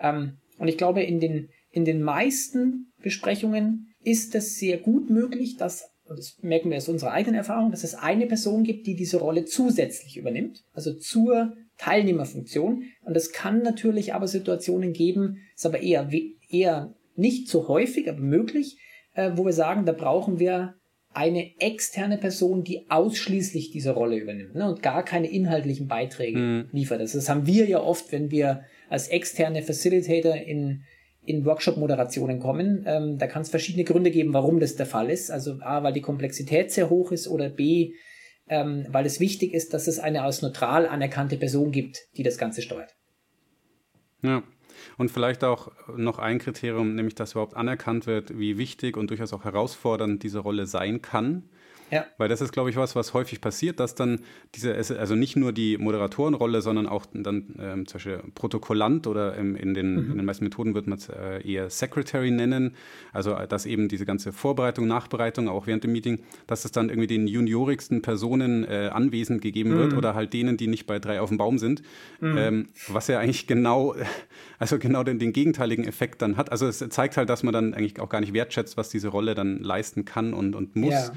Ähm, 0.00 0.38
und 0.58 0.68
ich 0.68 0.76
glaube, 0.76 1.02
in 1.02 1.20
den, 1.20 1.48
in 1.70 1.84
den 1.84 2.02
meisten 2.02 2.92
Besprechungen 3.02 3.94
ist 4.02 4.34
es 4.34 4.56
sehr 4.56 4.78
gut 4.78 5.10
möglich, 5.10 5.56
dass 5.56 5.90
und 6.08 6.18
das 6.18 6.38
merken 6.40 6.70
wir 6.70 6.78
aus 6.78 6.88
unserer 6.88 7.12
eigenen 7.12 7.36
Erfahrung, 7.36 7.70
dass 7.70 7.84
es 7.84 7.94
eine 7.94 8.26
Person 8.26 8.64
gibt, 8.64 8.86
die 8.86 8.96
diese 8.96 9.18
Rolle 9.18 9.44
zusätzlich 9.44 10.16
übernimmt, 10.16 10.64
also 10.72 10.94
zur 10.94 11.54
Teilnehmerfunktion. 11.76 12.84
Und 13.02 13.16
es 13.16 13.32
kann 13.32 13.62
natürlich 13.62 14.14
aber 14.14 14.26
Situationen 14.26 14.94
geben, 14.94 15.42
ist 15.54 15.66
aber 15.66 15.80
eher, 15.80 16.08
eher 16.48 16.94
nicht 17.14 17.48
so 17.48 17.68
häufig, 17.68 18.08
aber 18.08 18.20
möglich, 18.20 18.78
äh, 19.18 19.36
wo 19.36 19.44
wir 19.44 19.52
sagen, 19.52 19.84
da 19.84 19.92
brauchen 19.92 20.38
wir 20.38 20.74
eine 21.12 21.60
externe 21.60 22.18
Person, 22.18 22.62
die 22.62 22.88
ausschließlich 22.88 23.72
diese 23.72 23.90
Rolle 23.90 24.16
übernimmt 24.16 24.54
ne, 24.54 24.68
und 24.68 24.82
gar 24.82 25.04
keine 25.04 25.28
inhaltlichen 25.28 25.88
Beiträge 25.88 26.38
mhm. 26.38 26.68
liefert. 26.70 27.00
Das, 27.00 27.12
das 27.12 27.28
haben 27.28 27.46
wir 27.46 27.66
ja 27.66 27.80
oft, 27.80 28.12
wenn 28.12 28.30
wir 28.30 28.62
als 28.88 29.08
externe 29.08 29.62
Facilitator 29.62 30.34
in 30.34 30.84
in 31.24 31.44
Workshop-Moderationen 31.44 32.40
kommen. 32.40 32.84
Ähm, 32.86 33.18
da 33.18 33.26
kann 33.26 33.42
es 33.42 33.50
verschiedene 33.50 33.84
Gründe 33.84 34.10
geben, 34.10 34.32
warum 34.32 34.60
das 34.60 34.76
der 34.76 34.86
Fall 34.86 35.10
ist. 35.10 35.30
Also 35.30 35.58
A, 35.60 35.82
weil 35.82 35.92
die 35.92 36.00
Komplexität 36.00 36.70
sehr 36.70 36.88
hoch 36.88 37.12
ist 37.12 37.28
oder 37.28 37.50
B, 37.50 37.92
ähm, 38.48 38.86
weil 38.88 39.04
es 39.04 39.20
wichtig 39.20 39.52
ist, 39.52 39.74
dass 39.74 39.88
es 39.88 39.98
eine 39.98 40.22
als 40.22 40.40
neutral 40.40 40.86
anerkannte 40.86 41.36
Person 41.36 41.70
gibt, 41.70 41.98
die 42.16 42.22
das 42.22 42.38
Ganze 42.38 42.62
steuert. 42.62 42.96
Ja. 44.22 44.42
Und 44.96 45.10
vielleicht 45.10 45.44
auch 45.44 45.70
noch 45.96 46.18
ein 46.18 46.38
Kriterium, 46.38 46.94
nämlich 46.94 47.14
dass 47.14 47.32
überhaupt 47.32 47.56
anerkannt 47.56 48.06
wird, 48.06 48.38
wie 48.38 48.58
wichtig 48.58 48.96
und 48.96 49.10
durchaus 49.10 49.32
auch 49.32 49.44
herausfordernd 49.44 50.22
diese 50.22 50.40
Rolle 50.40 50.66
sein 50.66 51.02
kann. 51.02 51.44
Ja. 51.90 52.06
Weil 52.18 52.28
das 52.28 52.40
ist, 52.40 52.52
glaube 52.52 52.70
ich, 52.70 52.76
was, 52.76 52.94
was 52.96 53.14
häufig 53.14 53.40
passiert, 53.40 53.80
dass 53.80 53.94
dann 53.94 54.20
diese, 54.54 54.74
also 54.74 55.14
nicht 55.14 55.36
nur 55.36 55.52
die 55.52 55.78
Moderatorenrolle, 55.78 56.60
sondern 56.60 56.86
auch 56.86 57.06
dann 57.12 57.54
ähm, 57.58 57.86
zum 57.86 57.98
Beispiel 57.98 58.22
Protokollant 58.34 59.06
oder 59.06 59.36
ähm, 59.36 59.56
in, 59.56 59.74
den, 59.74 59.92
mhm. 59.92 60.10
in 60.12 60.16
den 60.18 60.24
meisten 60.24 60.44
Methoden 60.44 60.74
wird 60.74 60.86
man 60.86 60.98
es 60.98 61.08
äh, 61.08 61.46
eher 61.46 61.70
Secretary 61.70 62.30
nennen. 62.30 62.74
Also, 63.12 63.32
äh, 63.32 63.48
dass 63.48 63.66
eben 63.66 63.88
diese 63.88 64.06
ganze 64.06 64.32
Vorbereitung, 64.32 64.86
Nachbereitung, 64.86 65.48
auch 65.48 65.66
während 65.66 65.84
dem 65.84 65.92
Meeting, 65.92 66.20
dass 66.46 66.64
es 66.64 66.72
dann 66.72 66.88
irgendwie 66.90 67.06
den 67.06 67.26
juniorigsten 67.26 68.02
Personen 68.02 68.64
äh, 68.64 68.90
anwesend 68.92 69.40
gegeben 69.40 69.70
mhm. 69.70 69.78
wird 69.78 69.94
oder 69.94 70.14
halt 70.14 70.32
denen, 70.32 70.56
die 70.56 70.66
nicht 70.66 70.86
bei 70.86 70.98
drei 70.98 71.20
auf 71.20 71.28
dem 71.30 71.38
Baum 71.38 71.58
sind. 71.58 71.82
Mhm. 72.20 72.36
Ähm, 72.38 72.68
was 72.88 73.08
ja 73.08 73.18
eigentlich 73.18 73.46
genau, 73.46 73.94
also 74.58 74.78
genau 74.78 75.02
den, 75.04 75.18
den 75.18 75.32
gegenteiligen 75.32 75.84
Effekt 75.86 76.22
dann 76.22 76.36
hat. 76.36 76.52
Also, 76.52 76.66
es 76.66 76.78
zeigt 76.90 77.16
halt, 77.16 77.30
dass 77.30 77.42
man 77.42 77.52
dann 77.52 77.74
eigentlich 77.74 78.00
auch 78.00 78.08
gar 78.08 78.20
nicht 78.20 78.34
wertschätzt, 78.34 78.76
was 78.76 78.90
diese 78.90 79.08
Rolle 79.08 79.34
dann 79.34 79.58
leisten 79.62 80.04
kann 80.04 80.34
und, 80.34 80.54
und 80.54 80.76
muss. 80.76 80.92
Ja. 80.92 81.12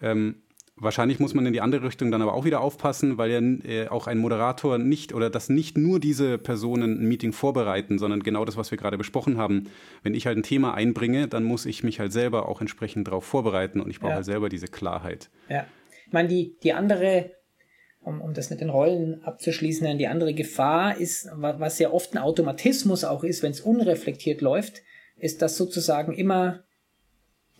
Ähm, 0.00 0.42
wahrscheinlich 0.80 1.20
muss 1.20 1.34
man 1.34 1.46
in 1.46 1.52
die 1.52 1.60
andere 1.60 1.84
Richtung 1.84 2.10
dann 2.10 2.22
aber 2.22 2.34
auch 2.34 2.44
wieder 2.44 2.60
aufpassen, 2.60 3.18
weil 3.18 3.30
ja 3.30 3.40
äh, 3.68 3.88
auch 3.88 4.06
ein 4.06 4.18
Moderator 4.18 4.78
nicht 4.78 5.12
oder 5.12 5.30
dass 5.30 5.48
nicht 5.48 5.76
nur 5.76 6.00
diese 6.00 6.38
Personen 6.38 7.00
ein 7.00 7.06
Meeting 7.06 7.32
vorbereiten, 7.32 7.98
sondern 7.98 8.22
genau 8.22 8.44
das, 8.44 8.56
was 8.56 8.70
wir 8.70 8.78
gerade 8.78 8.98
besprochen 8.98 9.38
haben. 9.38 9.68
Wenn 10.02 10.14
ich 10.14 10.26
halt 10.26 10.38
ein 10.38 10.42
Thema 10.42 10.74
einbringe, 10.74 11.28
dann 11.28 11.44
muss 11.44 11.66
ich 11.66 11.84
mich 11.84 12.00
halt 12.00 12.12
selber 12.12 12.48
auch 12.48 12.60
entsprechend 12.60 13.08
darauf 13.08 13.24
vorbereiten 13.24 13.80
und 13.80 13.90
ich 13.90 14.00
brauche 14.00 14.10
ja. 14.10 14.16
halt 14.16 14.24
selber 14.24 14.48
diese 14.48 14.66
Klarheit. 14.66 15.30
Ja, 15.48 15.66
ich 16.06 16.12
meine, 16.12 16.28
die, 16.28 16.56
die 16.62 16.72
andere, 16.72 17.32
um, 18.00 18.20
um 18.20 18.34
das 18.34 18.50
mit 18.50 18.60
den 18.60 18.70
Rollen 18.70 19.22
abzuschließen, 19.22 19.98
die 19.98 20.08
andere 20.08 20.34
Gefahr 20.34 20.96
ist, 20.96 21.28
was 21.36 21.78
ja 21.78 21.90
oft 21.90 22.14
ein 22.14 22.18
Automatismus 22.18 23.04
auch 23.04 23.22
ist, 23.22 23.42
wenn 23.42 23.52
es 23.52 23.60
unreflektiert 23.60 24.40
läuft, 24.40 24.82
ist, 25.16 25.42
dass 25.42 25.56
sozusagen 25.56 26.14
immer 26.14 26.64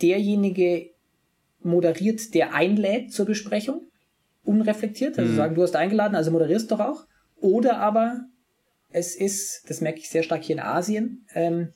derjenige 0.00 0.89
moderiert, 1.62 2.34
der 2.34 2.54
einlädt 2.54 3.12
zur 3.12 3.26
Besprechung, 3.26 3.82
unreflektiert, 4.44 5.18
also 5.18 5.32
mhm. 5.32 5.36
sagen, 5.36 5.54
du 5.54 5.62
hast 5.62 5.76
eingeladen, 5.76 6.14
also 6.14 6.30
moderierst 6.30 6.70
doch 6.70 6.80
auch. 6.80 7.06
Oder 7.36 7.78
aber 7.78 8.24
es 8.90 9.14
ist, 9.14 9.68
das 9.68 9.80
merke 9.80 9.98
ich 9.98 10.08
sehr 10.08 10.22
stark 10.22 10.42
hier 10.42 10.56
in 10.56 10.62
Asien, 10.62 11.26
ähm, 11.34 11.68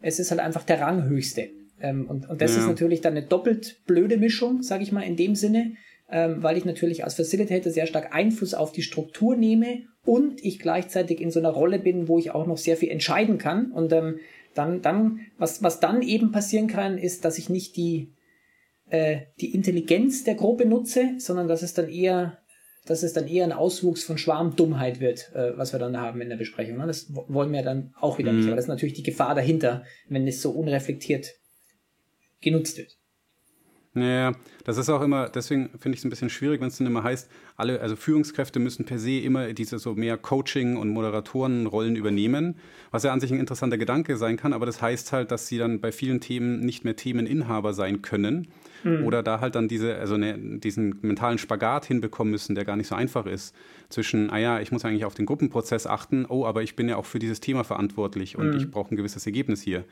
es 0.00 0.18
ist 0.18 0.30
halt 0.30 0.40
einfach 0.40 0.64
der 0.64 0.80
Ranghöchste. 0.80 1.50
Ähm, 1.80 2.08
und, 2.08 2.28
und 2.28 2.40
das 2.40 2.54
ja. 2.54 2.60
ist 2.60 2.66
natürlich 2.66 3.00
dann 3.00 3.16
eine 3.16 3.26
doppelt 3.26 3.80
blöde 3.86 4.16
Mischung, 4.16 4.62
sage 4.62 4.82
ich 4.82 4.92
mal, 4.92 5.02
in 5.02 5.16
dem 5.16 5.34
Sinne, 5.34 5.72
ähm, 6.10 6.42
weil 6.42 6.56
ich 6.56 6.64
natürlich 6.64 7.04
als 7.04 7.14
Facilitator 7.14 7.72
sehr 7.72 7.86
stark 7.86 8.14
Einfluss 8.14 8.54
auf 8.54 8.72
die 8.72 8.82
Struktur 8.82 9.36
nehme 9.36 9.82
und 10.04 10.44
ich 10.44 10.58
gleichzeitig 10.58 11.20
in 11.20 11.30
so 11.30 11.40
einer 11.40 11.50
Rolle 11.50 11.78
bin, 11.78 12.08
wo 12.08 12.18
ich 12.18 12.32
auch 12.32 12.46
noch 12.46 12.58
sehr 12.58 12.76
viel 12.76 12.90
entscheiden 12.90 13.38
kann. 13.38 13.72
Und 13.72 13.92
ähm, 13.92 14.18
dann, 14.54 14.82
dann, 14.82 15.20
was, 15.38 15.62
was 15.62 15.80
dann 15.80 16.02
eben 16.02 16.30
passieren 16.30 16.66
kann, 16.66 16.98
ist, 16.98 17.24
dass 17.24 17.38
ich 17.38 17.48
nicht 17.48 17.76
die, 17.76 18.08
äh, 18.92 19.22
die 19.40 19.54
Intelligenz 19.54 20.22
der 20.22 20.34
Gruppe 20.34 20.66
nutze, 20.66 21.14
sondern 21.18 21.48
dass 21.48 21.62
es 21.62 21.72
dann 21.72 21.88
eher 21.88 22.38
dass 22.84 23.04
es 23.04 23.12
dann 23.12 23.28
eher 23.28 23.44
ein 23.44 23.52
Auswuchs 23.52 24.02
von 24.02 24.18
Schwarmdummheit 24.18 24.98
wird, 24.98 25.32
äh, 25.34 25.56
was 25.56 25.72
wir 25.72 25.78
dann 25.78 25.96
haben 25.96 26.20
in 26.20 26.28
der 26.28 26.36
Besprechung. 26.36 26.78
Ne? 26.78 26.86
Das 26.88 27.14
wollen 27.14 27.52
wir 27.52 27.62
dann 27.62 27.94
auch 28.00 28.18
wieder 28.18 28.32
mhm. 28.32 28.38
nicht. 28.38 28.48
Aber 28.48 28.56
das 28.56 28.64
ist 28.64 28.70
natürlich 28.70 28.94
die 28.94 29.04
Gefahr 29.04 29.36
dahinter, 29.36 29.84
wenn 30.08 30.26
es 30.26 30.42
so 30.42 30.50
unreflektiert 30.50 31.28
genutzt 32.40 32.78
wird. 32.78 32.98
Naja, 33.94 34.32
das 34.64 34.78
ist 34.78 34.88
auch 34.88 35.02
immer, 35.02 35.28
deswegen 35.28 35.68
finde 35.78 35.94
ich 35.94 36.00
es 36.00 36.04
ein 36.04 36.10
bisschen 36.10 36.30
schwierig, 36.30 36.60
wenn 36.60 36.68
es 36.68 36.78
dann 36.78 36.86
immer 36.86 37.04
heißt, 37.04 37.30
alle, 37.56 37.80
also 37.80 37.94
Führungskräfte 37.94 38.58
müssen 38.58 38.84
per 38.86 38.98
se 38.98 39.18
immer 39.18 39.52
diese 39.52 39.78
so 39.78 39.94
mehr 39.94 40.16
Coaching- 40.16 40.76
und 40.76 40.88
Moderatorenrollen 40.88 41.94
übernehmen, 41.94 42.56
was 42.90 43.02
ja 43.02 43.12
an 43.12 43.20
sich 43.20 43.30
ein 43.30 43.38
interessanter 43.38 43.76
Gedanke 43.76 44.16
sein 44.16 44.38
kann, 44.38 44.54
aber 44.54 44.64
das 44.64 44.80
heißt 44.80 45.12
halt, 45.12 45.30
dass 45.30 45.46
sie 45.46 45.58
dann 45.58 45.82
bei 45.82 45.92
vielen 45.92 46.20
Themen 46.20 46.60
nicht 46.60 46.84
mehr 46.84 46.96
Themeninhaber 46.96 47.74
sein 47.74 48.00
können 48.00 48.48
mhm. 48.84 49.04
oder 49.04 49.22
da 49.22 49.40
halt 49.40 49.54
dann 49.54 49.68
diese, 49.68 49.96
also 49.96 50.16
ne, 50.16 50.38
diesen 50.38 50.98
mentalen 51.02 51.38
Spagat 51.38 51.84
hinbekommen 51.84 52.30
müssen, 52.30 52.54
der 52.54 52.64
gar 52.64 52.76
nicht 52.76 52.88
so 52.88 52.94
einfach 52.94 53.26
ist, 53.26 53.54
zwischen, 53.88 54.30
ah 54.30 54.38
ja, 54.38 54.60
ich 54.60 54.72
muss 54.72 54.84
eigentlich 54.84 55.04
auf 55.04 55.14
den 55.14 55.26
Gruppenprozess 55.26 55.86
achten, 55.86 56.26
oh, 56.28 56.44
aber 56.46 56.62
ich 56.62 56.76
bin 56.76 56.88
ja 56.88 56.96
auch 56.96 57.04
für 57.04 57.18
dieses 57.18 57.40
Thema 57.40 57.64
verantwortlich 57.64 58.36
und 58.36 58.50
mhm. 58.50 58.56
ich 58.56 58.70
brauche 58.70 58.94
ein 58.94 58.96
gewisses 58.96 59.26
Ergebnis 59.26 59.62
hier. 59.62 59.84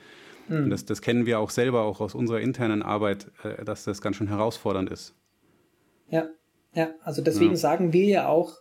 Mhm. 0.48 0.70
Das, 0.70 0.84
das, 0.84 1.02
kennen 1.02 1.26
wir 1.26 1.38
auch 1.38 1.50
selber, 1.50 1.82
auch 1.82 2.00
aus 2.00 2.14
unserer 2.14 2.40
internen 2.40 2.82
Arbeit, 2.82 3.30
äh, 3.44 3.64
dass 3.64 3.84
das 3.84 4.00
ganz 4.00 4.16
schön 4.16 4.28
herausfordernd 4.28 4.90
ist. 4.90 5.14
Ja, 6.08 6.28
ja, 6.74 6.94
also 7.02 7.22
deswegen 7.22 7.52
ja. 7.52 7.56
sagen 7.56 7.92
wir 7.92 8.06
ja 8.06 8.28
auch, 8.28 8.54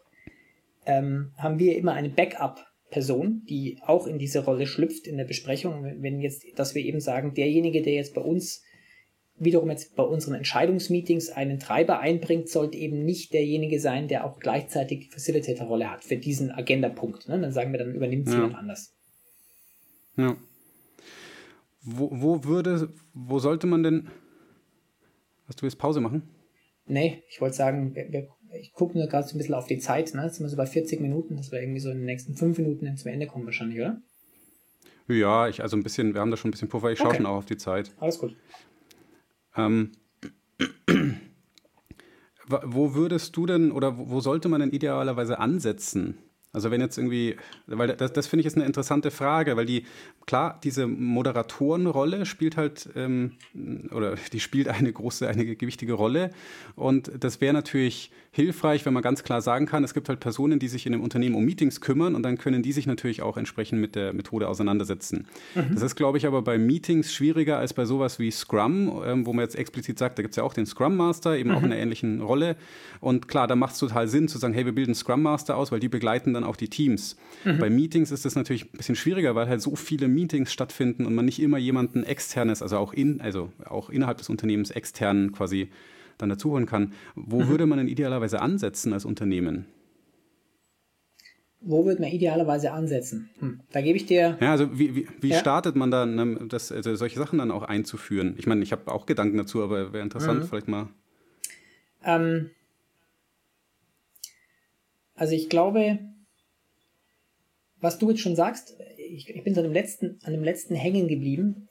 ähm, 0.85 1.31
haben 1.37 1.59
wir 1.59 1.77
immer 1.77 1.93
eine 1.93 2.09
Backup-Person, 2.09 3.43
die 3.49 3.79
auch 3.85 4.07
in 4.07 4.17
diese 4.17 4.43
Rolle 4.43 4.67
schlüpft 4.67 5.07
in 5.07 5.17
der 5.17 5.25
Besprechung. 5.25 5.83
Wenn 5.99 6.19
jetzt, 6.19 6.45
dass 6.55 6.75
wir 6.75 6.83
eben 6.83 6.99
sagen, 6.99 7.33
derjenige, 7.33 7.81
der 7.81 7.93
jetzt 7.93 8.13
bei 8.13 8.21
uns 8.21 8.63
wiederum 9.39 9.69
jetzt 9.69 9.95
bei 9.95 10.03
unseren 10.03 10.35
Entscheidungsmeetings 10.35 11.29
einen 11.29 11.59
Treiber 11.59 11.99
einbringt, 11.99 12.49
sollte 12.49 12.77
eben 12.77 13.03
nicht 13.03 13.33
derjenige 13.33 13.79
sein, 13.79 14.07
der 14.07 14.25
auch 14.25 14.39
gleichzeitig 14.39 14.99
die 14.99 15.09
Facilitator-Rolle 15.11 15.89
hat 15.89 16.03
für 16.03 16.17
diesen 16.17 16.51
Agenda-Punkt. 16.51 17.29
Ne? 17.29 17.39
Dann 17.39 17.51
sagen 17.51 17.71
wir, 17.71 17.79
dann 17.79 17.93
übernimmt 17.93 18.27
es 18.27 18.33
ja. 18.33 18.39
jemand 18.39 18.55
anders. 18.55 18.95
Ja. 20.17 20.35
Wo, 21.81 22.09
wo 22.11 22.43
würde, 22.43 22.93
wo 23.13 23.39
sollte 23.39 23.67
man 23.67 23.83
denn. 23.83 24.09
Hast 25.47 25.61
du 25.61 25.65
jetzt 25.65 25.77
Pause 25.77 26.01
machen? 26.01 26.23
Nee, 26.85 27.23
ich 27.29 27.39
wollte 27.41 27.55
sagen, 27.55 27.95
wir, 27.95 28.11
wir, 28.11 28.27
ich 28.59 28.73
gucke 28.73 28.97
nur 28.97 29.07
gerade 29.07 29.27
so 29.27 29.35
ein 29.35 29.37
bisschen 29.37 29.55
auf 29.55 29.67
die 29.67 29.79
Zeit, 29.79 30.13
ne? 30.13 30.23
Jetzt 30.23 30.35
sind 30.35 30.45
wir 30.45 30.49
so 30.49 30.57
bei 30.57 30.65
40 30.65 30.99
Minuten, 30.99 31.37
dass 31.37 31.51
wir 31.51 31.61
irgendwie 31.61 31.79
so 31.79 31.89
in 31.89 31.97
den 31.97 32.05
nächsten 32.05 32.35
5 32.35 32.57
Minuten 32.57 32.95
zum 32.97 33.11
Ende 33.11 33.27
kommen 33.27 33.45
wahrscheinlich, 33.45 33.79
oder? 33.79 34.01
Ja, 35.07 35.47
ich, 35.47 35.61
also 35.61 35.75
ein 35.75 35.83
bisschen, 35.83 36.13
wir 36.13 36.21
haben 36.21 36.29
da 36.29 36.37
schon 36.37 36.49
ein 36.49 36.51
bisschen 36.51 36.69
Puffer, 36.69 36.91
ich 36.91 36.99
schaue 36.99 37.07
okay. 37.07 37.17
schon 37.17 37.25
auch 37.25 37.37
auf 37.37 37.45
die 37.45 37.57
Zeit. 37.57 37.91
Alles 37.99 38.19
gut. 38.19 38.35
Ähm, 39.55 39.91
wo 42.47 42.95
würdest 42.95 43.35
du 43.37 43.45
denn 43.45 43.71
oder 43.71 43.97
wo 43.97 44.21
sollte 44.21 44.49
man 44.49 44.61
denn 44.61 44.71
idealerweise 44.71 45.39
ansetzen? 45.39 46.17
Also 46.51 46.71
wenn 46.71 46.81
jetzt 46.81 46.97
irgendwie, 46.97 47.37
weil 47.67 47.95
das, 47.95 48.11
das 48.11 48.25
finde 48.25 48.41
ich 48.41 48.47
ist 48.47 48.55
eine 48.55 48.65
interessante 48.65 49.11
Frage, 49.11 49.55
weil 49.55 49.67
die, 49.67 49.85
klar, 50.29 50.59
diese 50.63 50.85
Moderatorenrolle 50.85 52.27
spielt 52.27 52.55
halt, 52.55 52.87
ähm, 52.95 53.31
oder 53.91 54.13
die 54.31 54.39
spielt 54.39 54.67
eine 54.67 54.93
große, 54.93 55.27
eine 55.27 55.43
gewichtige 55.55 55.93
Rolle. 55.93 56.29
Und 56.75 57.11
das 57.19 57.41
wäre 57.41 57.51
natürlich 57.51 58.11
hilfreich, 58.31 58.85
wenn 58.85 58.93
man 58.93 59.01
ganz 59.01 59.23
klar 59.23 59.41
sagen 59.41 59.65
kann, 59.65 59.83
es 59.83 59.95
gibt 59.95 60.07
halt 60.07 60.19
Personen, 60.19 60.59
die 60.59 60.67
sich 60.67 60.85
in 60.85 60.93
einem 60.93 61.01
Unternehmen 61.01 61.33
um 61.33 61.43
Meetings 61.43 61.81
kümmern 61.81 62.13
und 62.13 62.21
dann 62.21 62.37
können 62.37 62.61
die 62.61 62.73
sich 62.73 62.85
natürlich 62.85 63.23
auch 63.23 63.37
entsprechend 63.37 63.81
mit 63.81 63.95
der 63.95 64.13
Methode 64.13 64.47
auseinandersetzen. 64.47 65.25
Mhm. 65.55 65.73
Das 65.73 65.81
ist, 65.81 65.95
glaube 65.95 66.19
ich, 66.19 66.27
aber 66.27 66.43
bei 66.43 66.59
Meetings 66.59 67.11
schwieriger 67.11 67.57
als 67.57 67.73
bei 67.73 67.85
sowas 67.85 68.19
wie 68.19 68.29
Scrum, 68.29 69.01
ähm, 69.03 69.25
wo 69.25 69.33
man 69.33 69.45
jetzt 69.45 69.55
explizit 69.55 69.97
sagt, 69.97 70.19
da 70.19 70.21
gibt 70.21 70.33
es 70.33 70.35
ja 70.35 70.43
auch 70.43 70.53
den 70.53 70.67
Scrum 70.67 70.95
Master, 70.95 71.37
eben 71.37 71.49
mhm. 71.49 71.55
auch 71.55 71.63
in 71.63 71.71
einer 71.71 71.77
ähnlichen 71.77 72.21
Rolle. 72.21 72.55
Und 72.99 73.27
klar, 73.27 73.47
da 73.47 73.55
macht 73.55 73.73
es 73.73 73.79
total 73.79 74.07
Sinn 74.07 74.27
zu 74.27 74.37
sagen, 74.37 74.53
hey, 74.53 74.65
wir 74.65 74.75
bilden 74.75 74.93
Scrum 74.93 75.23
Master 75.23 75.57
aus, 75.57 75.71
weil 75.71 75.79
die 75.79 75.89
begleiten 75.89 76.35
dann 76.35 76.43
auch 76.43 76.55
die 76.55 76.69
Teams. 76.69 77.17
Mhm. 77.45 77.57
Bei 77.57 77.71
Meetings 77.71 78.11
ist 78.11 78.25
das 78.25 78.35
natürlich 78.35 78.65
ein 78.65 78.77
bisschen 78.77 78.95
schwieriger, 78.95 79.33
weil 79.33 79.47
halt 79.47 79.61
so 79.61 79.75
viele 79.75 80.07
Meetings 80.07 80.18
stattfinden 80.45 81.05
und 81.05 81.15
man 81.15 81.25
nicht 81.25 81.41
immer 81.41 81.57
jemanden 81.57 82.03
externes, 82.03 82.61
also 82.61 82.77
auch 82.77 82.93
in, 82.93 83.21
also 83.21 83.51
auch 83.65 83.89
innerhalb 83.89 84.17
des 84.17 84.29
Unternehmens 84.29 84.71
externen 84.71 85.31
quasi 85.31 85.69
dann 86.17 86.29
dazuholen 86.29 86.65
kann. 86.65 86.93
Wo 87.15 87.41
mhm. 87.41 87.47
würde 87.47 87.65
man 87.65 87.77
denn 87.77 87.87
idealerweise 87.87 88.41
ansetzen 88.41 88.93
als 88.93 89.05
Unternehmen? 89.05 89.65
Wo 91.61 91.85
würde 91.85 92.01
man 92.01 92.11
idealerweise 92.11 92.71
ansetzen? 92.71 93.29
Hm. 93.39 93.59
Da 93.71 93.81
gebe 93.81 93.97
ich 93.97 94.05
dir. 94.05 94.37
Ja, 94.39 94.51
also 94.51 94.79
wie, 94.79 94.95
wie, 94.95 95.07
wie 95.19 95.29
ja? 95.29 95.39
startet 95.39 95.75
man 95.75 95.91
dann, 95.91 96.15
ne, 96.15 96.47
das, 96.47 96.71
also 96.71 96.95
solche 96.95 97.19
Sachen 97.19 97.39
dann 97.39 97.51
auch 97.51 97.63
einzuführen? 97.63 98.35
Ich 98.37 98.47
meine, 98.47 98.63
ich 98.63 98.71
habe 98.71 98.89
auch 98.89 99.05
Gedanken 99.05 99.37
dazu, 99.37 99.61
aber 99.61 99.91
wäre 99.91 100.03
interessant, 100.03 100.41
mhm. 100.41 100.47
vielleicht 100.47 100.69
mal. 100.69 100.87
Ähm, 102.05 102.51
also 105.15 105.35
ich 105.35 105.49
glaube, 105.49 105.99
was 107.81 107.99
du 107.99 108.09
jetzt 108.09 108.21
schon 108.21 108.37
sagst, 108.37 108.77
ich, 109.09 109.29
ich 109.29 109.43
bin 109.43 109.57
an 109.57 109.63
dem 109.63 109.73
letzten, 109.73 110.19
an 110.23 110.33
dem 110.33 110.43
letzten 110.43 110.75
hängen 110.75 111.07
geblieben. 111.07 111.67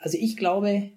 Also 0.00 0.18
ich 0.20 0.36
glaube, 0.36 0.90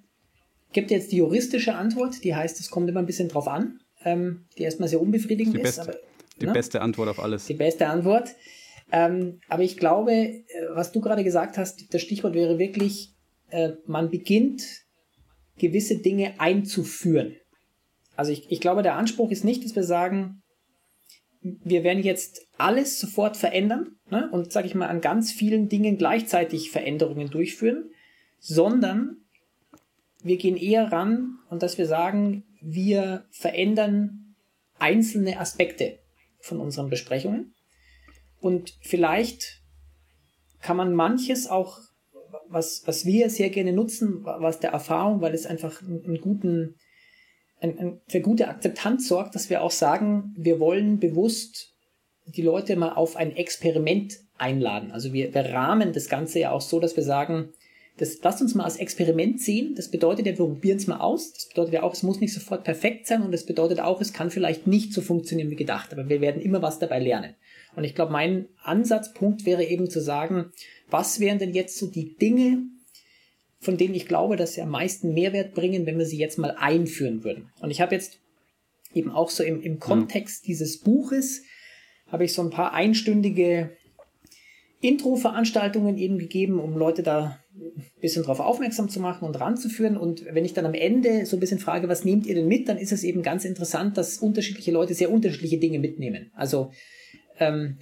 gibt 0.71 0.91
jetzt 0.91 1.11
die 1.11 1.17
juristische 1.17 1.75
Antwort, 1.75 2.23
die 2.23 2.35
heißt, 2.35 2.59
es 2.59 2.69
kommt 2.69 2.89
immer 2.89 2.99
ein 2.99 3.05
bisschen 3.05 3.29
drauf 3.29 3.47
an, 3.47 3.79
ähm, 4.03 4.45
die 4.57 4.63
erstmal 4.63 4.89
sehr 4.89 5.01
unbefriedigend 5.01 5.55
die 5.55 5.61
beste, 5.61 5.81
ist. 5.81 5.89
Aber, 5.89 5.97
die 6.39 6.45
ne? 6.45 6.53
beste 6.53 6.81
Antwort 6.81 7.09
auf 7.09 7.19
alles. 7.19 7.45
Die 7.45 7.53
beste 7.53 7.87
Antwort. 7.87 8.35
Ähm, 8.91 9.39
aber 9.47 9.63
ich 9.63 9.77
glaube, 9.77 10.11
äh, 10.11 10.43
was 10.73 10.91
du 10.91 11.01
gerade 11.01 11.23
gesagt 11.23 11.57
hast, 11.57 11.93
das 11.93 12.01
Stichwort 12.01 12.33
wäre 12.33 12.57
wirklich, 12.59 13.13
äh, 13.49 13.71
man 13.85 14.09
beginnt 14.09 14.63
gewisse 15.57 15.97
Dinge 15.97 16.39
einzuführen. 16.39 17.35
Also 18.15 18.31
ich, 18.31 18.51
ich 18.51 18.59
glaube, 18.59 18.83
der 18.83 18.95
Anspruch 18.95 19.31
ist 19.31 19.43
nicht, 19.43 19.63
dass 19.63 19.75
wir 19.75 19.83
sagen, 19.83 20.41
wir 21.41 21.83
werden 21.83 22.03
jetzt 22.03 22.47
alles 22.57 22.99
sofort 22.99 23.37
verändern 23.37 23.95
ne, 24.09 24.29
und, 24.31 24.51
sage 24.51 24.67
ich 24.67 24.75
mal, 24.75 24.87
an 24.87 25.01
ganz 25.01 25.31
vielen 25.31 25.69
Dingen 25.69 25.97
gleichzeitig 25.97 26.71
Veränderungen 26.71 27.29
durchführen, 27.29 27.91
sondern 28.39 29.17
wir 30.21 30.37
gehen 30.37 30.57
eher 30.57 30.91
ran 30.91 31.39
und 31.49 31.63
dass 31.63 31.77
wir 31.77 31.85
sagen, 31.85 32.43
wir 32.61 33.25
verändern 33.31 34.35
einzelne 34.79 35.39
Aspekte 35.39 35.99
von 36.39 36.59
unseren 36.59 36.89
Besprechungen. 36.89 37.53
Und 38.41 38.77
vielleicht 38.81 39.61
kann 40.61 40.77
man 40.77 40.93
manches 40.93 41.47
auch, 41.47 41.79
was, 42.47 42.83
was 42.85 43.05
wir 43.05 43.29
sehr 43.29 43.49
gerne 43.49 43.73
nutzen, 43.73 44.23
was 44.23 44.59
der 44.59 44.71
Erfahrung, 44.71 45.21
weil 45.21 45.33
es 45.33 45.45
einfach 45.45 45.81
einen, 45.81 46.03
einen 46.03 46.21
guten 46.21 46.75
ein, 47.61 47.77
ein, 47.77 48.01
für 48.07 48.21
gute 48.21 48.47
Akzeptanz 48.47 49.07
sorgt, 49.07 49.35
dass 49.35 49.49
wir 49.49 49.61
auch 49.61 49.71
sagen, 49.71 50.33
wir 50.37 50.59
wollen 50.59 50.99
bewusst 50.99 51.73
die 52.25 52.41
Leute 52.41 52.75
mal 52.75 52.93
auf 52.93 53.15
ein 53.15 53.35
Experiment 53.35 54.19
einladen. 54.37 54.91
Also 54.91 55.13
wir, 55.13 55.33
wir 55.33 55.45
rahmen 55.45 55.93
das 55.93 56.09
Ganze 56.09 56.39
ja 56.39 56.51
auch 56.51 56.61
so, 56.61 56.79
dass 56.79 56.95
wir 56.95 57.03
sagen, 57.03 57.49
das 57.97 58.17
lasst 58.23 58.41
uns 58.41 58.55
mal 58.55 58.63
als 58.63 58.77
Experiment 58.77 59.41
sehen. 59.41 59.75
Das 59.75 59.89
bedeutet 59.89 60.25
ja, 60.25 60.31
wir 60.31 60.45
probieren 60.45 60.77
es 60.77 60.87
mal 60.87 60.99
aus. 60.99 61.33
Das 61.33 61.49
bedeutet 61.49 61.73
ja 61.73 61.83
auch, 61.83 61.93
es 61.93 62.03
muss 62.03 62.21
nicht 62.21 62.33
sofort 62.33 62.63
perfekt 62.63 63.07
sein 63.07 63.21
und 63.23 63.33
das 63.33 63.45
bedeutet 63.45 63.81
auch, 63.81 63.99
es 63.99 64.13
kann 64.13 64.31
vielleicht 64.31 64.67
nicht 64.67 64.93
so 64.93 65.01
funktionieren 65.01 65.49
wie 65.49 65.57
gedacht, 65.57 65.91
aber 65.91 66.07
wir 66.07 66.21
werden 66.21 66.41
immer 66.41 66.61
was 66.61 66.79
dabei 66.79 66.99
lernen. 66.99 67.35
Und 67.75 67.83
ich 67.83 67.95
glaube, 67.95 68.13
mein 68.13 68.47
Ansatzpunkt 68.63 69.45
wäre 69.45 69.65
eben 69.65 69.89
zu 69.89 70.01
sagen, 70.01 70.51
was 70.89 71.19
wären 71.19 71.39
denn 71.39 71.53
jetzt 71.53 71.77
so 71.77 71.87
die 71.87 72.15
Dinge, 72.15 72.63
von 73.59 73.77
denen 73.77 73.93
ich 73.93 74.07
glaube, 74.07 74.35
dass 74.35 74.53
sie 74.53 74.61
am 74.61 74.69
meisten 74.69 75.13
Mehrwert 75.13 75.53
bringen, 75.53 75.85
wenn 75.85 75.97
wir 75.97 76.05
sie 76.05 76.17
jetzt 76.17 76.37
mal 76.37 76.55
einführen 76.57 77.23
würden. 77.23 77.51
Und 77.61 77.71
ich 77.71 77.81
habe 77.81 77.93
jetzt 77.93 78.19
eben 78.93 79.11
auch 79.11 79.29
so 79.29 79.43
im, 79.43 79.61
im 79.61 79.79
Kontext 79.79 80.47
dieses 80.47 80.79
Buches, 80.79 81.43
habe 82.07 82.25
ich 82.25 82.33
so 82.33 82.41
ein 82.41 82.49
paar 82.49 82.73
einstündige 82.73 83.71
Intro-Veranstaltungen 84.81 85.97
eben 85.97 86.17
gegeben, 86.17 86.59
um 86.59 86.77
Leute 86.77 87.03
da 87.03 87.39
ein 87.53 87.83
bisschen 87.99 88.23
drauf 88.23 88.39
aufmerksam 88.39 88.87
zu 88.87 89.01
machen 89.01 89.25
und 89.27 89.39
ranzuführen. 89.39 89.97
Und 89.97 90.25
wenn 90.25 90.45
ich 90.45 90.53
dann 90.53 90.65
am 90.65 90.73
Ende 90.73 91.25
so 91.25 91.35
ein 91.35 91.41
bisschen 91.41 91.59
frage, 91.59 91.89
was 91.89 92.05
nehmt 92.05 92.25
ihr 92.25 92.35
denn 92.35 92.47
mit, 92.47 92.69
dann 92.69 92.77
ist 92.77 92.93
es 92.93 93.03
eben 93.03 93.21
ganz 93.21 93.43
interessant, 93.43 93.97
dass 93.97 94.19
unterschiedliche 94.19 94.71
Leute 94.71 94.93
sehr 94.93 95.11
unterschiedliche 95.11 95.57
Dinge 95.57 95.79
mitnehmen. 95.79 96.31
Also 96.33 96.71
ähm, 97.39 97.79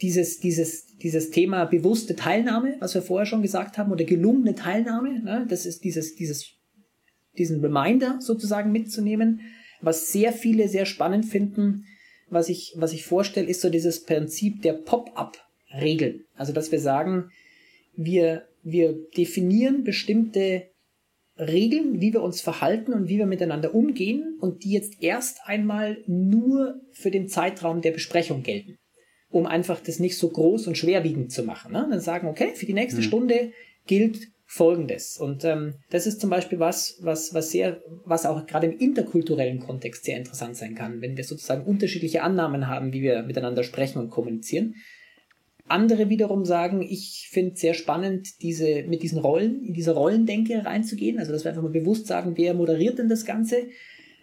dieses, 0.00 0.40
dieses, 0.40 0.96
dieses 0.96 1.30
Thema 1.30 1.64
bewusste 1.64 2.16
Teilnahme, 2.16 2.76
was 2.80 2.94
wir 2.94 3.02
vorher 3.02 3.26
schon 3.26 3.42
gesagt 3.42 3.78
haben, 3.78 3.92
oder 3.92 4.04
gelungene 4.04 4.54
Teilnahme, 4.54 5.20
ne, 5.20 5.46
das 5.48 5.66
ist 5.66 5.84
dieses, 5.84 6.14
dieses, 6.14 6.52
diesen 7.38 7.60
Reminder 7.60 8.18
sozusagen 8.20 8.72
mitzunehmen. 8.72 9.40
Was 9.80 10.12
sehr 10.12 10.32
viele 10.32 10.68
sehr 10.68 10.86
spannend 10.86 11.26
finden, 11.26 11.84
was 12.28 12.48
ich, 12.48 12.74
was 12.76 12.92
ich 12.92 13.04
vorstelle, 13.04 13.46
ist 13.46 13.60
so 13.60 13.70
dieses 13.70 14.04
Prinzip 14.04 14.62
der 14.62 14.72
Pop-up-Regeln. 14.72 16.24
Also, 16.36 16.52
dass 16.52 16.72
wir 16.72 16.80
sagen, 16.80 17.30
wir, 17.94 18.48
wir 18.62 18.94
definieren 19.16 19.84
bestimmte 19.84 20.70
Regeln, 21.38 22.00
wie 22.00 22.12
wir 22.12 22.22
uns 22.22 22.40
verhalten 22.40 22.92
und 22.92 23.08
wie 23.08 23.18
wir 23.18 23.26
miteinander 23.26 23.74
umgehen 23.74 24.38
und 24.40 24.64
die 24.64 24.70
jetzt 24.70 25.02
erst 25.02 25.40
einmal 25.44 25.98
nur 26.06 26.80
für 26.92 27.10
den 27.10 27.28
Zeitraum 27.28 27.82
der 27.82 27.90
Besprechung 27.90 28.42
gelten 28.42 28.78
um 29.34 29.46
einfach 29.46 29.80
das 29.80 29.98
nicht 29.98 30.16
so 30.16 30.28
groß 30.28 30.68
und 30.68 30.78
schwerwiegend 30.78 31.32
zu 31.32 31.42
machen. 31.42 31.72
Ne? 31.72 31.84
Dann 31.90 31.98
sagen, 31.98 32.28
okay, 32.28 32.52
für 32.54 32.66
die 32.66 32.72
nächste 32.72 33.00
mhm. 33.00 33.04
Stunde 33.04 33.52
gilt 33.84 34.28
Folgendes. 34.46 35.18
Und 35.18 35.44
ähm, 35.44 35.74
das 35.90 36.06
ist 36.06 36.20
zum 36.20 36.30
Beispiel 36.30 36.60
was, 36.60 36.98
was, 37.00 37.34
was 37.34 37.50
sehr, 37.50 37.82
was 38.04 38.26
auch 38.26 38.46
gerade 38.46 38.68
im 38.68 38.78
interkulturellen 38.78 39.58
Kontext 39.58 40.04
sehr 40.04 40.18
interessant 40.18 40.56
sein 40.56 40.76
kann, 40.76 41.00
wenn 41.00 41.16
wir 41.16 41.24
sozusagen 41.24 41.64
unterschiedliche 41.64 42.22
Annahmen 42.22 42.68
haben, 42.68 42.92
wie 42.92 43.02
wir 43.02 43.24
miteinander 43.24 43.64
sprechen 43.64 43.98
und 43.98 44.10
kommunizieren. 44.10 44.76
Andere 45.66 46.10
wiederum 46.10 46.44
sagen, 46.44 46.82
ich 46.82 47.28
finde 47.32 47.56
sehr 47.56 47.74
spannend, 47.74 48.40
diese, 48.42 48.84
mit 48.84 49.02
diesen 49.02 49.18
Rollen, 49.18 49.64
in 49.64 49.74
diese 49.74 49.94
Rollendenke 49.94 50.64
reinzugehen. 50.64 51.18
Also, 51.18 51.32
dass 51.32 51.42
wir 51.42 51.48
einfach 51.48 51.62
mal 51.62 51.72
bewusst 51.72 52.06
sagen, 52.06 52.34
wer 52.36 52.54
moderiert 52.54 53.00
denn 53.00 53.08
das 53.08 53.24
Ganze? 53.24 53.66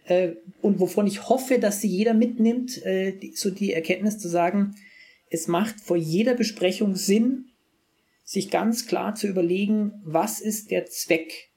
Äh, 0.06 0.36
und 0.62 0.80
wovon 0.80 1.06
ich 1.06 1.28
hoffe, 1.28 1.60
dass 1.60 1.82
sie 1.82 1.90
jeder 1.90 2.14
mitnimmt, 2.14 2.82
äh, 2.86 3.12
die, 3.12 3.34
so 3.36 3.50
die 3.50 3.74
Erkenntnis 3.74 4.18
zu 4.18 4.30
sagen, 4.30 4.76
es 5.32 5.48
macht 5.48 5.80
vor 5.80 5.98
jeder 5.98 6.36
Besprechung 6.36 6.96
Sinn, 6.96 7.46
sich 8.24 8.52
ganz 8.52 8.86
klar 8.86 9.16
zu 9.16 9.28
überlegen, 9.28 9.94
was 10.04 10.42
ist 10.42 10.72
der 10.72 10.86
Zweck 10.86 11.50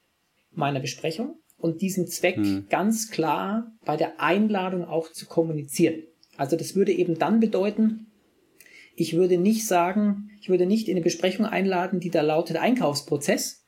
meiner 0.53 0.81
Besprechung 0.81 1.37
und 1.59 1.83
diesen 1.83 2.07
Zweck 2.07 2.37
hm. 2.37 2.67
ganz 2.71 3.11
klar 3.11 3.73
bei 3.85 3.97
der 3.97 4.21
Einladung 4.21 4.85
auch 4.85 5.13
zu 5.13 5.27
kommunizieren. 5.27 6.05
Also 6.37 6.57
das 6.57 6.75
würde 6.75 6.93
eben 6.93 7.19
dann 7.19 7.41
bedeuten, 7.41 8.07
ich 8.97 9.15
würde 9.15 9.39
nicht 9.39 9.67
sagen, 9.67 10.31
ich 10.41 10.49
würde 10.49 10.67
nicht 10.67 10.89
in 10.89 10.95
eine 10.95 11.05
Besprechung 11.05 11.45
einladen, 11.45 11.99
die 11.99 12.11
da 12.11 12.23
lautet 12.23 12.57
Einkaufsprozess, 12.57 13.65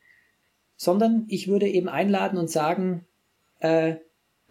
sondern 0.77 1.27
ich 1.29 1.49
würde 1.49 1.69
eben 1.69 1.89
einladen 1.89 2.39
und 2.39 2.49
sagen, 2.49 3.07
äh, 3.59 3.97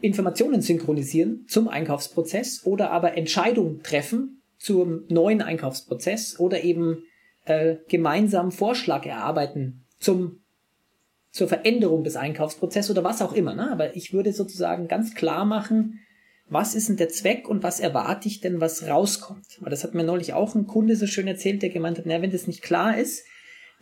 Informationen 0.01 0.61
synchronisieren 0.61 1.45
zum 1.47 1.69
Einkaufsprozess 1.69 2.65
oder 2.65 2.91
aber 2.91 3.17
Entscheidungen 3.17 3.81
treffen 3.83 4.41
zum 4.65 5.03
neuen 5.09 5.43
Einkaufsprozess 5.43 6.39
oder 6.39 6.63
eben 6.63 7.03
äh, 7.45 7.75
gemeinsam 7.87 8.51
Vorschlag 8.51 9.05
erarbeiten 9.05 9.85
zum 9.99 10.41
zur 11.29 11.47
Veränderung 11.49 12.03
des 12.03 12.15
Einkaufsprozesses 12.15 12.89
oder 12.89 13.03
was 13.03 13.21
auch 13.21 13.33
immer. 13.33 13.53
Ne? 13.53 13.69
Aber 13.69 13.95
ich 13.95 14.13
würde 14.13 14.31
sozusagen 14.31 14.87
ganz 14.87 15.13
klar 15.15 15.43
machen, 15.43 15.99
was 16.47 16.73
ist 16.73 16.89
denn 16.89 16.97
der 16.97 17.09
Zweck 17.09 17.49
und 17.49 17.61
was 17.61 17.79
erwarte 17.81 18.27
ich 18.27 18.39
denn, 18.39 18.61
was 18.61 18.87
rauskommt. 18.87 19.45
Weil 19.59 19.69
das 19.69 19.83
hat 19.83 19.93
mir 19.93 20.05
neulich 20.05 20.33
auch 20.33 20.55
ein 20.55 20.65
Kunde 20.65 20.95
so 20.95 21.05
schön 21.05 21.27
erzählt, 21.27 21.61
der 21.61 21.69
gemeint 21.69 21.97
hat, 21.97 22.05
na, 22.07 22.21
wenn 22.21 22.31
das 22.31 22.47
nicht 22.47 22.61
klar 22.61 22.97
ist, 22.97 23.25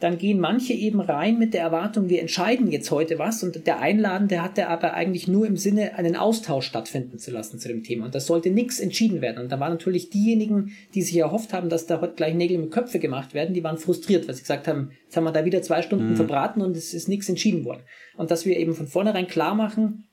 dann 0.04 0.18
gehen 0.18 0.38
manche 0.38 0.74
eben 0.74 1.00
rein 1.00 1.40
mit 1.40 1.54
der 1.54 1.62
Erwartung, 1.62 2.10
wir 2.10 2.20
entscheiden 2.20 2.70
jetzt 2.70 2.92
heute 2.92 3.20
was 3.20 3.42
und 3.42 3.66
der 3.66 3.80
Einladende 3.80 4.44
hat 4.44 4.58
der 4.58 4.70
aber 4.70 4.94
eigentlich 4.96 5.30
nur 5.30 5.48
im 5.48 5.56
Sinne, 5.56 5.96
einen 5.96 6.18
Austausch 6.18 6.66
stattfinden 6.66 7.20
zu 7.20 7.32
lassen 7.32 7.58
zu 7.58 7.70
dem 7.70 7.84
Thema. 7.84 8.06
Und 8.06 8.14
das 8.14 8.28
sollte 8.28 8.50
nichts 8.50 8.82
entschieden 8.82 9.22
werden. 9.22 9.42
Und 9.42 9.50
da 9.50 9.62
waren 9.62 9.72
natürlich 9.72 10.10
diejenigen, 10.10 10.74
die 10.94 11.02
sich 11.04 11.16
erhofft 11.16 11.54
haben, 11.54 11.70
dass 11.70 11.86
da 11.86 12.02
heute 12.02 12.16
gleich 12.16 12.36
Nägel 12.36 12.58
mit 12.58 12.72
Köpfe 12.72 13.00
gemacht 13.00 13.34
werden, 13.34 13.54
die 13.54 13.64
waren 13.64 13.78
frustriert, 13.78 14.28
weil 14.28 14.36
sie 14.36 14.42
gesagt 14.42 14.68
haben, 14.68 14.92
jetzt 15.06 15.16
haben 15.16 15.24
wir 15.24 15.32
da 15.32 15.46
wieder 15.46 15.62
zwei 15.62 15.82
Stunden 15.82 16.10
mhm. 16.10 16.16
verbraten 16.18 16.62
und 16.62 16.76
es 16.76 16.94
ist 16.94 17.08
nichts 17.08 17.30
entschieden 17.30 17.64
worden. 17.64 17.84
Und 18.18 18.30
dass 18.30 18.46
wir 18.46 18.58
eben 18.58 18.74
von 18.74 18.88
vornherein 18.88 19.28
klar 19.28 19.56
machen, 19.56 20.10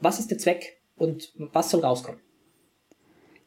was 0.00 0.18
ist 0.18 0.32
der 0.32 0.38
Zweck 0.38 0.78
und 0.96 1.32
was 1.36 1.70
soll 1.70 1.82
rauskommen. 1.82 2.20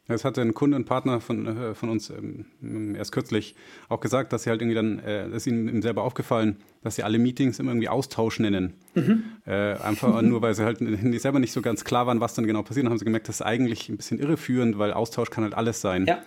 Das 0.08 0.24
hatte 0.24 0.40
ein 0.40 0.52
Kunde 0.52 0.76
und 0.76 0.84
Partner 0.84 1.20
von, 1.20 1.46
äh, 1.46 1.74
von 1.74 1.88
uns 1.88 2.10
ähm, 2.10 2.94
erst 2.96 3.12
kürzlich 3.12 3.54
auch 3.88 4.00
gesagt, 4.00 4.32
dass 4.32 4.42
sie 4.42 4.50
halt 4.50 4.60
irgendwie 4.60 4.74
dann, 4.74 4.98
äh, 4.98 5.28
ist 5.28 5.46
ihnen 5.46 5.80
selber 5.80 6.02
aufgefallen, 6.02 6.56
dass 6.82 6.96
sie 6.96 7.04
alle 7.04 7.18
Meetings 7.18 7.60
immer 7.60 7.70
irgendwie 7.70 7.88
Austausch 7.88 8.40
nennen. 8.40 8.74
Mhm. 8.94 9.22
Äh, 9.46 9.74
einfach 9.74 10.20
nur, 10.22 10.42
weil 10.42 10.54
sie 10.54 10.64
halt 10.64 10.78
selber 11.20 11.38
nicht 11.38 11.52
so 11.52 11.62
ganz 11.62 11.84
klar 11.84 12.06
waren, 12.06 12.20
was 12.20 12.34
dann 12.34 12.46
genau 12.46 12.62
passiert. 12.62 12.84
Dann 12.84 12.90
haben 12.90 12.98
sie 12.98 13.04
gemerkt, 13.04 13.28
das 13.28 13.36
ist 13.36 13.42
eigentlich 13.42 13.88
ein 13.88 13.96
bisschen 13.96 14.18
irreführend, 14.18 14.76
weil 14.78 14.92
Austausch 14.92 15.30
kann 15.30 15.44
halt 15.44 15.54
alles 15.54 15.80
sein. 15.80 16.06
Ja. 16.06 16.22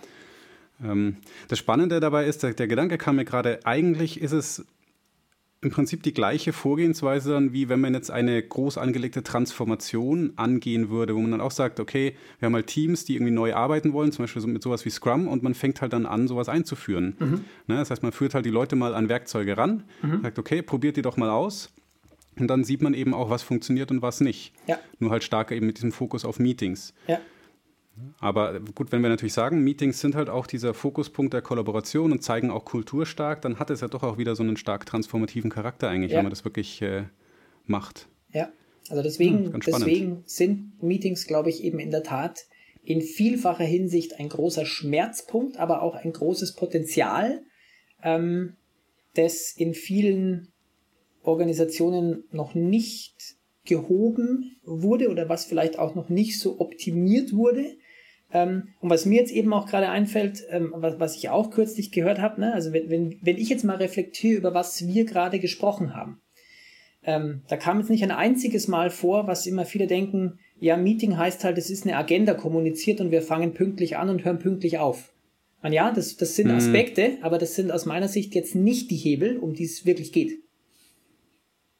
Ähm, 0.82 1.18
das 1.48 1.58
Spannende 1.58 2.00
dabei 2.00 2.24
ist, 2.24 2.42
der, 2.42 2.54
der 2.54 2.68
Gedanke 2.68 2.96
kam 2.96 3.16
mir 3.16 3.26
gerade, 3.26 3.60
eigentlich 3.64 4.20
ist 4.22 4.32
es 4.32 4.64
im 5.62 5.70
Prinzip 5.70 6.02
die 6.02 6.12
gleiche 6.12 6.52
Vorgehensweise 6.52 7.32
dann, 7.32 7.52
wie 7.52 7.68
wenn 7.68 7.80
man 7.80 7.94
jetzt 7.94 8.10
eine 8.10 8.42
groß 8.42 8.78
angelegte 8.78 9.22
Transformation 9.22 10.32
angehen 10.36 10.90
würde, 10.90 11.14
wo 11.14 11.20
man 11.20 11.30
dann 11.30 11.40
auch 11.40 11.50
sagt, 11.50 11.80
okay, 11.80 12.14
wir 12.38 12.46
haben 12.46 12.54
halt 12.54 12.66
Teams, 12.66 13.04
die 13.04 13.14
irgendwie 13.14 13.32
neu 13.32 13.54
arbeiten 13.54 13.92
wollen, 13.92 14.12
zum 14.12 14.24
Beispiel 14.24 14.42
mit 14.46 14.62
sowas 14.62 14.84
wie 14.84 14.90
Scrum, 14.90 15.26
und 15.28 15.42
man 15.42 15.54
fängt 15.54 15.80
halt 15.80 15.92
dann 15.92 16.06
an, 16.06 16.28
sowas 16.28 16.48
einzuführen. 16.48 17.16
Mhm. 17.18 17.44
Ne, 17.66 17.76
das 17.76 17.90
heißt, 17.90 18.02
man 18.02 18.12
führt 18.12 18.34
halt 18.34 18.44
die 18.44 18.50
Leute 18.50 18.76
mal 18.76 18.94
an 18.94 19.08
Werkzeuge 19.08 19.56
ran, 19.56 19.84
mhm. 20.02 20.22
sagt, 20.22 20.38
okay, 20.38 20.62
probiert 20.62 20.98
die 20.98 21.02
doch 21.02 21.16
mal 21.16 21.30
aus. 21.30 21.72
Und 22.38 22.48
dann 22.48 22.64
sieht 22.64 22.82
man 22.82 22.92
eben 22.92 23.14
auch, 23.14 23.30
was 23.30 23.42
funktioniert 23.42 23.90
und 23.90 24.02
was 24.02 24.20
nicht. 24.20 24.52
Ja. 24.66 24.78
Nur 24.98 25.10
halt 25.10 25.24
stärker 25.24 25.54
eben 25.54 25.66
mit 25.66 25.78
diesem 25.78 25.90
Fokus 25.90 26.26
auf 26.26 26.38
Meetings. 26.38 26.92
Ja. 27.08 27.18
Aber 28.18 28.60
gut, 28.60 28.92
wenn 28.92 29.02
wir 29.02 29.08
natürlich 29.08 29.32
sagen, 29.32 29.62
Meetings 29.62 30.00
sind 30.00 30.14
halt 30.14 30.28
auch 30.28 30.46
dieser 30.46 30.74
Fokuspunkt 30.74 31.32
der 31.32 31.42
Kollaboration 31.42 32.12
und 32.12 32.22
zeigen 32.22 32.50
auch 32.50 32.64
Kultur 32.64 33.06
stark, 33.06 33.42
dann 33.42 33.58
hat 33.58 33.70
es 33.70 33.80
ja 33.80 33.88
doch 33.88 34.02
auch 34.02 34.18
wieder 34.18 34.34
so 34.34 34.42
einen 34.42 34.56
stark 34.56 34.86
transformativen 34.86 35.50
Charakter 35.50 35.88
eigentlich, 35.88 36.12
ja. 36.12 36.18
wenn 36.18 36.24
man 36.24 36.30
das 36.30 36.44
wirklich 36.44 36.82
äh, 36.82 37.04
macht. 37.64 38.08
Ja, 38.32 38.50
also 38.88 39.02
deswegen, 39.02 39.52
hm, 39.52 39.60
deswegen 39.66 40.22
sind 40.26 40.82
Meetings, 40.82 41.26
glaube 41.26 41.50
ich, 41.50 41.64
eben 41.64 41.78
in 41.78 41.90
der 41.90 42.02
Tat 42.02 42.46
in 42.82 43.00
vielfacher 43.00 43.64
Hinsicht 43.64 44.18
ein 44.20 44.28
großer 44.28 44.64
Schmerzpunkt, 44.64 45.56
aber 45.56 45.82
auch 45.82 45.96
ein 45.96 46.12
großes 46.12 46.54
Potenzial, 46.54 47.42
ähm, 48.02 48.56
das 49.14 49.52
in 49.56 49.74
vielen 49.74 50.52
Organisationen 51.22 52.24
noch 52.30 52.54
nicht 52.54 53.36
gehoben 53.64 54.56
wurde 54.62 55.10
oder 55.10 55.28
was 55.28 55.44
vielleicht 55.44 55.78
auch 55.78 55.94
noch 55.96 56.08
nicht 56.08 56.38
so 56.38 56.60
optimiert 56.60 57.32
wurde. 57.32 57.76
Ähm, 58.32 58.68
und 58.80 58.90
was 58.90 59.06
mir 59.06 59.20
jetzt 59.20 59.32
eben 59.32 59.52
auch 59.52 59.66
gerade 59.66 59.88
einfällt, 59.88 60.44
ähm, 60.50 60.72
was, 60.76 60.98
was 60.98 61.16
ich 61.16 61.28
auch 61.28 61.50
kürzlich 61.50 61.92
gehört 61.92 62.20
habe, 62.20 62.40
ne? 62.40 62.52
also 62.52 62.72
wenn, 62.72 62.90
wenn, 62.90 63.18
wenn 63.22 63.38
ich 63.38 63.48
jetzt 63.48 63.64
mal 63.64 63.76
reflektiere 63.76 64.38
über 64.38 64.54
was 64.54 64.86
wir 64.86 65.04
gerade 65.04 65.38
gesprochen 65.38 65.94
haben, 65.94 66.20
ähm, 67.04 67.42
da 67.48 67.56
kam 67.56 67.78
jetzt 67.78 67.88
nicht 67.88 68.02
ein 68.02 68.10
einziges 68.10 68.66
Mal 68.66 68.90
vor, 68.90 69.28
was 69.28 69.46
immer 69.46 69.64
viele 69.64 69.86
denken, 69.86 70.40
ja, 70.58 70.76
Meeting 70.76 71.16
heißt 71.16 71.44
halt, 71.44 71.56
es 71.58 71.70
ist 71.70 71.84
eine 71.84 71.96
Agenda 71.96 72.34
kommuniziert 72.34 73.00
und 73.00 73.10
wir 73.10 73.22
fangen 73.22 73.54
pünktlich 73.54 73.96
an 73.96 74.08
und 74.08 74.24
hören 74.24 74.38
pünktlich 74.38 74.78
auf. 74.78 75.12
Und 75.62 75.72
ja, 75.72 75.92
das, 75.92 76.16
das 76.16 76.34
sind 76.34 76.48
mhm. 76.48 76.56
Aspekte, 76.56 77.10
mhm. 77.10 77.16
aber 77.22 77.38
das 77.38 77.54
sind 77.54 77.70
aus 77.70 77.86
meiner 77.86 78.08
Sicht 78.08 78.34
jetzt 78.34 78.54
nicht 78.54 78.90
die 78.90 78.96
Hebel, 78.96 79.38
um 79.38 79.54
die 79.54 79.64
es 79.64 79.86
wirklich 79.86 80.12
geht. 80.12 80.40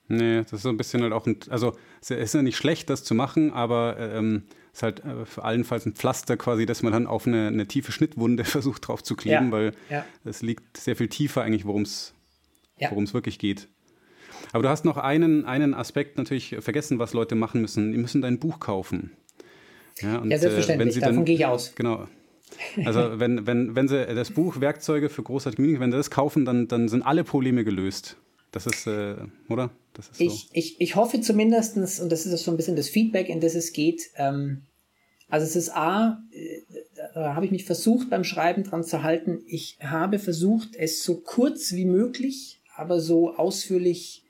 Nee, 0.08 0.42
das 0.42 0.52
ist 0.52 0.62
so 0.62 0.68
ein 0.68 0.76
bisschen 0.76 1.02
halt 1.02 1.12
auch 1.12 1.26
ein, 1.26 1.38
also 1.48 1.72
es 2.00 2.10
ist 2.10 2.34
ja 2.34 2.42
nicht 2.42 2.56
schlecht, 2.56 2.90
das 2.90 3.02
zu 3.02 3.14
machen, 3.14 3.52
aber 3.52 3.96
ähm, 3.98 4.44
ist 4.76 4.82
halt 4.82 5.04
äh, 5.04 5.24
für 5.24 5.42
allenfalls 5.42 5.86
ein 5.86 5.94
Pflaster 5.94 6.36
quasi, 6.36 6.66
dass 6.66 6.82
man 6.82 6.92
dann 6.92 7.06
auf 7.06 7.26
eine, 7.26 7.48
eine 7.48 7.66
tiefe 7.66 7.92
Schnittwunde 7.92 8.44
versucht 8.56 8.86
drauf 8.86 9.02
zu 9.02 9.16
kleben, 9.16 9.46
ja, 9.46 9.52
weil 9.52 9.72
ja. 9.90 10.04
es 10.24 10.42
liegt 10.42 10.76
sehr 10.76 10.96
viel 10.96 11.08
tiefer 11.08 11.42
eigentlich, 11.42 11.64
worum 11.64 11.82
es 11.82 12.14
ja. 12.78 12.90
wirklich 12.92 13.38
geht. 13.38 13.68
Aber 14.52 14.62
du 14.62 14.68
hast 14.68 14.84
noch 14.84 14.98
einen, 14.98 15.44
einen 15.44 15.74
Aspekt 15.74 16.18
natürlich 16.18 16.56
vergessen, 16.60 16.98
was 16.98 17.14
Leute 17.14 17.34
machen 17.34 17.62
müssen. 17.62 17.92
Die 17.92 17.98
müssen 17.98 18.20
dein 18.20 18.38
Buch 18.38 18.60
kaufen. 18.60 19.12
Ja, 20.00 20.18
und, 20.18 20.30
ja 20.30 20.38
selbstverständlich, 20.38 20.82
äh, 20.82 20.86
wenn 20.86 20.92
sie 20.92 21.00
davon 21.00 21.16
dann, 21.16 21.24
gehe 21.24 21.34
ich 21.36 21.46
aus. 21.46 21.74
Genau. 21.74 22.06
Also 22.84 23.18
wenn, 23.18 23.46
wenn, 23.46 23.74
wenn 23.74 23.88
sie 23.88 24.06
das 24.06 24.30
Buch 24.30 24.60
Werkzeuge 24.60 25.08
für 25.08 25.22
großartige 25.22 25.60
Meetings, 25.60 25.80
wenn 25.80 25.90
sie 25.90 25.96
das 25.96 26.10
kaufen, 26.10 26.44
dann, 26.44 26.68
dann 26.68 26.88
sind 26.88 27.02
alle 27.02 27.24
Probleme 27.24 27.64
gelöst. 27.64 28.16
Das 28.52 28.66
ist, 28.66 28.86
äh, 28.86 29.16
oder? 29.48 29.70
Das 29.92 30.08
ist 30.08 30.18
so. 30.18 30.24
ich, 30.24 30.48
ich, 30.52 30.80
ich 30.80 30.96
hoffe 30.96 31.20
zumindest, 31.20 31.76
und 31.76 32.10
das 32.10 32.26
ist 32.26 32.44
so 32.44 32.50
ein 32.50 32.56
bisschen 32.56 32.76
das 32.76 32.88
Feedback, 32.88 33.28
in 33.28 33.40
das 33.40 33.54
es 33.54 33.72
geht, 33.72 34.02
ähm, 34.16 34.62
also 35.28 35.44
es 35.44 35.56
ist 35.56 35.70
A, 35.70 36.22
äh, 36.30 36.62
da 37.14 37.34
habe 37.34 37.44
ich 37.44 37.50
mich 37.50 37.64
versucht 37.64 38.10
beim 38.10 38.24
Schreiben 38.24 38.62
dran 38.62 38.84
zu 38.84 39.02
halten, 39.02 39.42
ich 39.46 39.78
habe 39.82 40.18
versucht, 40.18 40.76
es 40.76 41.02
so 41.02 41.20
kurz 41.20 41.72
wie 41.72 41.84
möglich, 41.84 42.62
aber 42.76 43.00
so 43.00 43.34
ausführlich 43.34 44.24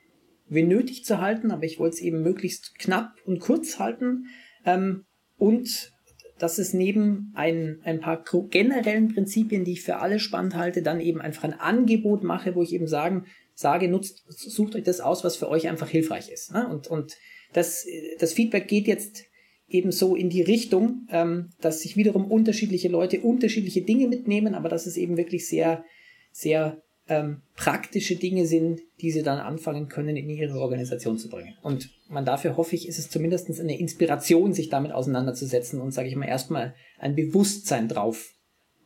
wie 0.49 0.63
nötig 0.63 1.05
zu 1.05 1.21
halten, 1.21 1.51
aber 1.51 1.65
ich 1.65 1.79
wollte 1.79 1.97
es 1.97 2.01
eben 2.01 2.23
möglichst 2.23 2.79
knapp 2.79 3.13
und 3.27 3.41
kurz 3.41 3.79
halten. 3.79 4.27
Ähm, 4.65 5.05
und 5.37 5.93
dass 6.39 6.59
es 6.59 6.73
neben 6.73 7.33
ein, 7.35 7.81
ein 7.85 8.01
paar 8.01 8.23
generellen 8.51 9.13
Prinzipien, 9.13 9.65
die 9.65 9.73
ich 9.73 9.83
für 9.83 9.97
alle 9.97 10.19
spannend 10.19 10.55
halte, 10.55 10.83
dann 10.83 11.01
eben 11.01 11.21
einfach 11.21 11.45
ein 11.45 11.59
Angebot 11.59 12.23
mache, 12.23 12.55
wo 12.55 12.63
ich 12.63 12.73
eben 12.73 12.87
sagen, 12.87 13.27
sage, 13.57 13.89
nutzt, 13.89 14.25
sucht 14.29 14.77
euch 14.77 14.85
das 14.85 15.01
aus, 15.01 15.25
was 15.25 15.37
für 15.37 15.49
euch 15.49 15.67
einfach 15.67 15.89
hilfreich 15.89 16.29
ist. 16.29 16.53
Ne? 16.53 16.69
Und, 16.69 16.87
und 16.87 17.17
das, 17.53 17.87
das 18.19 18.35
Feedback 18.35 18.69
geht 18.69 18.87
jetzt 18.87 19.25
eben 19.67 19.91
so 19.91 20.15
in 20.15 20.31
die 20.31 20.43
Richtung, 20.43 21.09
ähm, 21.11 21.51
dass 21.61 21.81
sich 21.81 21.97
wiederum 21.97 22.31
unterschiedliche 22.31 22.89
Leute 22.89 23.21
unterschiedliche 23.21 23.83
Dinge 23.83 24.07
mitnehmen, 24.07 24.55
aber 24.55 24.69
dass 24.69 24.87
es 24.87 24.97
eben 24.97 25.17
wirklich 25.17 25.49
sehr, 25.49 25.85
sehr 26.31 26.83
ähm, 27.09 27.43
praktische 27.55 28.17
Dinge 28.17 28.47
sind, 28.47 28.81
die 29.01 29.11
sie 29.11 29.23
dann 29.23 29.39
anfangen 29.39 29.89
können, 29.89 30.17
in 30.17 30.29
ihre 30.29 30.59
Organisation 30.61 31.19
zu 31.19 31.29
bringen. 31.31 31.55
Und 31.63 31.91
man 32.09 32.25
dafür 32.25 32.57
hoffe 32.57 32.77
ich, 32.77 32.87
ist 32.87 32.99
es 32.99 33.11
zumindest 33.11 33.49
eine 33.59 33.79
Inspiration, 33.79 34.53
sich 34.53 34.69
damit 34.69 34.93
auseinanderzusetzen 34.93 35.81
und, 35.81 35.93
sage 35.93 36.09
ich 36.09 36.17
mal, 36.17 36.29
erstmal 36.29 36.75
ein 36.99 37.17
Bewusstsein 37.17 37.89
drauf 37.89 38.35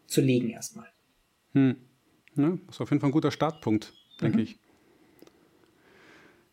zu 0.06 0.20
legen 0.20 0.50
erstmal. 0.50 0.88
Hm. 1.54 1.76
Ja, 2.36 2.58
das 2.66 2.76
ist 2.76 2.80
auf 2.80 2.90
jeden 2.90 3.00
Fall 3.00 3.10
ein 3.10 3.12
guter 3.12 3.32
Startpunkt, 3.32 3.92
denke 4.20 4.38
mhm. 4.38 4.42
ich. 4.44 4.58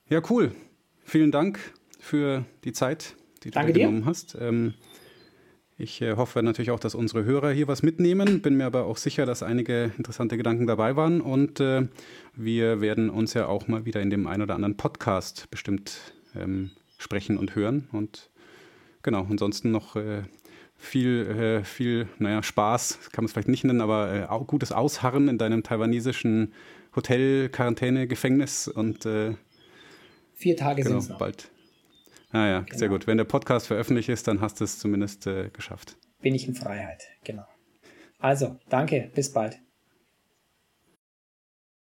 Ja, 0.09 0.21
cool. 0.29 0.51
Vielen 1.03 1.31
Dank 1.31 1.59
für 1.99 2.45
die 2.63 2.71
Zeit, 2.71 3.15
die 3.43 3.51
du 3.51 3.55
Danke 3.55 3.73
dir 3.73 3.85
genommen 3.85 4.05
hast. 4.05 4.37
Ähm, 4.39 4.73
ich 5.77 6.01
äh, 6.01 6.15
hoffe 6.15 6.41
natürlich 6.41 6.71
auch, 6.71 6.79
dass 6.79 6.95
unsere 6.95 7.23
Hörer 7.23 7.51
hier 7.51 7.67
was 7.67 7.83
mitnehmen. 7.83 8.41
Bin 8.41 8.57
mir 8.57 8.65
aber 8.65 8.85
auch 8.85 8.97
sicher, 8.97 9.25
dass 9.25 9.43
einige 9.43 9.91
interessante 9.97 10.35
Gedanken 10.35 10.65
dabei 10.65 10.95
waren. 10.95 11.21
Und 11.21 11.59
äh, 11.59 11.87
wir 12.35 12.81
werden 12.81 13.09
uns 13.09 13.33
ja 13.35 13.47
auch 13.47 13.67
mal 13.67 13.85
wieder 13.85 14.01
in 14.01 14.09
dem 14.09 14.25
einen 14.25 14.41
oder 14.41 14.55
anderen 14.55 14.75
Podcast 14.75 15.51
bestimmt 15.51 16.13
ähm, 16.35 16.71
sprechen 16.97 17.37
und 17.37 17.55
hören. 17.55 17.87
Und 17.91 18.31
genau, 19.03 19.27
ansonsten 19.29 19.69
noch 19.69 19.95
äh, 19.95 20.23
viel, 20.77 21.27
äh, 21.27 21.63
viel, 21.63 22.07
naja, 22.17 22.41
Spaß, 22.41 23.11
kann 23.11 23.23
man 23.23 23.25
es 23.25 23.33
vielleicht 23.33 23.47
nicht 23.47 23.63
nennen, 23.63 23.81
aber 23.81 24.13
äh, 24.13 24.23
auch 24.25 24.47
gutes 24.47 24.71
Ausharren 24.71 25.27
in 25.27 25.37
deinem 25.37 25.63
taiwanesischen 25.63 26.53
Hotel, 26.97 27.47
Quarantäne, 27.49 28.07
Gefängnis 28.07 28.67
und 28.67 29.05
äh, 29.05 29.35
vier 30.33 30.57
Tage 30.57 30.81
genau, 30.81 30.99
sind 30.99 31.13
es 31.13 31.17
bald. 31.17 31.49
Ah 32.31 32.47
ja, 32.47 32.59
genau. 32.61 32.77
sehr 32.77 32.89
gut. 32.89 33.07
Wenn 33.07 33.17
der 33.17 33.23
Podcast 33.23 33.67
veröffentlicht 33.67 34.09
ist, 34.09 34.27
dann 34.27 34.41
hast 34.41 34.59
du 34.59 34.65
es 34.65 34.79
zumindest 34.79 35.27
äh, 35.27 35.49
geschafft. 35.53 35.95
Bin 36.21 36.35
ich 36.35 36.47
in 36.47 36.55
Freiheit, 36.55 37.03
genau. 37.23 37.45
Also, 38.19 38.57
danke, 38.67 39.11
bis 39.13 39.31
bald. 39.31 39.59